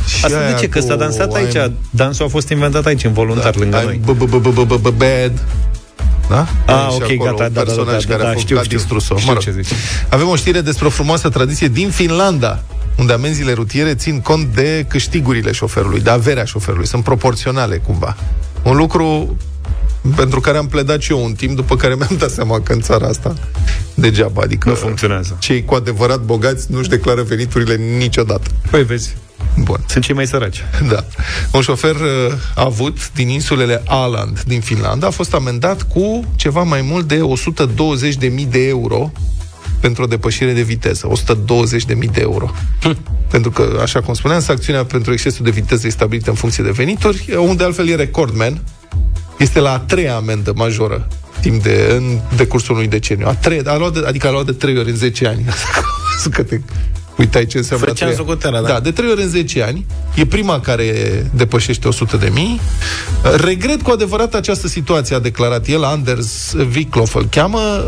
și 0.06 0.24
Asta 0.24 0.38
de 0.38 0.44
aia 0.44 0.52
ce? 0.56 0.68
Că 0.68 0.78
cu 0.78 0.86
s-a 0.86 0.96
dansat 0.96 1.32
aici. 1.34 1.56
I'm- 1.58 1.72
Dansul 1.90 2.24
a 2.24 2.28
fost 2.28 2.48
inventat 2.48 2.86
aici, 2.86 3.02
involuntar, 3.02 3.56
lângă 3.56 3.80
I'm 3.80 3.84
noi. 3.84 4.00
b- 4.04 4.16
b- 4.16 4.28
b- 4.28 4.40
b- 4.42 4.66
b- 4.66 4.80
b- 4.80 4.96
Bad. 4.96 5.32
Da? 6.28 6.46
Ah, 6.66 6.86
E 6.88 6.94
și 6.94 7.02
ok, 7.02 7.10
acolo 7.10 7.30
gata, 7.30 7.30
un 7.30 7.36
da, 7.36 7.48
da, 7.48 7.62
personaj 7.62 8.04
da, 8.04 8.10
care 8.10 8.22
da, 8.22 8.24
a, 8.24 8.26
da, 8.26 8.32
fost, 8.32 8.44
știu, 8.44 8.58
a 8.58 8.62
știu. 8.62 8.76
distrus-o. 8.76 9.14
Știu 9.16 9.26
Mă 9.26 9.32
rog. 9.32 9.42
ce 9.42 9.50
zici. 9.50 9.76
Avem 10.08 10.28
o 10.28 10.36
știre 10.36 10.60
despre 10.60 10.86
o 10.86 10.90
frumoasă 10.90 11.28
tradiție 11.28 11.68
din 11.68 11.90
Finlanda, 11.90 12.62
unde 12.98 13.12
amenziile 13.12 13.52
rutiere 13.52 13.94
țin 13.94 14.20
cont 14.20 14.46
de 14.54 14.84
câștigurile 14.88 15.52
șoferului, 15.52 16.00
de 16.00 16.10
averea 16.10 16.44
șoferului. 16.44 16.86
Sunt 16.86 17.04
proporționale, 17.04 17.76
cumva. 17.76 18.16
Un 18.62 18.76
lucru 18.76 19.36
pentru 20.16 20.40
care 20.40 20.58
am 20.58 20.66
pledat 20.68 21.00
și 21.00 21.12
eu 21.12 21.24
un 21.24 21.32
timp, 21.32 21.56
după 21.56 21.76
care 21.76 21.94
mi-am 21.94 22.16
dat 22.18 22.30
seama 22.30 22.60
că 22.60 22.72
în 22.72 22.80
țara 22.80 23.06
asta 23.06 23.34
degeaba, 23.94 24.42
adică 24.42 24.68
Nu 24.68 24.74
funcționează. 24.74 25.36
cei 25.40 25.64
cu 25.64 25.74
adevărat 25.74 26.20
bogați 26.20 26.66
nu-și 26.70 26.88
declară 26.88 27.22
veniturile 27.22 27.76
niciodată. 27.98 28.50
Păi 28.70 28.84
vezi, 28.84 29.16
Bun. 29.58 29.84
sunt 29.88 30.04
cei 30.04 30.14
mai 30.14 30.26
săraci. 30.26 30.64
Da. 30.88 31.04
Un 31.52 31.60
șofer 31.60 31.94
uh, 31.94 32.32
avut 32.54 33.12
din 33.12 33.28
insulele 33.28 33.82
Åland 33.88 34.42
din 34.46 34.60
Finlanda 34.60 35.06
a 35.06 35.10
fost 35.10 35.34
amendat 35.34 35.82
cu 35.82 36.24
ceva 36.36 36.62
mai 36.62 36.80
mult 36.82 37.08
de 37.08 37.20
120.000 38.20 38.48
de 38.48 38.66
euro 38.68 39.12
pentru 39.80 40.02
o 40.02 40.06
depășire 40.06 40.52
de 40.52 40.62
viteză. 40.62 41.08
120.000 41.08 41.86
de 42.12 42.20
euro. 42.20 42.50
pentru 43.30 43.50
că, 43.50 43.78
așa 43.82 44.00
cum 44.00 44.14
spuneam, 44.14 44.40
sancțiunea 44.40 44.84
pentru 44.84 45.12
excesul 45.12 45.44
de 45.44 45.50
viteză 45.50 45.86
e 45.86 45.90
stabilită 45.90 46.30
în 46.30 46.36
funcție 46.36 46.64
de 46.64 46.70
venituri, 46.70 47.34
unde 47.38 47.64
altfel 47.64 47.88
e 47.88 47.94
recordman. 47.94 48.60
Este 49.42 49.60
la 49.60 49.72
a 49.72 49.78
treia 49.78 50.16
amendă 50.16 50.52
majoră 50.54 51.08
timp 51.40 51.62
de, 51.62 51.86
în 51.96 52.18
decursul 52.36 52.74
unui 52.74 52.86
deceniu. 52.86 53.26
A 53.26 53.34
treia, 53.34 53.62
a 53.66 53.76
luat 53.76 53.92
de, 53.92 54.02
adică 54.06 54.26
a 54.26 54.30
luat 54.30 54.44
de 54.44 54.52
trei 54.52 54.78
ori 54.78 54.90
în 54.90 54.96
10 54.96 55.26
ani. 55.26 55.44
că 56.30 56.42
te 56.42 56.60
uitai 57.18 57.46
ce 57.46 57.56
înseamnă 57.56 57.86
Făceam 57.86 58.08
a 58.08 58.12
treia. 58.12 58.26
socoteala, 58.26 58.60
da. 58.60 58.68
da. 58.72 58.80
de 58.80 58.90
trei 58.90 59.10
ori 59.10 59.22
în 59.22 59.28
10 59.28 59.62
ani. 59.62 59.86
E 60.14 60.26
prima 60.26 60.60
care 60.60 60.92
depășește 61.34 61.88
100 61.88 62.16
de 62.16 62.30
mii. 62.32 62.60
Regret 63.36 63.82
cu 63.82 63.90
adevărat 63.90 64.34
această 64.34 64.68
situație, 64.68 65.16
a 65.16 65.18
declarat 65.18 65.66
el, 65.66 65.84
Anders 65.84 66.54
Wickloff 66.74 67.14
îl 67.14 67.24
cheamă. 67.30 67.84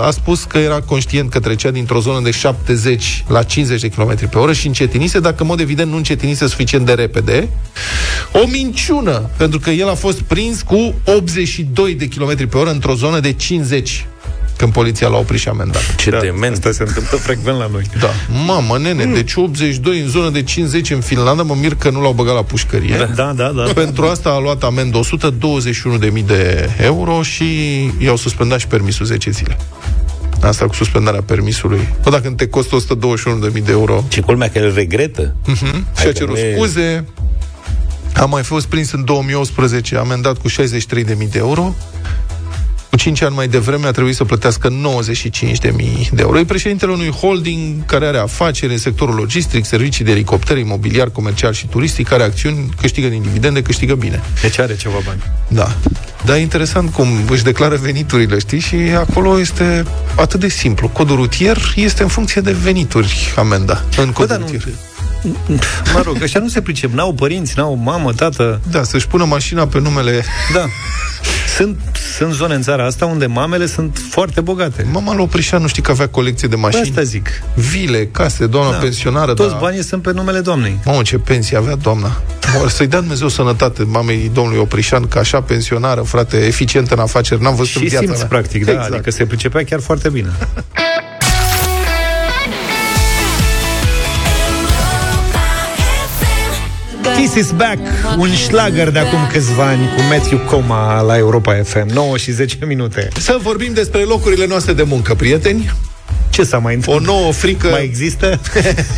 A 0.00 0.10
spus 0.10 0.42
că 0.42 0.58
era 0.58 0.80
conștient 0.80 1.30
că 1.30 1.40
trecea 1.40 1.70
dintr-o 1.70 2.00
zonă 2.00 2.20
de 2.20 2.30
70 2.30 3.24
la 3.28 3.42
50 3.42 3.80
de 3.80 3.88
km 3.88 4.28
pe 4.28 4.38
oră 4.38 4.52
și 4.52 4.66
încetinise, 4.66 5.20
dacă 5.20 5.36
în 5.38 5.46
mod 5.46 5.60
evident 5.60 5.90
nu 5.90 5.96
încetinise 5.96 6.46
suficient 6.46 6.86
de 6.86 6.92
repede. 6.92 7.48
O 8.32 8.46
minciună, 8.50 9.30
pentru 9.36 9.58
că 9.58 9.70
el 9.70 9.88
a 9.88 9.94
fost 9.94 10.20
prins 10.20 10.62
cu 10.62 10.94
82 11.04 11.94
de 11.94 12.08
km 12.08 12.48
pe 12.48 12.56
oră 12.56 12.70
într-o 12.70 12.94
zonă 12.94 13.20
de 13.20 13.32
50 13.32 14.06
când 14.58 14.72
poliția 14.72 15.08
l-a 15.08 15.16
oprit 15.16 15.40
și 15.40 15.48
amendat. 15.48 15.94
Ce 15.94 16.10
Da, 16.10 16.18
dement. 16.18 16.54
Asta 16.54 16.70
se 16.72 16.82
întâmplă 16.82 17.18
frecvent 17.18 17.58
la 17.58 17.68
noi. 17.72 17.82
Da. 18.00 18.10
Mamă, 18.46 18.78
nene, 18.78 19.04
mm. 19.04 19.14
deci 19.14 19.34
82 19.34 20.00
în 20.00 20.08
zonă 20.08 20.30
de 20.30 20.42
50 20.42 20.90
în 20.90 21.00
Finlanda, 21.00 21.42
mă 21.42 21.56
mir 21.60 21.74
că 21.74 21.90
nu 21.90 22.00
l-au 22.00 22.12
băgat 22.12 22.34
la 22.34 22.42
pușcărie. 22.42 23.10
Da, 23.14 23.32
da, 23.36 23.48
da. 23.48 23.62
Pentru 23.74 24.04
asta 24.04 24.30
a 24.30 24.38
luat 24.38 24.62
amendă 24.62 25.00
121.000 26.10 26.24
de 26.26 26.70
euro 26.80 27.22
și 27.22 27.44
i-au 27.98 28.16
suspendat 28.16 28.58
și 28.58 28.66
permisul 28.66 29.06
10 29.06 29.30
zile. 29.30 29.56
Asta 30.42 30.66
cu 30.66 30.74
suspendarea 30.74 31.22
permisului. 31.22 31.88
Bă, 32.02 32.10
dacă 32.10 32.28
te 32.36 32.48
costă 32.48 32.76
121.000 33.52 33.52
de 33.52 33.70
euro 33.70 34.04
Ce 34.08 34.20
culmea 34.20 34.50
că 34.50 34.58
el 34.58 34.74
regretă. 34.74 35.34
uh-huh. 35.44 35.74
și 35.98 36.02
a 36.02 36.04
că 36.04 36.12
cerut 36.12 36.34
nu 36.34 36.38
e- 36.38 36.54
scuze, 36.54 37.04
a 38.14 38.24
mai 38.24 38.42
fost 38.42 38.66
prins 38.66 38.92
în 38.92 39.04
2018, 39.04 39.96
amendat 39.96 40.38
cu 40.38 40.48
63.000 40.48 41.04
de 41.04 41.38
euro. 41.38 41.74
Cu 42.98 43.04
5 43.04 43.22
ani 43.22 43.34
mai 43.34 43.48
devreme 43.48 43.86
a 43.86 43.90
trebuit 43.90 44.14
să 44.14 44.24
plătească 44.24 44.68
95.000 44.68 46.08
de 46.12 46.20
euro. 46.20 46.38
E 46.38 46.44
președintele 46.44 46.92
unui 46.92 47.10
holding 47.10 47.86
care 47.86 48.06
are 48.06 48.18
afaceri 48.18 48.72
în 48.72 48.78
sectorul 48.78 49.14
logistic, 49.14 49.64
servicii 49.64 50.04
de 50.04 50.10
elicoptere, 50.10 50.58
imobiliar, 50.60 51.10
comercial 51.10 51.52
și 51.52 51.66
turistic, 51.66 52.08
care 52.08 52.22
acțiuni 52.22 52.68
câștigă 52.80 53.08
din 53.08 53.22
dividende, 53.22 53.62
câștigă 53.62 53.94
bine. 53.94 54.22
Deci 54.42 54.58
are 54.58 54.76
ceva 54.76 54.98
bani. 55.06 55.22
Da. 55.48 55.76
Dar 56.24 56.36
e 56.36 56.40
interesant 56.40 56.92
cum 56.92 57.08
își 57.30 57.42
declară 57.42 57.76
veniturile, 57.76 58.38
știi? 58.38 58.60
Și 58.60 58.74
acolo 58.74 59.40
este 59.40 59.84
atât 60.16 60.40
de 60.40 60.48
simplu. 60.48 60.88
Codul 60.88 61.16
rutier 61.16 61.72
este 61.76 62.02
în 62.02 62.08
funcție 62.08 62.40
de 62.40 62.52
venituri, 62.52 63.32
amenda. 63.36 63.84
În 63.96 64.12
codul 64.12 64.26
dar 64.26 64.38
nu- 64.38 64.44
rutier. 64.52 64.74
Mă 65.94 66.00
rog, 66.04 66.16
ăștia 66.22 66.40
nu 66.40 66.48
se 66.48 66.60
pricep, 66.60 66.92
n-au 66.92 67.12
părinți, 67.12 67.52
n-au 67.56 67.74
mamă, 67.74 68.12
tată. 68.12 68.60
Da, 68.70 68.82
să-și 68.82 69.06
pună 69.06 69.24
mașina 69.24 69.66
pe 69.66 69.78
numele... 69.80 70.24
Da. 70.52 70.64
Sunt, 71.56 71.78
sunt 72.16 72.32
zone 72.32 72.54
în 72.54 72.62
țara 72.62 72.84
asta 72.86 73.06
unde 73.06 73.26
mamele 73.26 73.66
sunt 73.66 73.98
foarte 74.10 74.40
bogate. 74.40 74.86
Mama 74.92 75.12
lui 75.14 75.22
Oprișan 75.22 75.60
nu 75.60 75.66
știi 75.68 75.82
că 75.82 75.90
avea 75.90 76.08
colecție 76.08 76.48
de 76.48 76.54
Păi 76.54 76.62
mașini? 76.62 76.82
asta 76.88 77.02
zic. 77.02 77.28
Vile, 77.54 78.06
case, 78.06 78.46
doamna 78.46 78.70
Da. 78.70 78.76
pensionară, 78.76 79.34
Toți 79.34 79.50
da. 79.52 79.56
banii 79.60 79.82
sunt 79.82 80.02
pe 80.02 80.12
numele 80.12 80.40
doamnei. 80.40 80.78
Mamă, 80.84 81.02
ce 81.02 81.18
pensie 81.18 81.56
avea 81.56 81.74
doamna. 81.74 82.20
Mă, 82.62 82.68
Să-i 82.68 82.86
dea 82.86 82.98
Dumnezeu 82.98 83.28
sănătate 83.28 83.82
mamei 83.82 84.30
domnului 84.34 84.58
Oprișan, 84.60 85.08
că 85.08 85.18
așa 85.18 85.40
pensionară, 85.40 86.00
frate, 86.00 86.36
eficientă 86.36 86.94
în 86.94 87.00
afaceri, 87.00 87.42
n-am 87.42 87.54
văzut 87.54 87.74
în 87.76 87.82
Și 87.82 87.88
viața 87.88 88.04
simți, 88.04 88.18
mea. 88.20 88.28
practic, 88.28 88.64
da, 88.64 88.72
exact. 88.72 88.92
adică 88.92 89.10
se 89.10 89.24
pricepea 89.24 89.64
chiar 89.64 89.80
foarte 89.80 90.08
bine. 90.08 90.28
Kiss 97.20 97.34
is 97.34 97.50
back, 97.50 97.78
un 98.18 98.34
șlagăr 98.34 98.90
de 98.90 98.98
acum 98.98 99.18
câțiva 99.32 99.66
ani 99.66 99.86
cu 99.96 100.02
Matthew 100.10 100.38
Coma 100.38 101.00
la 101.00 101.16
Europa 101.16 101.54
FM, 101.64 101.88
9 101.92 102.16
și 102.16 102.32
10 102.32 102.56
minute. 102.66 103.08
Să 103.18 103.38
vorbim 103.42 103.72
despre 103.72 104.00
locurile 104.00 104.46
noastre 104.46 104.72
de 104.72 104.82
muncă, 104.82 105.14
prieteni. 105.14 105.72
Ce 106.30 106.44
s-a 106.44 106.58
mai 106.58 106.72
O 106.72 106.76
întâmplat? 106.76 107.14
nouă 107.14 107.32
frică... 107.32 107.68
Mai 107.68 107.84
există? 107.84 108.40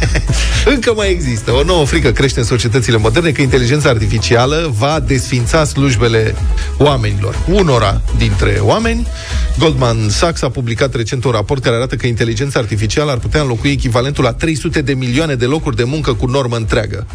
Încă 0.74 0.92
mai 0.96 1.10
există. 1.10 1.52
O 1.52 1.62
nouă 1.62 1.84
frică 1.84 2.10
crește 2.10 2.38
în 2.38 2.44
societățile 2.46 2.96
moderne 2.96 3.30
că 3.30 3.42
inteligența 3.42 3.88
artificială 3.88 4.72
va 4.78 5.00
desfința 5.06 5.64
slujbele 5.64 6.34
oamenilor. 6.78 7.38
Unora 7.48 8.00
dintre 8.16 8.58
oameni, 8.60 9.06
Goldman 9.58 10.08
Sachs 10.08 10.42
a 10.42 10.48
publicat 10.48 10.94
recent 10.94 11.24
un 11.24 11.30
raport 11.30 11.62
care 11.62 11.76
arată 11.76 11.94
că 11.94 12.06
inteligența 12.06 12.58
artificială 12.58 13.10
ar 13.10 13.18
putea 13.18 13.40
înlocui 13.40 13.70
echivalentul 13.70 14.24
la 14.24 14.32
300 14.32 14.82
de 14.82 14.94
milioane 14.94 15.34
de 15.34 15.44
locuri 15.44 15.76
de 15.76 15.84
muncă 15.84 16.12
cu 16.12 16.26
normă 16.26 16.56
întreagă. 16.56 17.06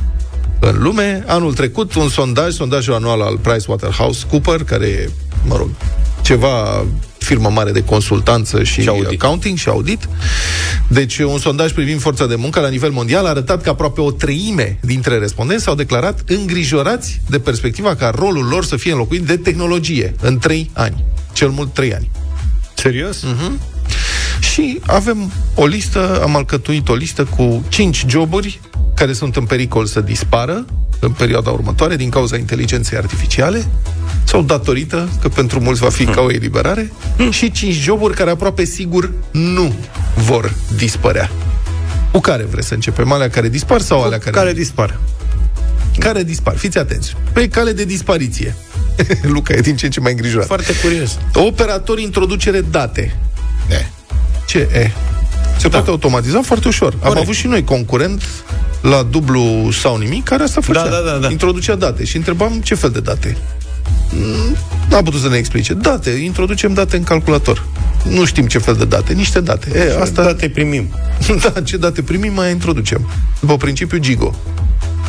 În 0.71 0.81
lume, 0.81 1.23
anul 1.27 1.53
trecut, 1.53 1.93
un 1.95 2.09
sondaj, 2.09 2.53
sondajul 2.53 2.93
anual 2.93 3.21
al 3.21 3.37
PricewaterhouseCooper, 3.37 4.63
care 4.63 4.85
e, 4.85 5.09
mă 5.47 5.57
rog, 5.57 5.69
ceva 6.21 6.85
firmă 7.17 7.49
mare 7.49 7.71
de 7.71 7.83
consultanță 7.83 8.63
și, 8.63 8.81
Și 8.81 8.87
audit. 8.87 9.21
accounting 9.21 9.57
și 9.57 9.69
audit. 9.69 10.07
Deci, 10.87 11.17
un 11.17 11.37
sondaj 11.39 11.71
privind 11.71 11.99
forța 12.01 12.25
de 12.25 12.35
muncă 12.35 12.59
la 12.59 12.69
nivel 12.69 12.91
mondial 12.91 13.25
a 13.25 13.29
arătat 13.29 13.61
că 13.61 13.69
aproape 13.69 14.01
o 14.01 14.11
treime 14.11 14.79
dintre 14.81 15.17
respondenți 15.17 15.63
s-au 15.63 15.75
declarat 15.75 16.19
îngrijorați 16.27 17.21
de 17.29 17.39
perspectiva 17.39 17.95
ca 17.95 18.11
rolul 18.15 18.45
lor 18.45 18.65
să 18.65 18.75
fie 18.75 18.91
înlocuit 18.91 19.21
de 19.21 19.37
tehnologie 19.37 20.15
în 20.21 20.37
trei 20.37 20.69
ani. 20.73 21.03
Cel 21.33 21.49
mult 21.49 21.73
trei 21.73 21.93
ani. 21.93 22.09
Serios? 22.73 23.21
Mhm. 23.21 23.59
Și 24.53 24.79
avem 24.85 25.31
o 25.55 25.65
listă, 25.65 26.21
am 26.23 26.35
alcătuit 26.35 26.89
o 26.89 26.93
listă 26.93 27.23
cu 27.23 27.65
5 27.69 28.03
joburi 28.07 28.59
care 28.95 29.13
sunt 29.13 29.35
în 29.35 29.45
pericol 29.45 29.85
să 29.85 30.01
dispară 30.01 30.65
în 30.99 31.11
perioada 31.11 31.49
următoare 31.49 31.95
din 31.95 32.09
cauza 32.09 32.37
inteligenței 32.37 32.97
artificiale 32.97 33.65
sau 34.23 34.41
datorită, 34.41 35.09
că 35.21 35.27
pentru 35.27 35.59
mulți 35.59 35.81
va 35.81 35.89
fi 35.89 36.05
ca 36.05 36.21
o 36.21 36.31
eliberare, 36.31 36.91
și 37.29 37.51
5 37.51 37.73
joburi 37.73 38.15
care 38.15 38.29
aproape 38.29 38.63
sigur 38.63 39.11
nu 39.31 39.73
vor 40.15 40.53
dispărea. 40.75 41.31
Cu 42.11 42.19
care 42.19 42.43
vreți 42.43 42.67
să 42.67 42.73
începem? 42.73 43.11
Alea 43.11 43.29
care 43.29 43.49
dispar 43.49 43.81
sau 43.81 44.03
alea 44.03 44.17
care, 44.17 44.31
Care 44.31 44.53
dispar? 44.53 44.99
care 45.99 46.23
dispar? 46.23 46.57
Fiți 46.57 46.77
atenți. 46.77 47.15
Pe 47.33 47.47
cale 47.47 47.71
de 47.71 47.85
dispariție. 47.85 48.55
Luca 49.33 49.53
e 49.53 49.61
din 49.61 49.75
ce 49.75 49.85
în 49.85 49.91
ce 49.91 49.99
mai 49.99 50.11
îngrijorat. 50.11 50.45
Foarte 50.47 50.73
curios. 50.81 51.19
Operator 51.33 51.99
introducere 51.99 52.61
date. 52.61 53.17
E. 53.69 53.85
Ce 54.47 54.57
e? 54.73 54.91
Se 55.57 55.67
da. 55.67 55.69
poate 55.69 55.89
automatiza 55.89 56.41
foarte 56.41 56.67
ușor. 56.67 56.89
Corect. 56.89 57.15
Am 57.15 57.17
avut 57.17 57.35
și 57.35 57.47
noi 57.47 57.63
concurent 57.63 58.23
la 58.89 59.03
dublu 59.03 59.69
sau 59.71 59.97
nimic, 59.97 60.23
care 60.23 60.43
asta 60.43 60.61
făcea. 60.61 60.83
Da, 60.83 60.89
da, 60.89 61.11
da, 61.11 61.17
da. 61.17 61.29
Introducea 61.31 61.75
date 61.75 62.05
și 62.05 62.15
întrebam 62.15 62.61
ce 62.63 62.75
fel 62.75 62.89
de 62.89 62.99
date. 62.99 63.37
Mm, 64.09 64.55
N-a 64.89 65.01
putut 65.01 65.19
să 65.21 65.29
ne 65.29 65.37
explice. 65.37 65.73
Date, 65.73 66.09
introducem 66.09 66.73
date 66.73 66.97
în 66.97 67.03
calculator. 67.03 67.65
Nu 68.09 68.25
știm 68.25 68.47
ce 68.47 68.57
fel 68.57 68.75
de 68.75 68.85
date, 68.85 69.13
niște 69.13 69.39
date. 69.39 69.71
E, 69.75 70.01
asta... 70.01 70.23
Date 70.23 70.49
primim. 70.49 70.89
da, 71.43 71.61
ce 71.61 71.77
date 71.77 72.01
primim, 72.01 72.33
mai 72.33 72.51
introducem. 72.51 73.09
După 73.39 73.57
principiul 73.57 74.01
GIGO. 74.01 74.35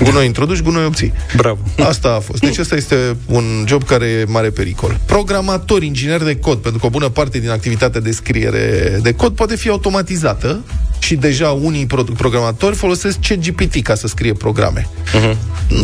Gunoi 0.03 0.27
introduci, 0.27 0.63
gunoi 0.63 0.85
obții. 0.85 1.13
Bravo. 1.37 1.59
Asta 1.89 2.09
a 2.09 2.19
fost. 2.19 2.41
Deci 2.41 2.59
ăsta 2.59 2.75
este 2.75 3.17
un 3.27 3.45
job 3.67 3.85
care 3.85 4.07
e 4.07 4.25
mare 4.29 4.51
pericol. 4.51 5.01
Programatori, 5.07 5.87
ingineri 5.87 6.25
de 6.25 6.37
cod, 6.37 6.59
pentru 6.59 6.81
că 6.81 6.87
o 6.87 6.91
bună 6.91 7.09
parte 7.09 7.39
din 7.39 7.51
activitatea 7.51 8.01
de 8.01 8.11
scriere 8.11 8.99
de 9.03 9.13
cod 9.13 9.35
poate 9.35 9.57
fi 9.57 9.69
automatizată 9.69 10.65
și 11.07 11.15
deja 11.15 11.51
unii 11.51 11.87
pro- 11.87 12.03
programatori 12.03 12.77
folosesc 12.77 13.19
ChatGPT 13.21 13.83
ca 13.83 13.95
să 13.95 14.07
scrie 14.07 14.33
programe. 14.33 14.89
Uh-huh. 14.89 15.37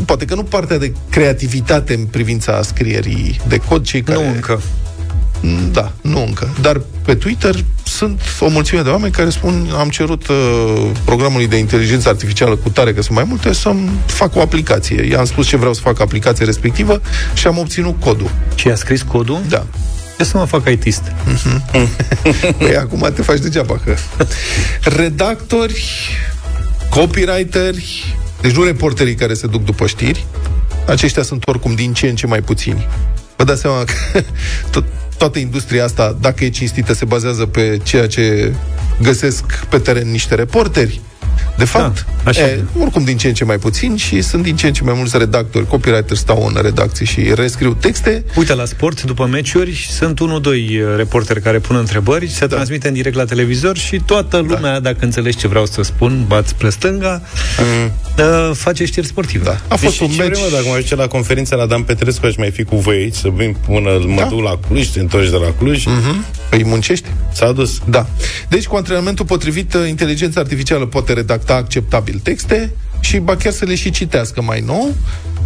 Poate 0.04 0.24
că 0.24 0.34
nu 0.34 0.42
partea 0.42 0.78
de 0.78 0.92
creativitate 1.10 1.94
în 1.94 2.04
privința 2.04 2.62
scrierii 2.62 3.40
de 3.48 3.56
cod, 3.56 3.84
cei 3.84 4.02
care... 4.02 4.18
Nu 4.18 4.28
încă. 4.34 4.62
Da, 5.72 5.92
nu 6.00 6.24
încă. 6.24 6.48
Dar 6.60 6.80
pe 7.04 7.14
Twitter 7.14 7.64
sunt 7.84 8.20
o 8.40 8.48
mulțime 8.48 8.82
de 8.82 8.88
oameni 8.88 9.12
care 9.12 9.30
spun 9.30 9.70
am 9.78 9.88
cerut 9.88 10.26
uh, 10.28 10.90
programului 11.04 11.46
de 11.46 11.56
inteligență 11.56 12.08
artificială 12.08 12.56
cu 12.56 12.68
tare, 12.68 12.92
că 12.92 13.02
sunt 13.02 13.16
mai 13.16 13.24
multe, 13.28 13.52
să-mi 13.52 13.90
fac 14.06 14.36
o 14.36 14.40
aplicație. 14.40 15.06
I-am 15.10 15.24
spus 15.24 15.46
ce 15.46 15.56
vreau 15.56 15.72
să 15.72 15.80
fac 15.80 16.00
aplicația 16.00 16.44
respectivă 16.44 17.00
și 17.34 17.46
am 17.46 17.58
obținut 17.58 18.00
codul. 18.00 18.30
Și 18.54 18.68
a 18.68 18.74
scris 18.74 19.02
codul? 19.02 19.40
Da. 19.48 19.66
Ce 20.18 20.24
să 20.24 20.36
mă 20.36 20.44
fac 20.44 20.68
ITist? 20.68 21.02
Păi 22.58 22.76
acum 22.76 23.10
te 23.14 23.22
faci 23.22 23.38
degeaba 23.38 23.80
că... 23.84 23.96
Redactori, 24.82 25.84
copywriteri, 26.90 28.16
deci 28.40 28.52
nu 28.52 28.62
reporterii 28.62 29.14
care 29.14 29.34
se 29.34 29.46
duc 29.46 29.64
după 29.64 29.86
știri, 29.86 30.26
aceștia 30.86 31.22
sunt 31.22 31.48
oricum 31.48 31.74
din 31.74 31.92
ce 31.92 32.08
în 32.08 32.16
ce 32.16 32.26
mai 32.26 32.40
puțini. 32.40 32.88
Vă 33.36 33.44
dați 33.44 33.60
seama 33.60 33.84
că 33.84 34.22
tot, 34.70 34.84
toată 35.16 35.38
industria 35.38 35.84
asta, 35.84 36.16
dacă 36.20 36.44
e 36.44 36.50
cinstită, 36.50 36.92
se 36.92 37.04
bazează 37.04 37.46
pe 37.46 37.80
ceea 37.82 38.06
ce 38.06 38.54
găsesc 39.00 39.64
pe 39.64 39.78
teren 39.78 40.10
niște 40.10 40.34
reporteri. 40.34 41.00
De 41.62 41.68
fapt, 41.68 42.06
Da, 42.24 42.30
așa 42.30 42.40
e, 42.40 42.44
e. 42.44 42.80
oricum 42.80 43.04
din 43.04 43.16
ce 43.16 43.28
în 43.28 43.34
ce 43.34 43.44
mai 43.44 43.58
puțini 43.58 43.98
și 43.98 44.22
sunt 44.22 44.42
din 44.42 44.56
ce 44.56 44.66
în 44.66 44.72
ce 44.72 44.82
mai 44.84 44.94
mulți 44.96 45.18
redactori, 45.18 45.66
copywriteri 45.66 46.18
stau 46.18 46.52
în 46.54 46.62
redacții 46.62 47.06
și 47.06 47.32
rescriu 47.34 47.74
texte. 47.74 48.24
Uite, 48.36 48.54
la 48.54 48.64
sport, 48.64 49.02
după 49.02 49.26
meciuri, 49.26 49.88
sunt 49.90 50.18
unul, 50.18 50.40
doi 50.40 50.80
uh, 50.80 50.96
reporteri 50.96 51.40
care 51.40 51.58
pun 51.58 51.76
întrebări, 51.76 52.28
se 52.28 52.46
da. 52.46 52.54
transmite 52.54 52.88
în 52.88 52.94
direct 52.94 53.16
la 53.16 53.24
televizor 53.24 53.76
și 53.76 54.00
toată 54.06 54.38
lumea, 54.38 54.72
da. 54.72 54.80
dacă 54.80 54.98
înțelegi 55.00 55.36
ce 55.36 55.48
vreau 55.48 55.66
să 55.66 55.82
spun, 55.82 56.24
bați 56.26 56.48
spre 56.48 56.70
stânga, 56.70 57.22
mm. 57.58 57.92
uh, 58.24 58.54
face 58.54 58.84
știri 58.84 59.06
sportive. 59.06 59.44
Da. 59.44 59.60
A 59.68 59.76
fost 59.76 59.98
Deci 59.98 60.08
un 60.08 60.14
ce 60.14 60.22
meci... 60.22 60.30
vreme, 60.30 60.48
dacă 60.52 60.64
mă 60.68 60.76
duce 60.76 60.94
la 60.94 61.06
conferința 61.06 61.56
la 61.56 61.66
Dan 61.66 61.82
Petrescu, 61.82 62.26
aș 62.26 62.36
mai 62.36 62.50
fi 62.50 62.64
cu 62.64 62.76
voi 62.76 62.96
aici, 62.96 63.14
să 63.14 63.28
vin 63.34 63.56
până 63.66 63.90
mă 64.06 64.20
Da. 64.20 64.26
duc 64.26 64.42
la 64.42 64.58
Cluj, 64.68 64.88
te 64.88 65.00
întorci 65.00 65.30
de 65.30 65.36
la 65.36 65.52
Cluj. 65.58 65.84
Mhm. 65.84 66.24
Îi 66.50 66.64
muncești? 66.64 67.08
S-a 67.32 67.52
dus. 67.52 67.80
Da. 67.88 68.06
Deci, 68.48 68.66
cu 68.66 68.76
antrenamentul 68.76 69.24
potrivit, 69.24 69.74
uh, 69.74 69.88
inteligența 69.88 70.40
artificială 70.40 70.86
poate 70.86 71.12
redacta 71.12 71.51
acceptabil 71.54 72.20
texte 72.22 72.72
și 73.00 73.18
ba 73.18 73.36
chiar 73.36 73.52
să 73.52 73.64
le 73.64 73.74
și 73.74 73.90
citească 73.90 74.42
mai 74.42 74.60
nou. 74.60 74.94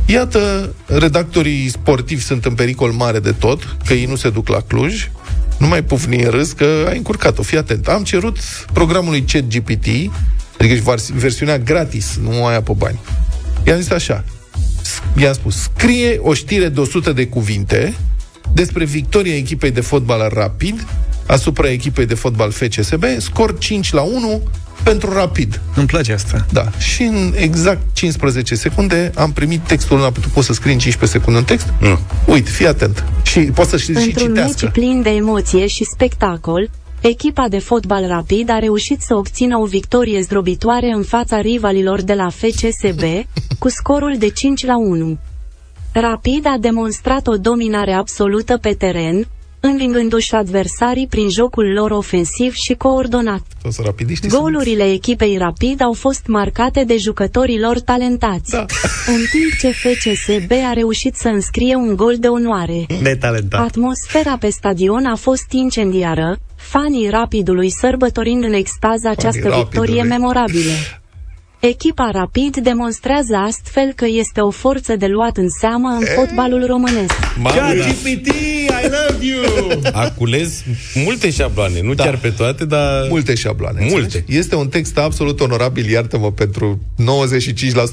Iată, 0.07 0.75
redactorii 0.87 1.69
sportivi 1.69 2.23
sunt 2.23 2.45
în 2.45 2.55
pericol 2.55 2.91
mare 2.93 3.19
de 3.19 3.33
tot, 3.33 3.77
că 3.87 3.93
ei 3.93 4.05
nu 4.05 4.17
se 4.17 4.31
duc 4.31 4.49
la 4.49 4.61
Cluj. 4.61 5.11
Nu 5.59 5.67
mai 5.67 5.83
pufni 5.85 6.23
în 6.23 6.31
râs 6.31 6.53
că 6.53 6.85
ai 6.89 6.97
încurcat-o. 6.97 7.43
Fii 7.43 7.59
atent. 7.59 7.89
Am 7.89 8.03
cerut 8.05 8.39
programului 8.73 9.23
ChatGPT, 9.33 9.87
adică 10.59 10.75
și 10.75 10.83
vers- 10.83 11.11
versiunea 11.11 11.59
gratis, 11.59 12.19
nu 12.23 12.31
mai 12.31 12.63
pe 12.63 12.73
bani. 12.77 12.99
I-am 13.67 13.81
zis 13.81 13.91
așa, 13.91 14.25
s- 14.83 15.21
i-am 15.23 15.33
spus, 15.33 15.57
scrie 15.63 16.19
o 16.23 16.35
știre 16.35 16.69
de 16.69 16.81
100 16.81 17.13
de 17.13 17.27
cuvinte 17.27 17.95
despre 18.53 18.85
victoria 18.85 19.37
echipei 19.37 19.71
de 19.71 19.81
fotbal 19.81 20.21
al 20.21 20.31
Rapid 20.35 20.87
asupra 21.27 21.71
echipei 21.71 22.07
de 22.07 22.15
fotbal 22.15 22.51
FCSB, 22.51 23.05
scor 23.19 23.59
5 23.59 23.93
la 23.93 24.01
1 24.03 24.43
pentru 24.83 25.13
Rapid. 25.13 25.61
Îmi 25.75 25.87
place 25.87 26.13
asta. 26.13 26.47
Da. 26.53 26.71
Și 26.79 27.03
în 27.03 27.33
exact 27.37 27.81
15 27.93 28.55
secunde 28.55 29.13
am 29.15 29.33
primit 29.33 29.61
textul, 29.61 29.99
n-am 29.99 30.13
putut 30.13 30.31
poți 30.31 30.47
să 30.47 30.53
scrii 30.53 30.73
în 30.73 30.79
15 30.79 31.19
secunde 31.19 31.39
un 31.39 31.45
text? 31.45 31.73
Nu. 31.81 31.99
Uite, 32.33 32.51
fii 32.51 32.67
atent. 32.67 33.05
Și 33.23 33.41
poți 33.41 33.71
să 33.71 33.77
și, 33.77 33.85
și 33.85 33.91
Într-un 33.91 34.27
citească. 34.27 34.59
meci 34.65 34.73
plin 34.73 35.03
de 35.03 35.11
emoție 35.11 35.67
și 35.67 35.85
spectacol, 35.85 36.71
echipa 37.01 37.49
de 37.49 37.59
fotbal 37.59 38.07
rapid 38.07 38.51
a 38.51 38.59
reușit 38.59 39.01
să 39.01 39.15
obțină 39.15 39.59
o 39.59 39.65
victorie 39.65 40.21
zdrobitoare 40.21 40.93
în 40.95 41.03
fața 41.03 41.41
rivalilor 41.41 42.03
de 42.03 42.15
la 42.15 42.29
FCSB, 42.29 43.03
cu 43.59 43.69
scorul 43.69 44.15
de 44.19 44.29
5 44.29 44.65
la 44.65 44.77
1. 44.77 45.19
Rapid 45.93 46.47
a 46.47 46.57
demonstrat 46.61 47.27
o 47.27 47.37
dominare 47.37 47.93
absolută 47.93 48.57
pe 48.57 48.75
teren, 48.79 49.27
învingându-și 49.61 50.35
adversarii 50.35 51.07
prin 51.07 51.29
jocul 51.31 51.73
lor 51.73 51.91
ofensiv 51.91 52.53
și 52.53 52.75
coordonat. 52.75 53.41
Toți 53.63 53.81
rapidiștii 53.85 54.31
sunt- 54.31 54.43
Golurile 54.43 54.93
echipei 54.93 55.37
Rapid 55.37 55.83
au 55.83 55.93
fost 55.93 56.27
marcate 56.27 56.85
de 56.85 56.97
jucătorii 56.97 57.61
lor 57.61 57.81
talentați. 57.81 58.51
Da. 58.51 58.65
În 59.17 59.21
timp 59.31 59.53
ce 59.61 59.71
FCSB 59.71 60.51
a 60.69 60.73
reușit 60.73 61.15
să 61.15 61.29
înscrie 61.29 61.75
un 61.75 61.97
gol 61.97 62.15
de 62.19 62.27
onoare. 62.29 62.87
Netalentat. 63.03 63.61
Atmosfera 63.61 64.37
pe 64.37 64.49
stadion 64.51 65.05
a 65.07 65.15
fost 65.15 65.47
incendiară, 65.51 66.39
fanii 66.57 67.09
Rapidului 67.11 67.71
sărbătorind 67.71 68.45
în 68.45 68.53
extaz 68.53 69.05
această 69.05 69.49
Rapidului. 69.49 69.63
victorie 69.71 70.03
memorabilă. 70.03 70.73
Echipa 71.69 72.11
Rapid 72.13 72.57
demonstrează 72.57 73.37
astfel 73.37 73.93
că 73.93 74.05
este 74.09 74.41
o 74.41 74.51
forță 74.51 74.97
de 74.97 75.07
luat 75.07 75.37
în 75.37 75.49
seamă 75.49 75.89
în 75.89 76.07
fotbalul 76.15 76.67
românesc. 76.67 77.13
ChatGPT, 77.43 78.27
I 78.27 78.83
love 78.83 79.25
you! 79.27 79.81
A 80.03 80.11
cules 80.11 80.65
multe 80.95 81.31
șabloane, 81.31 81.81
nu 81.83 81.95
da. 81.95 82.05
chiar 82.05 82.17
pe 82.17 82.29
toate, 82.29 82.65
dar... 82.65 83.07
Multe 83.09 83.35
șabloane. 83.35 83.81
Multe. 83.81 84.03
înțelegi? 84.03 84.37
Este 84.39 84.55
un 84.55 84.69
text 84.69 84.99
absolut 84.99 85.41
onorabil, 85.41 85.91
iartă-mă, 85.91 86.33
pentru 86.33 86.81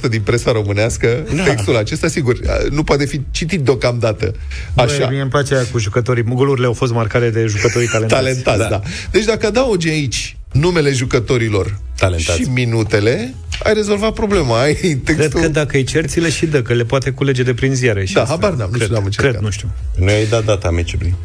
95% 0.06 0.10
din 0.10 0.22
presa 0.22 0.52
românească. 0.52 1.28
Da. 1.36 1.44
Textul 1.44 1.76
acesta, 1.76 2.08
sigur, 2.08 2.40
nu 2.70 2.84
poate 2.84 3.06
fi 3.06 3.22
citit 3.32 3.60
deocamdată. 3.60 4.34
Așa. 4.76 4.98
Băi, 4.98 5.08
mie 5.10 5.22
îmi 5.22 5.30
place 5.30 5.56
aia 5.56 5.66
cu 5.72 5.78
jucătorii. 5.78 6.24
Golurile 6.24 6.66
au 6.66 6.74
fost 6.74 6.94
marcate 6.94 7.30
de 7.30 7.46
jucătorii 7.46 7.88
talentați. 7.98 8.22
Talentați, 8.22 8.58
da. 8.58 8.68
da. 8.68 8.82
Deci 9.12 9.26
dacă 9.26 9.48
adaugi 9.48 9.90
aici 9.90 10.38
numele 10.54 10.92
jucătorilor 10.92 11.80
Talentați. 11.98 12.40
și 12.42 12.50
minutele, 12.50 13.34
ai 13.64 13.74
rezolvat 13.74 14.14
problema. 14.14 14.60
Ai 14.62 14.74
textul... 14.74 15.14
Cred 15.16 15.32
că 15.32 15.48
dacă 15.48 15.78
îi 15.78 15.84
cerți, 15.84 16.20
le 16.20 16.30
și 16.30 16.46
dă, 16.46 16.62
că 16.62 16.74
le 16.74 16.84
poate 16.84 17.10
culege 17.10 17.44
de 17.44 17.54
prin 17.54 17.74
ziare. 17.76 18.06
Și 18.06 18.14
Da, 18.14 18.22
asta. 18.22 18.34
habar 18.34 18.50
n-am, 18.54 18.70
nu 18.70 18.72
cred, 18.72 18.82
știu, 18.82 18.94
n-am 18.94 19.06
încercat. 19.06 19.32
Cred, 19.32 19.44
nu 19.44 19.50
știu. 19.50 19.72
Nu 19.96 20.08
ai 20.08 20.26
dat 20.26 20.44
data 20.46 20.70
meciului. 20.72 21.16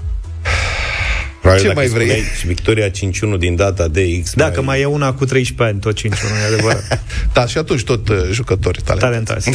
Probabil 1.40 1.62
Ce 1.62 1.68
dacă 1.68 1.78
mai 1.80 1.88
vrei? 1.88 2.06
spuneai 2.08 2.30
Și 2.38 2.46
victoria 2.46 2.90
5-1 3.36 3.38
din 3.38 3.56
data 3.56 3.88
de 3.88 4.20
X. 4.22 4.32
Dacă 4.34 4.62
mai 4.62 4.80
e 4.80 4.84
una 4.84 5.12
cu 5.12 5.24
13 5.24 5.74
ani, 5.74 5.80
tot 5.80 5.94
5 5.96 6.14
nu 6.22 6.28
e 6.28 6.54
adevărat. 6.54 7.02
Da, 7.32 7.46
și 7.46 7.58
atunci 7.58 7.84
tot 7.84 8.08
uh, 8.08 8.16
jucători 8.32 8.80
talentați. 8.84 9.44
Talentați. 9.44 9.50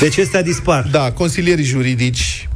Deci 0.00 0.18
ăstea 0.18 0.42
dispar. 0.42 0.88
Da, 0.90 1.12
consilierii 1.12 1.64
juridici 1.64 2.48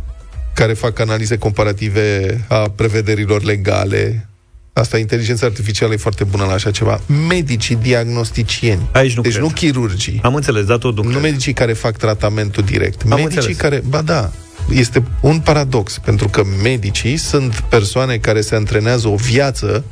care 0.55 0.73
fac 0.73 0.99
analize 0.99 1.37
comparative 1.39 2.41
a 2.49 2.71
prevederilor 2.77 3.43
legale. 3.43 4.29
Asta, 4.77 4.99
inteligența 4.99 5.47
artificială 5.47 5.93
e 5.93 5.97
foarte 5.97 6.25
bună 6.25 6.45
la 6.45 6.53
așa 6.53 6.71
ceva. 6.71 7.01
Medicii 7.29 7.77
diagnosticieni. 7.77 8.89
Aici 8.93 9.17
nu 9.17 9.23
deci 9.23 9.33
cred. 9.33 9.45
nu 9.45 9.51
chirurgii. 9.51 10.21
Am 10.23 10.35
înțeles, 10.35 10.65
dar 10.65 10.77
tot 10.79 10.97
nu 10.97 11.03
Nu 11.03 11.09
cred. 11.09 11.23
medicii 11.23 11.53
care 11.53 11.73
fac 11.73 11.97
tratamentul 11.97 12.63
direct. 12.63 13.03
Am 13.03 13.09
medicii 13.09 13.37
înțeles. 13.37 13.57
care, 13.57 13.83
ba 13.89 14.03
da, 14.03 14.33
este 14.71 15.03
un 15.21 15.39
paradox, 15.39 15.99
pentru 16.05 16.29
că 16.29 16.43
medicii 16.63 17.17
sunt 17.17 17.55
persoane 17.69 18.17
care 18.17 18.41
se 18.41 18.55
antrenează 18.55 19.09
o 19.09 19.15
viață, 19.15 19.85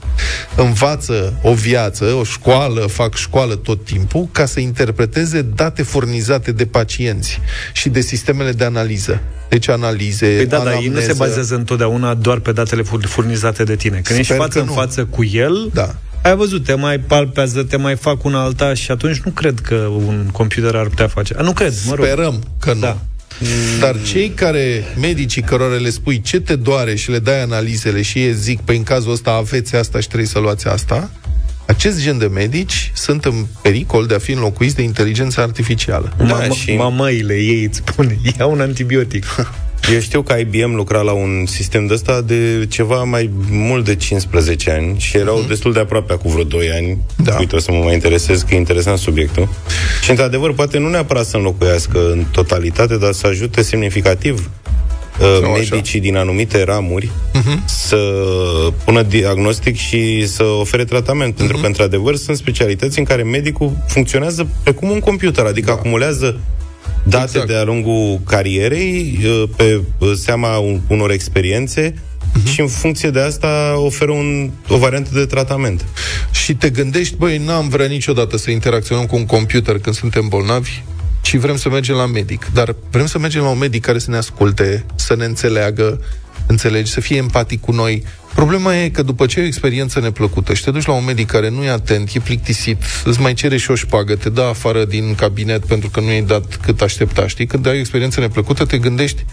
învață 0.56 1.34
o 1.42 1.54
viață, 1.54 2.04
o 2.04 2.24
școală, 2.24 2.80
fac 2.80 3.14
școală 3.14 3.54
tot 3.54 3.84
timpul, 3.84 4.28
ca 4.32 4.46
să 4.46 4.60
interpreteze 4.60 5.42
date 5.42 5.82
furnizate 5.82 6.52
de 6.52 6.66
pacienți 6.66 7.40
și 7.72 7.88
de 7.88 8.00
sistemele 8.00 8.52
de 8.52 8.64
analiză. 8.64 9.20
Deci 9.48 9.68
analize, 9.68 10.26
Păi 10.26 10.46
da, 10.46 10.56
dar 10.56 10.66
ei 10.66 10.72
nu 10.72 10.78
anamneză. 10.78 11.06
se 11.06 11.12
bazează 11.18 11.54
întotdeauna 11.54 12.14
doar 12.14 12.38
pe 12.38 12.52
datele 12.52 12.82
fur- 12.82 13.06
furnizate 13.06 13.64
de 13.64 13.76
tine. 13.76 14.00
Când 14.04 14.18
ești 14.18 14.32
Sper 14.32 14.36
față 14.36 14.52
că 14.52 14.58
în 14.58 14.66
nu. 14.66 14.72
față 14.72 15.04
cu 15.04 15.24
el, 15.24 15.70
Da. 15.72 15.94
ai 16.22 16.36
văzut, 16.36 16.64
te 16.64 16.74
mai 16.74 16.98
palpează, 16.98 17.62
te 17.62 17.76
mai 17.76 17.96
fac 17.96 18.24
una 18.24 18.42
alta 18.42 18.74
și 18.74 18.90
atunci 18.90 19.18
nu 19.24 19.30
cred 19.30 19.60
că 19.60 19.74
un 19.74 20.28
computer 20.32 20.74
ar 20.74 20.86
putea 20.86 21.08
face. 21.08 21.34
A, 21.38 21.42
nu 21.42 21.52
cred, 21.52 21.74
mă 21.86 21.94
rog. 21.94 22.04
Sperăm 22.04 22.42
că 22.60 22.72
nu. 22.72 22.80
Da. 22.80 22.98
Dar 23.80 23.96
cei 24.06 24.28
care, 24.30 24.84
medicii 25.00 25.42
cărora 25.42 25.74
le 25.74 25.90
spui 25.90 26.20
ce 26.20 26.40
te 26.40 26.56
doare 26.56 26.94
și 26.94 27.10
le 27.10 27.18
dai 27.18 27.40
analizele 27.42 28.02
și 28.02 28.18
ei 28.18 28.34
zic, 28.34 28.60
pe 28.60 28.74
în 28.74 28.82
cazul 28.82 29.12
ăsta 29.12 29.30
aveți 29.32 29.76
asta 29.76 30.00
și 30.00 30.06
trebuie 30.06 30.28
să 30.28 30.38
luați 30.38 30.68
asta, 30.68 31.10
acest 31.66 32.00
gen 32.02 32.18
de 32.18 32.26
medici 32.26 32.90
sunt 32.94 33.24
în 33.24 33.46
pericol 33.62 34.06
de 34.06 34.14
a 34.14 34.18
fi 34.18 34.32
înlocuiți 34.32 34.74
de 34.74 34.82
inteligența 34.82 35.42
artificială. 35.42 36.12
Da, 36.18 36.24
Mamă- 36.24 36.54
și- 36.54 36.74
Mamăile 36.74 37.34
ei 37.34 37.64
îți 37.64 37.82
spune, 37.86 38.18
ia 38.38 38.46
un 38.46 38.60
antibiotic. 38.60 39.24
Eu 39.90 40.00
știu 40.00 40.22
că 40.22 40.34
IBM 40.38 40.74
lucra 40.74 41.00
la 41.00 41.12
un 41.12 41.44
sistem 41.46 41.86
de 41.86 41.94
ăsta 41.94 42.20
de 42.20 42.66
ceva 42.68 43.02
mai 43.02 43.30
mult 43.50 43.84
de 43.84 43.96
15 43.96 44.70
ani 44.70 44.98
și 44.98 45.16
erau 45.16 45.42
uh-huh. 45.44 45.48
destul 45.48 45.72
de 45.72 45.80
aproape 45.80 46.12
acum 46.12 46.30
vreo 46.30 46.44
2 46.44 46.70
ani. 46.70 46.98
Da. 47.16 47.36
Uite, 47.38 47.56
o 47.56 47.58
să 47.58 47.72
mă 47.72 47.78
mai 47.84 47.92
interesez, 47.92 48.42
că 48.42 48.54
e 48.54 48.56
interesant 48.56 48.98
subiectul. 48.98 49.48
Și, 50.02 50.10
într-adevăr, 50.10 50.52
poate 50.54 50.78
nu 50.78 50.88
neapărat 50.88 51.26
să 51.26 51.36
înlocuiască 51.36 51.98
în 52.12 52.24
totalitate, 52.32 52.96
dar 52.96 53.12
să 53.12 53.26
ajute 53.26 53.62
semnificativ 53.62 54.50
uh, 55.20 55.58
medicii 55.58 56.00
din 56.00 56.16
anumite 56.16 56.62
ramuri 56.64 57.10
Mhm. 57.32 57.62
să 57.66 57.96
pună 58.84 59.02
diagnostic 59.02 59.76
și 59.76 60.26
să 60.26 60.42
ofere 60.44 60.84
tratament. 60.84 61.34
Pentru 61.34 61.52
Mhm. 61.54 61.62
că, 61.62 61.68
într-adevăr, 61.68 62.16
sunt 62.16 62.36
specialități 62.36 62.98
în 62.98 63.04
care 63.04 63.22
medicul 63.22 63.76
funcționează 63.86 64.46
precum 64.62 64.90
un 64.90 65.00
computer, 65.00 65.44
adică 65.44 65.66
Da. 65.66 65.72
acumulează 65.72 66.40
date 67.02 67.24
Exact. 67.24 67.46
de-a 67.46 67.62
lungul 67.64 68.20
carierei 68.26 69.18
uh, 69.24 69.42
pe 69.56 69.80
uh, 69.98 70.12
seama 70.16 70.58
un- 70.58 70.80
unor 70.88 71.10
experiențe 71.10 71.94
Mhm. 72.34 72.46
și 72.46 72.60
în 72.60 72.66
funcție 72.68 73.10
de 73.10 73.20
asta 73.20 73.74
oferă 73.76 74.10
un, 74.10 74.50
o 74.68 74.76
variantă 74.78 75.10
de 75.12 75.24
tratament. 75.26 75.84
Și 76.30 76.54
te 76.54 76.70
gândești, 76.70 77.16
băi, 77.16 77.38
n-am 77.38 77.68
vrea 77.68 77.86
niciodată 77.86 78.36
să 78.36 78.50
interacționăm 78.50 79.06
cu 79.06 79.16
un 79.16 79.26
computer 79.26 79.78
când 79.78 79.96
suntem 79.96 80.28
bolnavi, 80.28 80.82
ci 81.20 81.36
vrem 81.36 81.56
să 81.56 81.68
mergem 81.68 81.94
la 81.94 82.06
medic. 82.06 82.46
Dar 82.54 82.74
vrem 82.90 83.06
să 83.06 83.18
mergem 83.18 83.42
la 83.42 83.48
un 83.48 83.58
medic 83.58 83.82
care 83.82 83.98
să 83.98 84.10
ne 84.10 84.16
asculte, 84.16 84.84
să 84.94 85.14
ne 85.16 85.24
înțeleagă, 85.24 86.00
înțelegi, 86.46 86.90
să 86.90 87.00
fie 87.00 87.16
empatic 87.16 87.60
cu 87.60 87.72
noi. 87.72 88.02
Problema 88.34 88.76
e 88.76 88.88
că 88.88 89.02
după 89.02 89.26
ce 89.26 89.38
ai 89.38 89.44
o 89.44 89.48
experiență 89.48 90.00
neplăcută 90.00 90.54
și 90.54 90.64
te 90.64 90.70
duci 90.70 90.86
la 90.86 90.92
un 90.92 91.04
medic 91.04 91.26
care 91.26 91.50
nu 91.50 91.62
e 91.64 91.70
atent, 91.70 92.10
e 92.14 92.18
plictisit, 92.20 92.82
îți 93.04 93.20
mai 93.20 93.34
cere 93.34 93.56
și 93.56 93.70
o 93.70 93.74
șpagă, 93.74 94.14
te 94.16 94.28
dă 94.28 94.42
afară 94.42 94.84
din 94.84 95.14
cabinet 95.14 95.66
pentru 95.66 95.90
că 95.90 96.00
nu 96.00 96.10
i-ai 96.10 96.22
dat 96.22 96.56
cât 96.62 96.80
aștepta, 96.80 97.26
știi? 97.26 97.46
Când 97.46 97.66
ai 97.66 97.76
o 97.76 97.78
experiență 97.78 98.20
neplăcută, 98.20 98.64
te 98.64 98.78
gândești, 98.78 99.24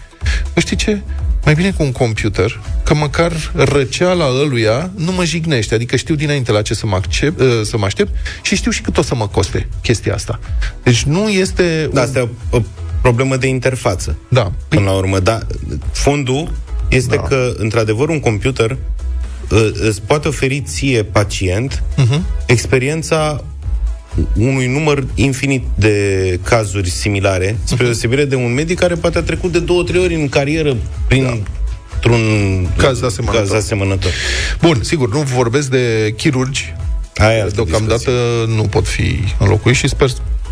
"Bă, 0.54 0.60
știi 0.60 0.76
ce? 0.76 1.00
Mai 1.44 1.54
bine 1.54 1.70
cu 1.70 1.82
un 1.82 1.92
computer, 1.92 2.60
că 2.84 2.94
măcar 2.94 3.32
răceala 3.54 4.26
ăluia 4.40 4.90
nu 4.96 5.12
mă 5.12 5.24
jignește, 5.24 5.74
adică 5.74 5.96
știu 5.96 6.14
dinainte 6.14 6.52
la 6.52 6.62
ce 6.62 6.74
să 6.74 6.86
mă, 6.86 6.94
accept, 6.94 7.40
ă, 7.40 7.62
să 7.62 7.78
mă 7.78 7.84
aștept 7.84 8.14
și 8.42 8.56
știu 8.56 8.70
și 8.70 8.80
cât 8.80 8.96
o 8.96 9.02
să 9.02 9.14
mă 9.14 9.28
coste 9.28 9.68
chestia 9.82 10.14
asta. 10.14 10.40
Deci 10.82 11.02
nu 11.02 11.28
este... 11.28 11.90
Da, 11.92 12.00
asta 12.00 12.18
e 12.18 12.28
o, 12.50 12.56
o 12.56 12.62
problemă 13.02 13.36
de 13.36 13.46
interfață. 13.46 14.18
Da. 14.28 14.52
Până 14.68 14.84
la 14.84 14.92
urmă, 14.92 15.18
da, 15.18 15.38
fondul 15.92 16.50
este 16.90 17.16
Da. 17.16 17.22
că, 17.22 17.52
într-adevăr, 17.56 18.08
un 18.08 18.20
computer 18.20 18.70
uh, 19.50 19.70
îți 19.72 20.02
poate 20.02 20.28
oferi 20.28 20.60
ție, 20.66 21.02
pacient, 21.02 21.82
Mhm. 21.96 22.24
experiența 22.46 23.44
unui 24.36 24.66
număr 24.66 25.04
infinit 25.14 25.64
de 25.74 26.38
cazuri 26.42 26.90
similare, 26.90 27.56
spre 27.64 27.84
deosebire 27.84 28.24
de 28.24 28.34
un 28.34 28.54
medic 28.54 28.78
care 28.78 28.94
poate 28.94 29.18
a 29.18 29.22
trecut 29.22 29.52
de 29.52 29.58
două, 29.58 29.82
trei 29.82 30.00
ori 30.02 30.14
în 30.14 30.28
carieră 30.28 30.76
prin 31.08 31.22
Da. 31.22 31.38
un 32.10 32.66
Caz 32.76 33.02
asemănător. 33.02 33.40
Caz 33.40 33.52
asemănător. 33.52 34.10
Bun, 34.60 34.78
sigur, 34.82 35.12
nu 35.12 35.18
vorbesc 35.20 35.68
de 35.70 36.14
chirurgi, 36.16 36.74
Aia 37.16 37.28
e 37.28 37.32
care 37.32 37.40
altă 37.40 37.54
deocamdată 37.54 38.10
nu 38.46 38.62
pot 38.62 38.86
fi 38.86 39.18
înlocuiți 39.38 39.78
și 39.78 39.88
sper 39.88 40.10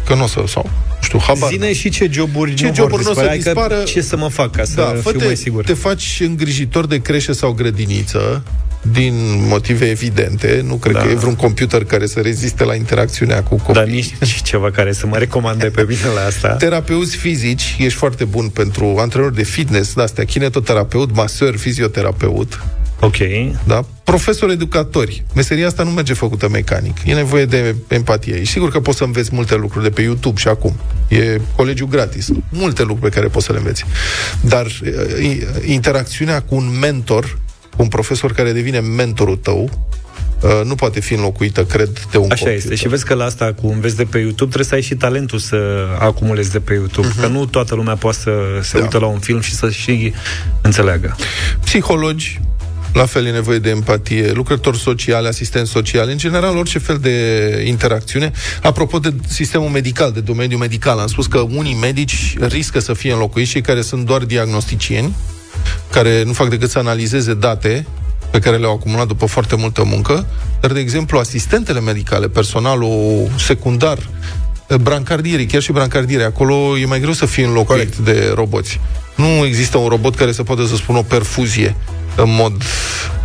că 0.09 0.15
nu 0.15 0.23
o 0.23 0.27
să, 0.27 0.43
sau, 0.47 0.63
nu 0.65 1.03
știu, 1.03 1.19
habar. 1.27 1.51
Zine 1.51 1.73
și 1.73 1.89
ce 1.89 2.09
joburi 2.11 2.55
Ce 2.55 2.67
nu 2.67 2.75
joburi 2.75 3.03
vor 3.03 3.15
nu 3.15 3.21
o 3.21 3.25
să 3.25 3.31
dispărea, 3.33 3.37
dispară? 3.63 3.75
Că 3.75 3.91
ce 3.91 4.01
să 4.01 4.17
mă 4.17 4.29
fac 4.29 4.51
ca 4.51 4.65
să 4.65 4.75
da, 4.75 4.85
fiu 4.85 5.01
fă-te, 5.01 5.25
mai 5.25 5.37
sigur. 5.37 5.65
te 5.65 5.73
faci 5.73 6.21
îngrijitor 6.25 6.87
de 6.87 7.01
creșă 7.01 7.33
sau 7.33 7.53
grădiniță 7.53 8.43
din 8.93 9.15
motive 9.49 9.85
evidente. 9.91 10.65
Nu 10.67 10.75
cred 10.75 10.95
Da. 10.95 11.01
că 11.01 11.09
e 11.09 11.15
vreun 11.15 11.35
computer 11.35 11.85
care 11.85 12.07
să 12.07 12.21
reziste 12.21 12.65
la 12.65 12.75
interacțiunea 12.75 13.43
cu 13.43 13.57
copii. 13.57 13.73
Dar 13.73 13.85
nici 13.85 14.15
ceva 14.43 14.71
care 14.71 14.93
să 14.93 15.07
mă 15.07 15.17
recomande 15.17 15.67
pe 15.67 15.85
mine 15.89 16.07
la 16.15 16.25
asta. 16.27 16.49
Terapeuți 16.49 17.17
fizici, 17.17 17.77
ești 17.79 17.99
foarte 17.99 18.25
bun 18.25 18.49
pentru 18.49 18.97
antrenori 18.99 19.35
de 19.35 19.43
fitness, 19.43 19.95
de 19.95 20.03
astea, 20.03 20.25
kinetoterapeut, 20.25 21.15
maseur, 21.15 21.57
fizioterapeut, 21.57 22.61
Ok. 23.01 23.17
da? 23.67 23.85
Profesori 24.05 24.53
educatori. 24.53 25.25
Meseria 25.35 25.67
asta 25.67 25.83
nu 25.83 25.91
merge 25.91 26.13
făcută 26.15 26.49
mecanic. 26.49 26.97
E 27.05 27.15
nevoie 27.15 27.45
de 27.45 27.75
empatie. 27.89 28.35
E 28.35 28.45
sigur 28.45 28.71
că 28.71 28.81
poți 28.81 28.99
să 28.99 29.05
înveți 29.05 29.31
multe 29.33 29.55
lucruri 29.55 29.85
de 29.85 29.91
pe 29.91 30.03
YouTube 30.03 30.41
și 30.41 30.49
acum. 30.49 30.77
E 31.09 31.41
colegiu 31.57 31.87
gratis. 31.87 32.29
Multe 32.49 32.83
lucruri 32.83 33.11
pe 33.11 33.17
care 33.17 33.29
poți 33.31 33.47
să 33.47 33.53
le 33.53 33.59
înveți. 33.59 33.85
Dar 34.41 34.67
e, 35.23 35.73
interacțiunea 35.73 36.41
cu 36.43 36.55
un 36.55 36.79
mentor, 36.81 37.39
cu 37.77 37.83
un 37.83 37.89
profesor 37.89 38.33
care 38.33 38.53
devine 38.53 38.81
mentorul 38.81 39.37
tău, 39.37 39.71
uh, 40.43 40.61
nu 40.65 40.75
poate 40.75 41.01
fi 41.01 41.15
înlocuită, 41.15 41.65
cred, 41.65 41.89
de 42.11 42.17
un 42.19 42.31
Așa 42.31 42.45
computer. 42.45 42.55
este. 42.55 42.75
Și 42.75 42.89
vezi 42.89 43.05
că 43.05 43.15
la 43.15 43.25
asta 43.25 43.53
cu 43.63 43.67
înveți 43.69 43.97
de 43.97 44.05
pe 44.05 44.19
YouTube 44.19 44.51
trebuie 44.53 44.65
să 44.65 44.75
ai 44.75 44.83
și 44.83 44.95
talentul 44.95 45.39
să 45.39 45.87
acumulezi 45.99 46.51
de 46.51 46.61
pe 46.61 46.73
YouTube. 46.75 47.07
Mhm. 47.09 47.21
Că 47.21 47.27
nu 47.27 47.47
toată 47.47 47.75
lumea 47.75 47.95
poate 47.95 48.19
să 48.23 48.33
se 48.63 48.77
Da. 48.79 48.83
uită 48.83 48.99
la 48.99 49.07
un 49.07 49.19
film 49.19 49.41
și 49.41 49.55
să 49.55 49.71
și 49.71 50.13
înțeleagă. 50.61 51.17
psihologi, 51.65 52.41
la 52.93 53.07
fel 53.07 53.27
e 53.27 53.31
nevoie 53.31 53.59
de 53.59 53.71
empatie, 53.71 54.33
lucrători 54.33 54.79
sociali, 54.79 55.27
asistenți 55.27 55.71
sociali, 55.71 56.13
în 56.13 56.19
general 56.19 56.57
orice 56.57 56.79
fel 56.79 56.99
de 56.99 57.65
interacțiune. 57.67 58.33
Apropo 58.63 58.99
de 58.99 59.15
sistemul 59.29 59.69
medical, 59.69 60.13
de 60.13 60.21
domeniul 60.21 60.59
medical, 60.59 60.99
am 60.99 61.07
spus 61.07 61.27
că 61.27 61.39
unii 61.39 61.77
medici 61.81 62.37
riscă 62.41 62.79
să 62.79 62.93
fie 62.93 63.13
înlocuiți, 63.13 63.51
cei 63.51 63.61
care 63.61 63.83
sunt 63.83 64.07
doar 64.07 64.25
diagnosticieni, 64.25 65.15
care 65.91 66.23
nu 66.23 66.33
fac 66.33 66.49
decât 66.49 66.71
să 66.71 66.79
analizeze 66.79 67.35
date 67.35 67.87
pe 68.31 68.39
care 68.39 68.57
le-au 68.57 68.73
acumulat 68.73 69.07
după 69.07 69.27
foarte 69.27 69.57
multă 69.57 69.85
muncă, 69.85 70.27
dar, 70.61 70.73
de 70.73 70.81
exemplu, 70.81 71.19
asistentele 71.19 71.81
medicale, 71.81 72.29
personalul 72.29 73.29
secundar, 73.39 73.99
brancardierii, 74.83 75.47
chiar 75.47 75.63
și 75.63 75.73
brancardierii, 75.73 76.25
acolo 76.25 76.79
e 76.79 76.85
mai 76.85 77.01
greu 77.01 77.13
să 77.13 77.27
fie 77.27 77.45
înlocuit 77.45 77.67
Corect. 77.67 77.99
de 77.99 78.33
roboți. 78.35 78.81
Nu 79.15 79.45
există 79.47 79.79
un 79.79 79.89
robot 79.89 80.15
care 80.15 80.33
să 80.33 80.43
poată 80.43 80.67
să 80.67 80.77
spună 80.77 80.99
o 80.99 81.03
perfuzie 81.03 81.77
în 82.23 82.35
mod 82.35 82.53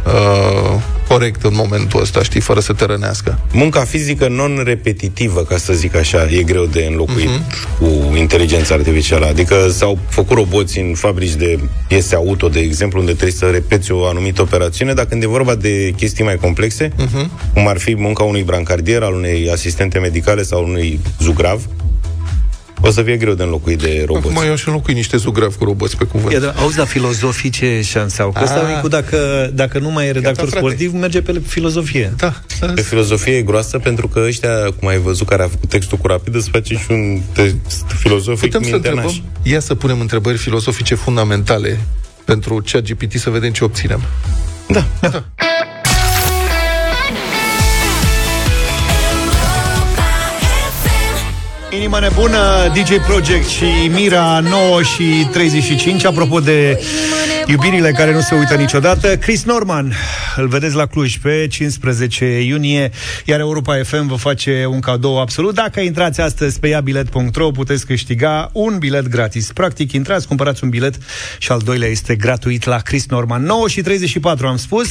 uh, 0.05 0.79
corect 1.07 1.43
în 1.43 1.51
momentul 1.53 2.01
ăsta, 2.01 2.23
știi, 2.23 2.39
fără 2.39 2.59
să 2.59 2.73
te 2.73 2.85
rănească. 2.85 3.39
Munca 3.51 3.79
fizică 3.83 4.27
non-repetitivă, 4.27 5.41
ca 5.43 5.57
să 5.57 5.73
zic 5.73 5.95
așa, 5.95 6.27
e 6.29 6.43
greu 6.43 6.65
de 6.65 6.85
înlocuit 6.89 7.29
Mhm. 7.29 7.43
cu 7.79 8.15
inteligența 8.15 8.73
artificială. 8.75 9.25
Adică 9.25 9.67
s-au 9.69 9.97
făcut 10.09 10.37
roboți 10.37 10.79
în 10.79 10.93
fabrici 10.95 11.33
de 11.33 11.59
piese 11.87 12.15
auto, 12.15 12.47
de 12.49 12.59
exemplu, 12.59 12.99
unde 12.99 13.11
trebuie 13.11 13.31
să 13.37 13.45
repeți 13.45 13.91
o 13.91 14.05
anumită 14.05 14.41
operațiune, 14.41 14.93
dar 14.93 15.05
când 15.05 15.23
e 15.23 15.27
vorba 15.27 15.55
de 15.55 15.93
chestii 15.97 16.23
mai 16.23 16.35
complexe, 16.35 16.91
Mhm. 16.97 17.31
cum 17.53 17.67
ar 17.67 17.77
fi 17.77 17.95
munca 17.95 18.23
unui 18.23 18.43
brancardier, 18.43 19.01
al 19.01 19.13
unei 19.13 19.49
asistente 19.51 19.99
medicale 19.99 20.43
sau 20.43 20.63
unui 20.63 20.99
zugrav, 21.19 21.61
o 22.85 22.91
să 22.91 23.01
fie 23.03 23.17
greu 23.17 23.33
de 23.33 23.43
înlocuit 23.43 23.79
de 23.81 24.03
roboți. 24.07 24.27
Acum 24.35 24.47
eu 24.47 24.55
și 24.55 24.67
înlocui 24.67 24.93
niște 24.93 25.17
zugravi 25.17 25.57
cu 25.57 25.63
roboți 25.63 25.97
pe 25.97 26.03
cuvânt. 26.03 26.33
E, 26.33 26.39
dar, 26.39 26.53
auzi, 26.57 26.75
dar 26.75 26.85
filozofii 26.87 27.49
ce 27.49 27.81
șanse 27.81 28.21
au? 28.21 28.31
Că 28.31 28.39
ăsta 28.43 28.59
Ah. 28.67 28.77
e 28.77 28.81
cu 28.81 28.87
dacă, 28.87 29.49
dacă 29.53 29.79
nu 29.79 29.89
mai 29.91 30.07
e 30.07 30.11
redactor 30.11 30.47
frate. 30.47 30.65
sportiv, 30.65 30.93
merge 30.93 31.21
pe 31.21 31.41
filozofie. 31.47 32.13
Da. 32.17 32.33
Pe 32.75 32.81
filozofie 32.81 33.33
e 33.35 33.41
groasă 33.41 33.79
pentru 33.79 34.07
că 34.07 34.23
ăștia, 34.27 34.49
cum 34.79 34.87
ai 34.87 34.97
văzut, 34.97 35.27
care 35.27 35.43
a 35.43 35.47
făcut 35.47 35.69
textul 35.69 35.97
cu 35.97 36.07
rapid, 36.07 36.35
îți 36.35 36.49
face 36.49 36.73
și 36.73 36.85
un 36.89 37.21
text 37.33 37.85
filozofic 37.99 38.51
Putem 38.51 38.63
să 38.63 38.69
mintenaș. 38.73 39.03
întrebăm? 39.03 39.31
Ia 39.43 39.59
să 39.59 39.75
punem 39.75 39.99
întrebări 39.99 40.37
filozofice 40.37 40.95
fundamentale 40.95 41.79
pentru 42.25 42.63
ChatGPT 42.71 43.19
să 43.19 43.29
vedem 43.29 43.51
ce 43.51 43.63
obținem. 43.63 44.01
Da. 44.67 44.85
da. 45.01 45.23
Inima 51.75 51.99
nebună, 51.99 52.71
DJ 52.73 53.05
Project 53.07 53.47
și 53.47 53.65
Mira 53.91 54.39
9 54.39 54.81
și 54.81 55.27
35 55.31 56.05
Apropo 56.05 56.39
de 56.39 56.79
iubirile 57.45 57.91
care 57.91 58.13
nu 58.13 58.21
se 58.21 58.35
uită 58.35 58.55
niciodată 58.55 59.17
Chris 59.17 59.43
Norman, 59.43 59.93
îl 60.35 60.47
vedeți 60.47 60.75
la 60.75 60.85
Cluj 60.85 61.17
pe 61.17 61.47
15 61.49 62.41
iunie 62.41 62.91
Iar 63.25 63.39
Europa 63.39 63.75
FM 63.83 64.07
vă 64.07 64.15
face 64.15 64.65
un 64.69 64.79
cadou 64.79 65.19
absolut. 65.19 65.55
Dacă 65.55 65.79
intrați 65.79 66.21
astăzi 66.21 66.59
pe 66.59 66.67
iabilet.ro 66.67 67.51
Puteți 67.51 67.85
câștiga 67.85 68.49
un 68.53 68.77
bilet 68.77 69.07
gratis. 69.07 69.51
Practic 69.51 69.91
intrați, 69.91 70.27
cumpărați 70.27 70.63
un 70.63 70.69
bilet 70.69 70.95
Și 71.37 71.51
al 71.51 71.61
doilea 71.63 71.87
este 71.87 72.15
gratuit 72.15 72.65
la 72.65 72.77
Chris 72.77 73.07
Norman. 73.07 73.43
9 73.43 73.67
și 73.67 73.81
34 73.81 74.47
am 74.47 74.57
spus 74.57 74.87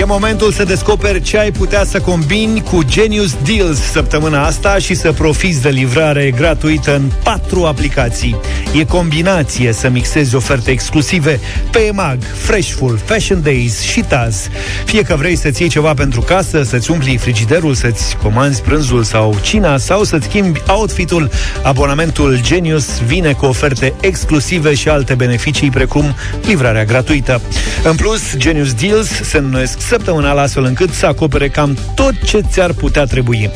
E 0.00 0.04
momentul 0.04 0.52
să 0.52 0.64
descoperi 0.64 1.22
ce 1.22 1.38
ai 1.38 1.50
putea 1.50 1.84
să 1.84 2.00
combini 2.00 2.62
cu 2.62 2.82
Genius 2.84 3.36
Deals 3.44 3.78
săptămâna 3.78 4.44
asta 4.44 4.78
și 4.78 4.94
să 4.94 5.12
profiți 5.12 5.62
de 5.62 5.68
livrare 5.68 6.30
gratuită 6.30 6.94
în 6.94 7.10
patru 7.22 7.64
aplicații. 7.64 8.36
E 8.78 8.84
combinație 8.84 9.72
să 9.72 9.88
mixezi 9.88 10.34
oferte 10.34 10.70
exclusive 10.70 11.40
pe 11.70 11.78
EMAG, 11.78 12.18
Freshful, 12.34 13.00
Fashion 13.04 13.42
Days 13.42 13.80
și 13.80 14.00
Taz. 14.00 14.48
Fie 14.84 15.02
că 15.02 15.16
vrei 15.16 15.36
să-ți 15.36 15.60
iei 15.60 15.70
ceva 15.70 15.94
pentru 15.94 16.20
casă, 16.20 16.62
să-ți 16.62 16.90
umpli 16.90 17.16
frigiderul, 17.16 17.74
să-ți 17.74 18.16
comanzi 18.16 18.62
prânzul 18.62 19.02
sau 19.02 19.38
cina 19.42 19.78
sau 19.78 20.04
să-ți 20.04 20.26
schimbi 20.26 20.62
outfitul, 20.66 21.30
abonamentul 21.62 22.40
Genius 22.42 23.00
vine 23.06 23.32
cu 23.32 23.46
oferte 23.46 23.92
exclusive 24.00 24.74
și 24.74 24.88
alte 24.88 25.14
beneficii 25.14 25.70
precum 25.70 26.14
livrarea 26.46 26.84
gratuită. 26.84 27.40
În 27.84 27.96
plus, 27.96 28.36
Genius 28.36 28.72
Deals 28.72 29.08
se 29.08 29.38
numesc 29.38 29.80
săptămânal 29.90 30.38
astfel 30.38 30.64
încât 30.64 30.90
să 30.90 31.06
acopere 31.06 31.48
cam 31.48 31.78
tot 31.94 32.22
ce 32.24 32.40
ți-ar 32.50 32.72
putea 32.72 33.04
trebui. 33.04 33.50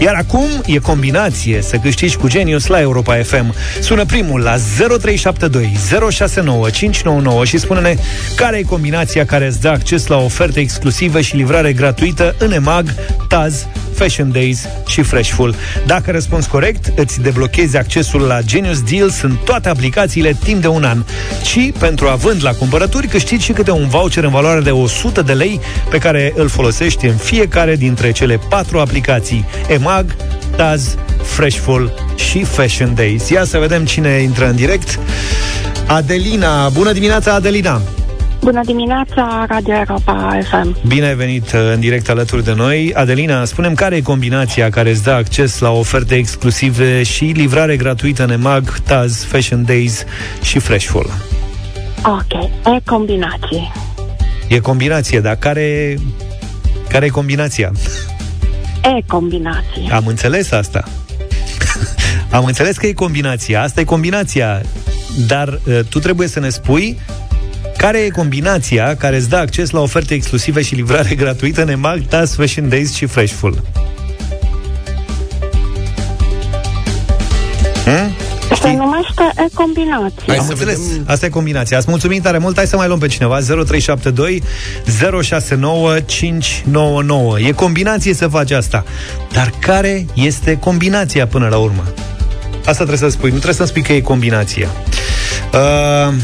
Iar 0.00 0.14
acum 0.14 0.48
e 0.66 0.78
combinație 0.78 1.62
să 1.62 1.76
câștigi 1.76 2.16
cu 2.16 2.28
Genius 2.28 2.66
la 2.66 2.80
Europa 2.80 3.14
FM. 3.14 3.54
Sună 3.80 4.04
primul 4.04 4.40
la 4.40 4.56
0372 4.98 5.76
069 6.10 6.70
599 6.70 7.44
și 7.44 7.58
spune-ne 7.58 7.96
care 8.36 8.56
e 8.56 8.62
combinația 8.62 9.24
care 9.24 9.46
îți 9.46 9.60
dă 9.60 9.68
acces 9.68 10.06
la 10.06 10.16
oferte 10.16 10.60
exclusive 10.60 11.20
și 11.20 11.36
livrare 11.36 11.72
gratuită 11.72 12.34
în 12.38 12.52
EMAG, 12.52 12.94
Taz, 13.28 13.66
Fashion 13.98 14.32
Days 14.32 14.68
și 14.86 15.02
Freshful. 15.02 15.54
Dacă 15.86 16.10
răspunzi 16.10 16.48
corect, 16.48 16.92
îți 16.96 17.20
deblochezi 17.20 17.76
accesul 17.76 18.20
la 18.20 18.40
Genius 18.40 18.82
Deals 18.82 19.20
în 19.20 19.36
toate 19.44 19.68
aplicațiile 19.68 20.36
timp 20.44 20.60
de 20.60 20.66
un 20.66 20.84
an. 20.84 21.04
Și, 21.44 21.74
pentru 21.78 22.08
având 22.08 22.44
la 22.44 22.52
cumpărături, 22.52 23.06
câștigi 23.06 23.44
și 23.44 23.52
câte 23.52 23.70
un 23.70 23.88
voucher 23.88 24.24
în 24.24 24.30
valoare 24.30 24.60
de 24.60 24.70
100 24.70 25.22
de 25.22 25.32
lei 25.32 25.60
pe 25.90 25.98
care 25.98 26.32
îl 26.36 26.48
folosești 26.48 27.06
în 27.06 27.16
fiecare 27.16 27.76
dintre 27.76 28.10
cele 28.10 28.40
patru 28.48 28.78
aplicații 28.78 29.44
EMAG, 29.68 30.16
Taz, 30.56 30.94
Freshful 31.22 31.94
și 32.16 32.44
Fashion 32.44 32.94
Days. 32.94 33.28
Ia 33.28 33.44
să 33.44 33.58
vedem 33.58 33.84
cine 33.84 34.10
intră 34.10 34.48
în 34.48 34.56
direct. 34.56 34.98
Adelina, 35.86 36.68
bună 36.68 36.92
dimineața 36.92 37.34
Adelina! 37.34 37.97
Bună 38.40 38.60
dimineața, 38.64 39.44
Radio 39.48 39.74
Europa 39.74 40.38
FM. 40.42 40.76
Bine 40.86 41.06
ai 41.06 41.14
venit 41.14 41.52
uh, 41.52 41.60
în 41.74 41.80
direct 41.80 42.08
alături 42.08 42.44
de 42.44 42.54
noi. 42.54 42.94
Adelina, 42.94 43.44
spunem 43.44 43.74
care 43.74 43.96
e 43.96 44.00
combinația 44.00 44.70
care 44.70 44.90
îți 44.90 45.02
dă 45.02 45.10
acces 45.10 45.58
la 45.58 45.70
oferte 45.70 46.14
exclusive 46.14 47.02
și 47.02 47.24
livrare 47.24 47.76
gratuită 47.76 48.22
în 48.22 48.30
EMAG, 48.30 48.78
Taz, 48.78 49.24
Fashion 49.24 49.64
Days 49.64 50.04
și 50.42 50.58
Freshful. 50.58 51.10
Ok, 52.04 52.42
e 52.76 52.80
combinație. 52.84 53.72
E 54.48 54.58
combinație, 54.58 55.20
dar 55.20 55.36
care, 55.36 55.98
care 56.88 57.06
e 57.06 57.08
combinația? 57.08 57.72
E 58.82 59.02
combinație. 59.06 59.92
Am 59.92 60.06
înțeles 60.06 60.50
asta. 60.50 60.84
Am 62.30 62.44
înțeles 62.44 62.76
că 62.76 62.86
e 62.86 62.92
combinația. 62.92 63.62
Asta 63.62 63.80
e 63.80 63.84
combinația. 63.84 64.62
Dar 65.26 65.48
uh, 65.48 65.78
tu 65.88 65.98
trebuie 65.98 66.28
să 66.28 66.40
ne 66.40 66.48
spui 66.48 66.98
care 67.78 67.98
e 67.98 68.08
combinația 68.08 68.96
care 68.96 69.16
îți 69.16 69.28
dă 69.28 69.36
acces 69.36 69.70
la 69.70 69.80
oferte 69.80 70.14
exclusive 70.14 70.62
și 70.62 70.74
livrare 70.74 71.14
gratuită 71.22 71.62
în 71.62 71.68
EMAG, 71.68 72.06
TAS, 72.08 72.34
Fashion 72.34 72.68
Days 72.68 72.94
și 72.94 73.06
Freshful? 73.06 73.62
Hmm? 77.84 78.12
Se 78.62 78.72
numește 78.72 79.32
e 79.36 79.48
combinație. 79.54 80.22
Hai 80.26 80.36
Am 80.36 80.46
înțeles. 80.48 80.78
Asta 81.06 81.26
e 81.26 81.28
combinația. 81.28 81.76
Ați 81.76 81.86
mulțumit 81.88 82.22
tare 82.22 82.38
mult. 82.38 82.56
Hai 82.56 82.66
să 82.66 82.76
mai 82.76 82.86
luăm 82.86 82.98
pe 82.98 83.06
cineva. 83.06 83.38
0372 83.40 84.42
069 85.22 86.00
599. 86.00 87.40
E 87.40 87.52
combinație 87.52 88.14
să 88.14 88.28
faci 88.28 88.50
asta. 88.50 88.84
Dar 89.32 89.52
care 89.58 90.06
este 90.14 90.56
combinația 90.56 91.26
până 91.26 91.48
la 91.48 91.56
urmă? 91.56 91.84
Asta 92.56 92.84
trebuie 92.84 92.96
să 92.96 93.08
spui. 93.08 93.30
Nu 93.30 93.38
trebuie 93.38 93.54
să 93.54 93.64
spui 93.64 93.82
că 93.82 93.92
e 93.92 94.00
combinația. 94.00 94.68
Uh, 95.52 96.14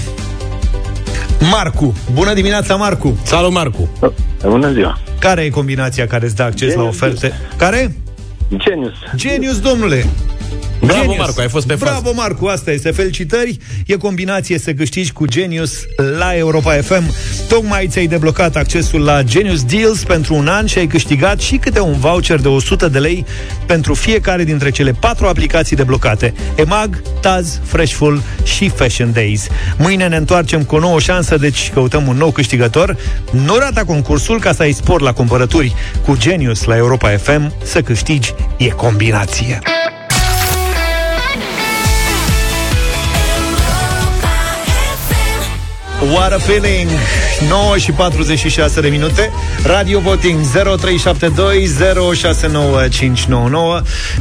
Marcu. 1.40 1.94
Bună 2.12 2.32
dimineața, 2.32 2.74
Marcu. 2.76 3.18
Salut, 3.22 3.52
Marcu. 3.52 3.88
Bună 4.42 4.72
ziua. 4.72 4.98
Care 5.18 5.42
e 5.42 5.48
combinația 5.48 6.06
care 6.06 6.24
îți 6.24 6.34
dă 6.34 6.42
acces 6.42 6.74
la 6.74 6.82
oferte? 6.82 7.32
Care? 7.56 7.96
Genius. 8.56 8.92
Genius, 9.16 9.60
domnule. 9.60 10.06
Bravo, 10.80 11.00
Genius. 11.00 11.18
Marcu, 11.18 11.40
ai 11.40 11.48
fost 11.48 11.66
pe 11.66 11.74
fază. 11.74 11.90
Bravo, 11.90 12.16
Marcu, 12.16 12.46
asta 12.46 12.70
este. 12.70 12.90
Felicitări. 12.90 13.58
E 13.86 13.96
combinație 13.96 14.58
să 14.58 14.72
câștigi 14.72 15.12
cu 15.12 15.26
Genius 15.26 15.72
la 16.18 16.36
Europa 16.36 16.72
FM. 16.72 17.14
Tocmai 17.48 17.86
ți-ai 17.88 18.06
deblocat 18.06 18.56
accesul 18.56 19.04
la 19.04 19.22
Genius 19.22 19.64
Deals 19.64 20.02
pentru 20.02 20.34
un 20.34 20.48
an 20.48 20.66
și 20.66 20.78
ai 20.78 20.86
câștigat 20.86 21.40
și 21.40 21.56
câte 21.56 21.80
un 21.80 21.98
voucher 21.98 22.40
de 22.40 22.48
100 22.48 22.88
de 22.88 22.98
lei 22.98 23.26
pentru 23.66 23.94
fiecare 23.94 24.44
dintre 24.44 24.70
cele 24.70 24.92
patru 24.92 25.26
aplicații 25.26 25.76
deblocate. 25.76 26.34
EMAG, 26.56 27.02
Taz, 27.20 27.60
Freshful 27.64 28.22
și 28.44 28.68
Fashion 28.68 29.12
Days. 29.12 29.46
Mâine 29.76 30.08
ne 30.08 30.16
întoarcem 30.16 30.62
cu 30.62 30.74
o 30.74 30.78
nouă 30.78 31.00
șansă, 31.00 31.36
deci 31.36 31.70
căutăm 31.74 32.06
un 32.06 32.16
nou 32.16 32.30
câștigător. 32.30 32.96
Nu 33.30 33.56
rata 33.56 33.84
concursul 33.84 34.40
ca 34.40 34.52
să 34.52 34.62
ai 34.62 34.72
spor 34.72 35.00
la 35.00 35.12
cumpărături 35.12 35.74
cu 36.04 36.16
Genius 36.16 36.64
la 36.64 36.76
Europa 36.76 37.08
FM 37.08 37.52
să 37.62 37.80
câștigi 37.80 38.34
e 38.56 38.68
combinație. 38.68 39.58
What 46.14 46.32
a 46.32 46.38
feeling 46.38 46.88
9 47.48 47.76
și 47.76 47.92
46 47.92 48.80
de 48.80 48.88
minute. 48.88 49.30
Radio 49.64 50.00
Voting 50.00 50.40
0372069599 50.40 50.46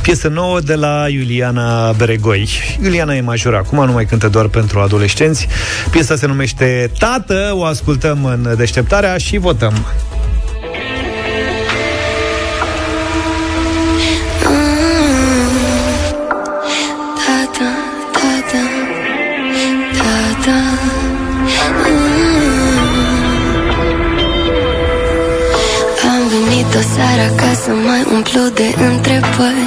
Piesă 0.01 0.27
nouă 0.27 0.59
de 0.59 0.75
la 0.75 1.05
Iuliana 1.09 1.91
Beregoi. 1.91 2.49
Iuliana 2.83 3.15
e 3.15 3.21
majoră 3.21 3.57
acum, 3.57 3.85
nu 3.85 3.91
mai 3.91 4.05
cântă 4.05 4.27
doar 4.27 4.47
pentru 4.47 4.79
adolescenți. 4.79 5.47
Piesa 5.89 6.15
se 6.15 6.27
numește 6.27 6.91
Tată 6.99 7.53
O 7.55 7.63
ascultăm 7.63 8.25
în 8.25 8.53
deșteptarea 8.57 9.17
și 9.17 9.37
votăm 9.37 9.85
mai 28.35 28.43
umplu 28.43 28.63
de 28.63 28.83
întrebări. 28.91 29.65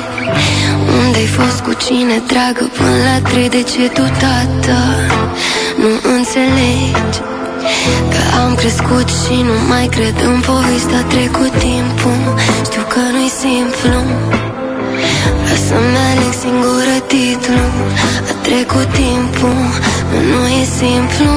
Unde-ai 1.00 1.26
fost 1.26 1.58
cu 1.66 1.72
cine 1.72 2.16
dragă 2.26 2.64
până 2.76 2.96
la 3.08 3.28
trei? 3.28 3.48
De 3.48 3.62
ce 3.62 3.88
tu 3.88 4.02
tata 4.20 4.82
Nu 5.80 5.90
înțelegi? 6.16 7.18
Că 8.12 8.20
am 8.42 8.54
crescut 8.54 9.08
și 9.20 9.36
nu 9.48 9.56
mai 9.68 9.86
cred 9.86 10.16
în 10.30 10.40
povestea 10.50 11.02
trecut 11.12 11.52
timpul. 11.68 12.20
Știu 12.64 12.82
că 12.92 13.00
nu-i 13.14 13.32
simplu 13.42 13.98
Vreau 15.42 15.60
să-mi 15.68 15.98
aleg 16.08 16.32
singură 16.42 16.96
titlu. 17.10 17.64
A 18.30 18.32
trecut 18.46 18.88
timpul, 19.02 19.62
nu, 20.10 20.18
nu 20.30 20.40
e 20.60 20.64
simplu. 20.80 21.28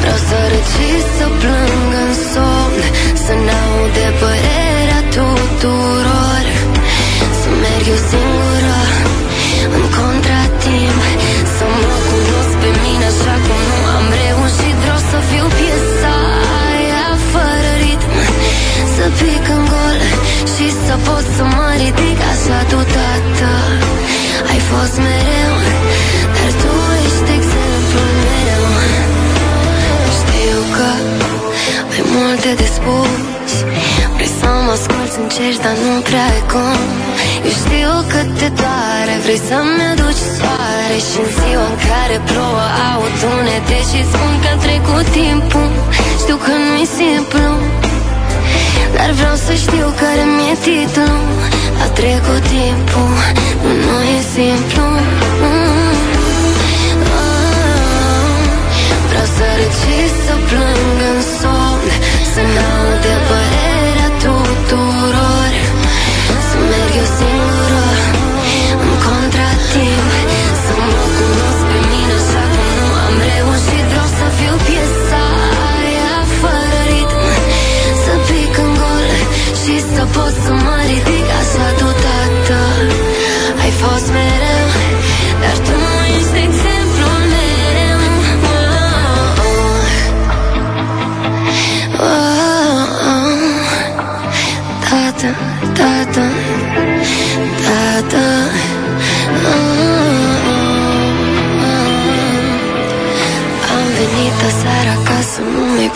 Vreau 0.00 0.18
să 0.28 0.36
râd 0.50 0.66
și 0.72 0.88
să 1.16 1.26
plâng. 1.40 1.58
în 1.58 1.68
somn 1.68 1.77
Să 3.28 3.36
n-aud 3.48 3.90
de 3.98 4.08
părerea 4.22 5.02
tuturor. 5.16 6.44
Să 7.40 7.48
merg 7.62 7.84
eu 7.94 8.00
singură 8.10 8.80
în 9.76 9.84
contratimp 9.98 11.00
Să 11.56 11.64
mă 11.72 11.96
cunosc 12.08 12.54
pe 12.62 12.70
mine 12.82 13.06
așa 13.12 13.36
cum 13.46 13.60
nu 13.70 13.78
am 13.96 14.06
reușit. 14.22 14.76
Vreau 14.82 15.00
să 15.10 15.18
fiu 15.30 15.46
piesa 15.58 16.16
aia 16.72 17.06
fără 17.32 17.70
ritm. 17.82 18.12
Să 18.94 19.04
pic 19.20 19.44
în 19.56 19.64
gol 19.72 19.98
și 20.52 20.66
să 20.84 20.94
pot 21.06 21.24
să 21.36 21.42
mă 21.54 21.68
ridic 21.80 22.18
Așa 22.32 22.58
tu, 22.70 22.80
tată, 22.94 23.52
ai 24.50 24.60
fost 24.70 24.94
mereu 25.06 25.67
multe 32.18 32.50
de 32.60 32.66
spus. 32.76 33.52
Vrei 34.14 34.32
să 34.40 34.48
mă 34.64 34.72
asculti, 34.78 35.16
încerci, 35.22 35.62
dar 35.64 35.76
nu 35.84 35.94
prea 36.08 36.26
ai 36.32 36.42
cum. 36.52 36.80
Eu 37.46 37.54
știu 37.62 37.92
că 38.12 38.20
te 38.38 38.48
doare 38.60 39.14
Vrei 39.24 39.40
să-mi 39.48 39.82
aduci 39.92 40.22
soare. 40.36 40.96
Și 41.08 41.16
în 41.24 41.28
ziua 41.38 41.66
în 41.72 41.76
care 41.88 42.16
plouă 42.28 42.64
aud 42.88 43.12
tunete 43.20 43.78
Și 43.90 44.00
spun 44.12 44.32
că 44.42 44.48
a 44.54 44.56
trecut 44.66 45.06
timpul. 45.20 45.70
Știu 46.22 46.36
că 46.44 46.52
nu-i 46.66 46.88
simplu 47.00 47.46
Dar 48.96 49.10
vreau 49.18 49.36
să 49.46 49.52
știu 49.64 49.86
care 50.02 50.22
mi-e 50.36 50.54
titlul. 50.66 51.16
A 51.84 51.86
trecut 51.98 52.42
timpul 52.54 53.12
Nu, 53.62 53.70
nu 53.86 53.96
e 54.16 54.20
simplu. 54.36 54.84
Mm. 55.42 55.96
Ah. 57.18 57.58
Vreau 59.08 59.28
să 59.36 59.44
râd 59.58 59.72
și 59.80 59.96
să 60.24 60.34
plâng 60.48 60.98
în 61.12 61.20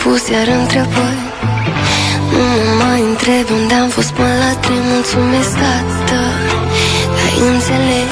Am 0.05 0.11
venit 0.11 0.11
aseară 0.11 0.11
acasă, 0.11 0.11
nu 0.11 0.11
mi-ai 0.11 0.11
pus 0.11 0.27
iar 0.27 0.47
întrebări 0.61 1.21
întreb 3.09 3.45
unde 3.59 3.73
am 3.73 3.89
fost 3.89 4.11
până 4.13 4.27
la 4.27 4.53
trei 4.59 4.77
Mulțumesc, 4.93 5.53
tată, 5.53 5.93
că 6.05 6.15
ai 7.25 7.37
înțeles 7.53 8.11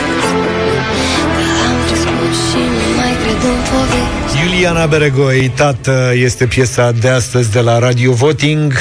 Că 1.36 1.44
am 1.70 1.78
crescut 1.88 2.34
și 2.48 2.62
nu 2.78 2.88
mai 2.98 3.14
cred 3.22 3.42
în 3.54 3.60
povești 3.70 4.36
Iuliana 4.44 4.86
Beregoi, 4.86 5.52
tată, 5.56 5.96
este 6.16 6.46
piesa 6.46 6.92
de 6.92 7.10
astăzi 7.10 7.52
de 7.52 7.60
la 7.60 7.80
Radio 7.80 8.12
Voting 8.12 8.74
0372069599 8.74 8.80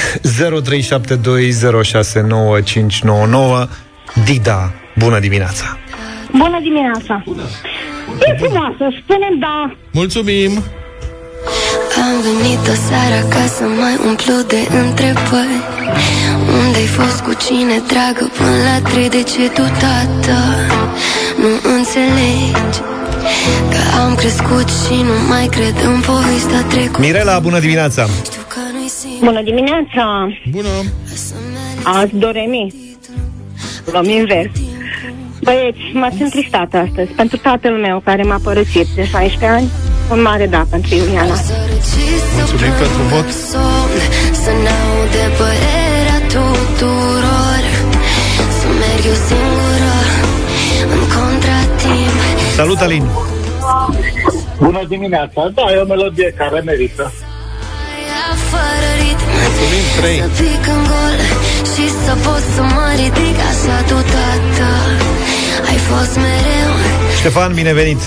Dida, 4.25 4.73
bună 4.99 5.19
dimineața! 5.19 5.79
Bună 6.31 6.59
dimineața! 6.63 7.25
E 8.21 8.37
frumoasă, 8.39 8.89
spunem 9.03 9.39
da. 9.39 9.75
Mulțumim! 9.93 10.63
Am 12.21 12.27
venit 12.27 12.67
o 12.75 12.77
seară 12.89 13.21
ca 13.29 13.45
să 13.57 13.65
mai 13.83 13.97
umplu 14.09 14.35
de 14.53 14.61
întrebări 14.83 15.59
Unde-ai 16.61 16.91
fost 16.99 17.21
cu 17.27 17.33
cine 17.45 17.77
dragă 17.93 18.25
până 18.37 18.57
la 18.69 18.89
trei 18.89 19.09
De 19.09 19.23
ce 19.23 19.45
tu, 19.57 19.65
tată, 19.83 20.39
nu 21.43 21.51
înțelegi 21.77 22.79
Că 23.73 23.81
am 24.03 24.15
crescut 24.15 24.69
și 24.83 24.97
nu 25.09 25.17
mai 25.29 25.47
cred 25.47 25.75
în 25.91 26.01
povestea 26.11 26.63
trecută 26.69 27.01
Mirela, 27.01 27.39
bună 27.39 27.59
dimineața! 27.59 28.07
Bună 29.19 29.43
dimineața! 29.43 30.05
Bună! 30.51 30.75
Azi 31.83 32.15
Doremi. 32.15 32.75
Luăm 33.93 34.05
invers. 34.05 34.51
Băieți, 35.43 35.85
m-ați 35.93 36.23
întristat 36.23 36.75
astăzi 36.75 37.11
pentru 37.17 37.37
tatăl 37.37 37.73
meu 37.73 38.01
care 38.05 38.23
m-a 38.23 38.41
părăsit 38.43 38.87
de 38.95 39.05
16 39.05 39.47
ani. 39.47 39.69
Un 40.11 40.23
mare 40.23 40.47
da 40.47 40.67
pentru 40.71 40.95
Iuliana. 40.95 41.35
Mulțumim 42.37 42.73
pentru 42.83 43.03
vot. 43.13 43.29
somn 43.51 43.95
Să 44.43 44.51
n-aude 44.65 45.25
părerea 45.41 46.19
tuturor 46.35 47.63
Să 48.59 48.67
merg 48.81 49.03
eu 49.13 49.19
singură 49.29 49.95
În 50.95 51.03
contratimp 51.17 52.19
Salut, 52.57 52.81
Alin! 52.81 53.05
Bună 54.59 54.83
dimineața! 54.89 55.41
Da, 55.55 55.65
e 55.73 55.77
o 55.77 55.87
melodie 55.93 56.35
care 56.39 56.61
merită. 56.61 57.13
Fără 58.51 58.91
ritm 59.01 59.27
Mulțumim, 59.45 59.85
trei. 59.99 60.19
Să 60.25 60.29
pic 60.43 60.63
în 60.75 60.83
gol 60.91 61.17
Și 61.73 61.85
să 62.05 62.13
pot 62.27 62.43
să 62.55 62.63
mă 62.75 62.87
ridic 63.01 63.37
Așa 63.51 63.77
tu, 63.89 63.99
tată 64.13 64.71
Ai 65.71 65.79
fost 65.91 66.15
mereu 66.17 66.71
Ștefan, 67.19 67.51
binevenit! 67.55 68.01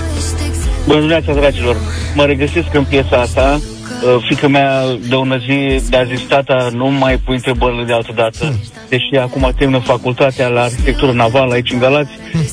Bună 0.86 1.00
dimineața, 1.00 1.34
dragilor! 1.34 1.76
Mă 2.14 2.26
regăsesc 2.26 2.74
în 2.74 2.84
piesa 2.84 3.18
asta. 3.18 3.60
Uh, 4.04 4.26
Fica 4.28 4.48
mea 4.48 4.82
de 5.08 5.16
ună 5.16 5.38
zi 5.38 5.90
de-a 5.90 6.04
zis, 6.04 6.22
tata, 6.22 6.70
nu 6.74 6.92
mai 6.92 7.18
pui 7.26 7.36
întrebările 7.36 7.84
de 7.84 7.94
altă 7.94 8.12
dată. 8.16 8.54
Deși 8.90 9.16
acum 9.22 9.52
termină 9.58 9.80
facultatea 9.80 10.48
la 10.48 10.62
arhitectură 10.62 11.12
navală 11.12 11.54
aici 11.54 11.72
în 11.72 11.80
Galați, 11.80 12.12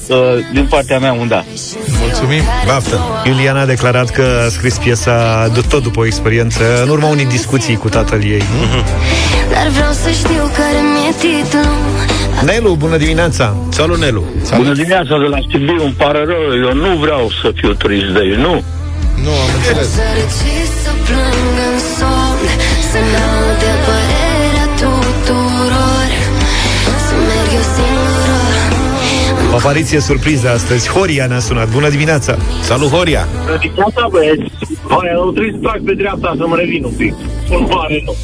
uh, 0.08 0.16
din 0.52 0.66
partea 0.70 0.98
mea 0.98 1.12
un 1.12 1.28
da. 1.28 1.44
Mulțumim! 2.00 2.42
Baftă! 2.66 3.00
Iuliana 3.24 3.60
a 3.60 3.66
declarat 3.66 4.10
că 4.10 4.42
a 4.46 4.48
scris 4.48 4.78
piesa 4.78 5.48
de 5.54 5.60
tot 5.68 5.82
după 5.82 6.00
o 6.00 6.06
experiență, 6.06 6.82
în 6.82 6.88
urma 6.88 7.08
unei 7.08 7.26
discuții 7.26 7.76
cu 7.76 7.88
tatăl 7.88 8.22
ei. 8.24 8.42
Dar 9.52 9.68
vreau 9.68 9.92
să 9.92 10.10
știu 10.10 10.42
care 10.56 10.80
mi-e 10.94 11.12
titlul 11.20 11.64
Nelu, 12.44 12.74
bună 12.74 12.96
dimineața! 12.96 13.56
Salut, 13.68 13.98
Nelu! 13.98 14.24
Bună 14.56 14.72
dimineața 14.72 15.18
de 15.18 15.26
la 15.26 15.38
Sibiu, 15.50 15.84
îmi 15.84 15.94
pare 15.96 16.24
rău, 16.24 16.68
eu 16.68 16.74
nu 16.74 16.96
vreau 16.96 17.30
să 17.42 17.52
fiu 17.54 17.72
trist 17.72 18.06
de 18.06 18.20
ei, 18.22 18.36
nu. 18.36 18.62
Nu, 19.24 19.30
am 19.44 19.50
înțeles. 19.56 19.88
Să 19.94 20.06
răci, 20.16 20.56
să 20.82 20.92
plâng 21.06 21.56
în 21.68 21.76
somn 21.96 22.44
Să 22.90 22.98
n-aude 23.12 23.72
părerea 23.86 24.66
tuturor 24.80 26.08
Să 27.06 27.14
merg 27.28 27.50
eu 27.58 27.66
singură 27.76 29.52
O 29.52 29.56
apariție 29.56 30.00
surpriză 30.00 30.50
astăzi. 30.50 30.88
Horia 30.88 31.26
ne-a 31.26 31.38
sunat. 31.38 31.68
Bună 31.68 31.88
dimineața! 31.88 32.36
Salut, 32.62 32.90
Horia! 32.90 33.28
Bună 33.44 33.58
dimineața, 33.60 34.06
băieți. 34.10 34.52
Hai, 34.88 35.08
eu 35.14 35.30
trebuie 35.30 35.52
să 35.56 35.60
trag 35.66 35.80
pe 35.84 35.94
dreapta 35.94 36.34
să-mi 36.38 36.54
revin 36.56 36.84
un 36.84 36.92
pic. 37.00 37.14
Un 37.50 37.66
mare 37.70 38.02
nu. 38.06 38.14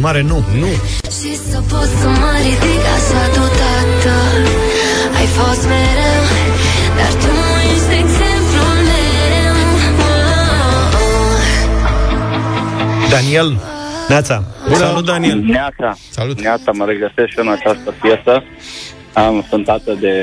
Mare 0.00 0.22
nu. 0.22 0.38
Nu. 0.62 0.70
Și 1.18 1.32
să 1.50 1.58
pot 1.70 1.88
să 2.00 2.08
mă 2.20 2.32
ridic 2.44 2.82
așa 2.96 3.22
tu, 3.34 3.44
tată 3.58 4.16
Ai 5.18 5.28
fost 5.38 5.62
mereu 5.72 6.24
Dar 6.98 7.12
tu 7.22 7.35
Daniel, 13.10 13.48
Neața! 14.08 14.36
Salut, 14.72 15.04
Daniel! 15.04 15.38
Neața. 15.56 15.90
Salut. 16.10 16.36
Neața, 16.40 16.70
mă 16.78 16.84
regăsesc 16.92 17.28
și 17.32 17.38
eu 17.38 17.44
în 17.46 17.52
această 17.58 17.88
piesă. 18.02 18.34
Am, 19.24 19.34
sunt 19.50 19.64
tată 19.70 19.92
de 20.04 20.14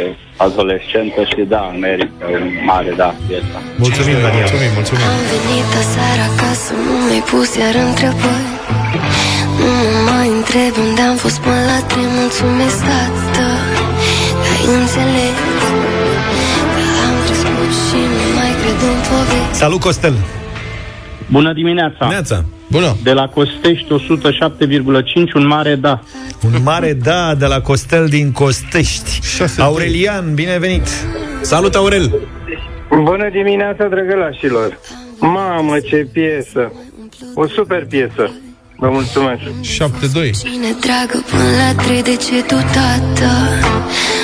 adolescentă 0.46 1.20
și 1.32 1.42
da, 1.54 1.64
merită 1.86 2.24
un 2.38 2.46
mare 2.72 2.92
da 3.02 3.10
piesa. 3.28 3.58
Mulțumim, 3.84 4.18
Daniel! 4.26 4.46
Mulțumim, 4.46 4.72
mulțumim! 4.80 5.06
Am 5.16 5.24
venit 5.34 5.72
aseară 5.84 6.24
acasă, 6.32 6.72
nu 6.86 6.94
mi-ai 7.08 7.24
pus 7.32 7.50
iar 7.62 7.76
întrebări 7.88 8.50
Nu 9.60 9.70
mă 9.80 10.00
mai 10.10 10.28
întreb 10.38 10.74
unde 10.86 11.02
am 11.12 11.18
fost 11.24 11.38
până 11.46 11.62
la 11.72 11.80
trei 11.90 12.10
Mulțumesc, 12.22 12.80
tată, 12.88 13.46
că 14.44 14.52
ai 14.56 14.66
înțeles 14.80 15.36
Că 16.76 16.84
am 17.06 17.16
crescut 17.26 17.72
și 17.86 18.00
nu 18.16 18.26
mai 18.38 18.52
cred 18.60 18.80
în 18.92 19.00
povesti 19.10 19.58
Salut, 19.64 19.82
Costel! 19.88 20.16
Bună 21.36 21.52
dimineața! 21.60 22.04
Neața! 22.16 22.38
Bună! 22.74 22.96
De 23.04 23.12
la 23.12 23.28
Costești 23.28 23.88
107,5, 23.88 25.34
un 25.36 25.48
mare 25.48 25.76
da. 25.76 26.00
Un 26.46 26.64
mare 26.64 26.94
da 26.94 27.36
de 27.36 27.46
la 27.46 27.62
Costel 27.62 28.08
din 28.08 28.32
Costești. 28.32 29.20
Aurelian, 29.58 30.34
binevenit! 30.34 30.88
Salut, 31.42 31.76
Aurel! 31.76 32.20
Bună 33.04 33.30
dimineața, 33.32 33.88
drăgălașilor! 33.88 34.80
Mamă, 35.20 35.80
ce 35.80 36.08
piesă! 36.12 36.72
O 37.36 37.48
super 37.48 37.86
piesă! 37.86 38.32
Vă 38.76 38.90
mulțumesc! 38.90 39.42
7-2 39.42 39.46
Cine 40.44 40.72
dragă 40.80 41.24
până 41.30 41.44
la 41.44 41.84
trei, 41.84 42.04
de 42.04 42.16
ce 42.16 42.44
tu, 42.44 42.56
tată, 42.56 43.32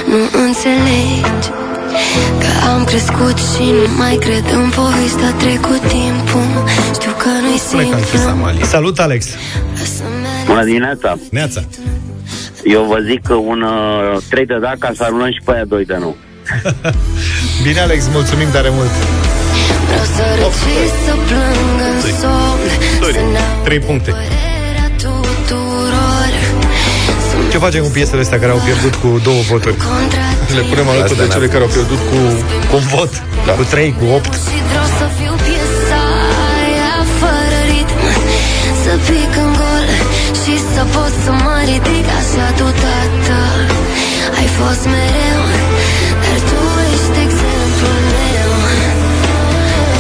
nu 0.08 0.40
înțelegi 0.46 1.69
Că 2.40 2.68
am 2.74 2.84
crescut 2.84 3.38
și 3.38 3.64
nu 3.64 3.96
mai 3.98 4.16
cred 4.16 4.44
în 4.54 4.70
povestea 4.70 5.28
a 5.28 5.32
trecut 5.32 5.82
timpul 5.88 6.64
Știu 6.94 7.12
că 7.12 7.30
nu-i 7.42 7.58
simplu 7.58 8.66
Salut, 8.66 9.00
Alex! 9.00 9.26
Bună 10.46 10.64
dimineața! 10.64 11.18
Neața! 11.32 11.62
Eu 12.64 12.84
vă 12.84 12.98
zic 13.10 13.22
că 13.28 13.34
un 13.34 13.62
uh, 13.62 14.22
3 14.30 14.46
de 14.46 14.58
da 14.62 14.74
ca 14.80 14.92
să 14.96 15.04
arunăm 15.04 15.32
și 15.32 15.42
pe 15.46 15.52
aia 15.54 15.66
2 15.66 15.86
de 15.86 15.98
nu. 16.00 16.16
Bine, 17.64 17.80
Alex, 17.80 18.04
mulțumim 18.14 18.48
tare 18.52 18.70
mult! 18.72 18.90
Vreau 19.88 20.06
să 20.16 20.24
răci, 20.40 20.90
să 21.06 21.14
plâng 21.28 21.80
în 21.90 22.00
somn 22.22 23.14
Să 23.14 23.20
n-au 23.34 23.64
3 23.64 23.80
puncte. 23.80 24.10
părerea 24.12 24.90
tuturor 24.98 26.30
Ce 27.52 27.58
facem 27.58 27.84
cu 27.84 27.90
piesele 27.90 28.22
astea 28.22 28.40
care 28.40 28.52
au 28.52 28.62
pierdut 28.66 28.96
cu 28.96 29.20
două 29.24 29.42
voturi? 29.50 29.76
Le 30.58 30.62
punem 30.70 30.88
alături 30.94 31.20
de 31.24 31.28
cele 31.34 31.48
care 31.54 31.64
au 31.68 31.72
pierdut 31.78 32.02
cu... 32.10 32.20
Cu 32.70 32.76
un 32.82 32.86
vot, 32.94 33.12
da. 33.46 33.52
cu 33.60 33.64
3, 33.64 33.96
cu 34.00 34.06
8. 34.20 34.34
Și 34.46 34.58
vreau 34.70 34.88
să 35.00 35.06
fiu 35.18 35.34
piesa 35.46 36.04
aia 36.62 36.94
fără 37.20 37.60
ritm 37.72 38.00
Să 38.84 38.94
pic 39.08 39.32
în 39.44 39.52
gol 39.62 39.88
și 40.42 40.54
să 40.74 40.82
pot 40.96 41.14
să 41.24 41.32
mă 41.44 41.56
ridic 41.70 42.08
Așa 42.20 42.48
tu, 42.58 42.68
tată, 42.84 43.40
ai 44.40 44.48
fost 44.60 44.84
mereu 44.94 45.42
Dar 46.24 46.40
tu 46.50 46.60
ești 46.94 47.18
exemplul 47.26 48.02
meu 48.16 48.52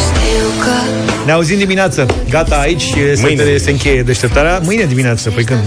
Știu 0.08 0.45
că 0.64 0.76
Ne 1.26 1.32
auzim 1.32 1.58
dimineață. 1.58 2.02
Gata, 2.30 2.56
aici 2.56 2.86
se, 3.16 3.20
Mâine. 3.22 3.58
se 3.58 3.72
încheie 3.76 4.02
deșteptarea. 4.04 4.60
Mâine 4.64 4.86
dimineață, 4.93 5.30
păi 5.30 5.43
când? 5.43 5.64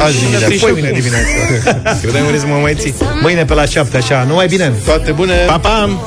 Azi 0.00 0.18
dimineață, 0.18 0.44
Trei 0.44 0.56
și 0.58 0.62
poi 0.64 0.72
mâine 0.72 0.86
acum. 0.88 1.00
dimineață. 1.00 1.30
Credeam 2.02 2.30
că 2.30 2.38
să 2.38 2.46
mă 2.46 2.54
mai 2.54 2.74
ții. 2.78 2.94
Mâine 3.20 3.44
pe 3.44 3.54
la 3.54 3.64
7, 3.64 3.96
așa. 3.96 4.24
Numai 4.28 4.46
bine! 4.46 4.72
Toate 4.84 5.12
bune! 5.12 5.34
Pa, 5.46 5.58
pa! 5.58 5.98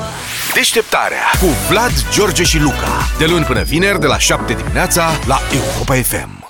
Deșteptarea 0.53 1.23
cu 1.39 1.45
Vlad, 1.69 1.91
George 2.13 2.43
și 2.43 2.59
Luca. 2.59 3.09
De 3.17 3.25
luni 3.25 3.45
până 3.45 3.61
vineri, 3.63 3.99
de 3.99 4.05
la 4.05 4.17
7 4.17 4.53
dimineața, 4.53 5.11
la 5.27 5.41
Europa 5.53 5.93
FM. 5.93 6.44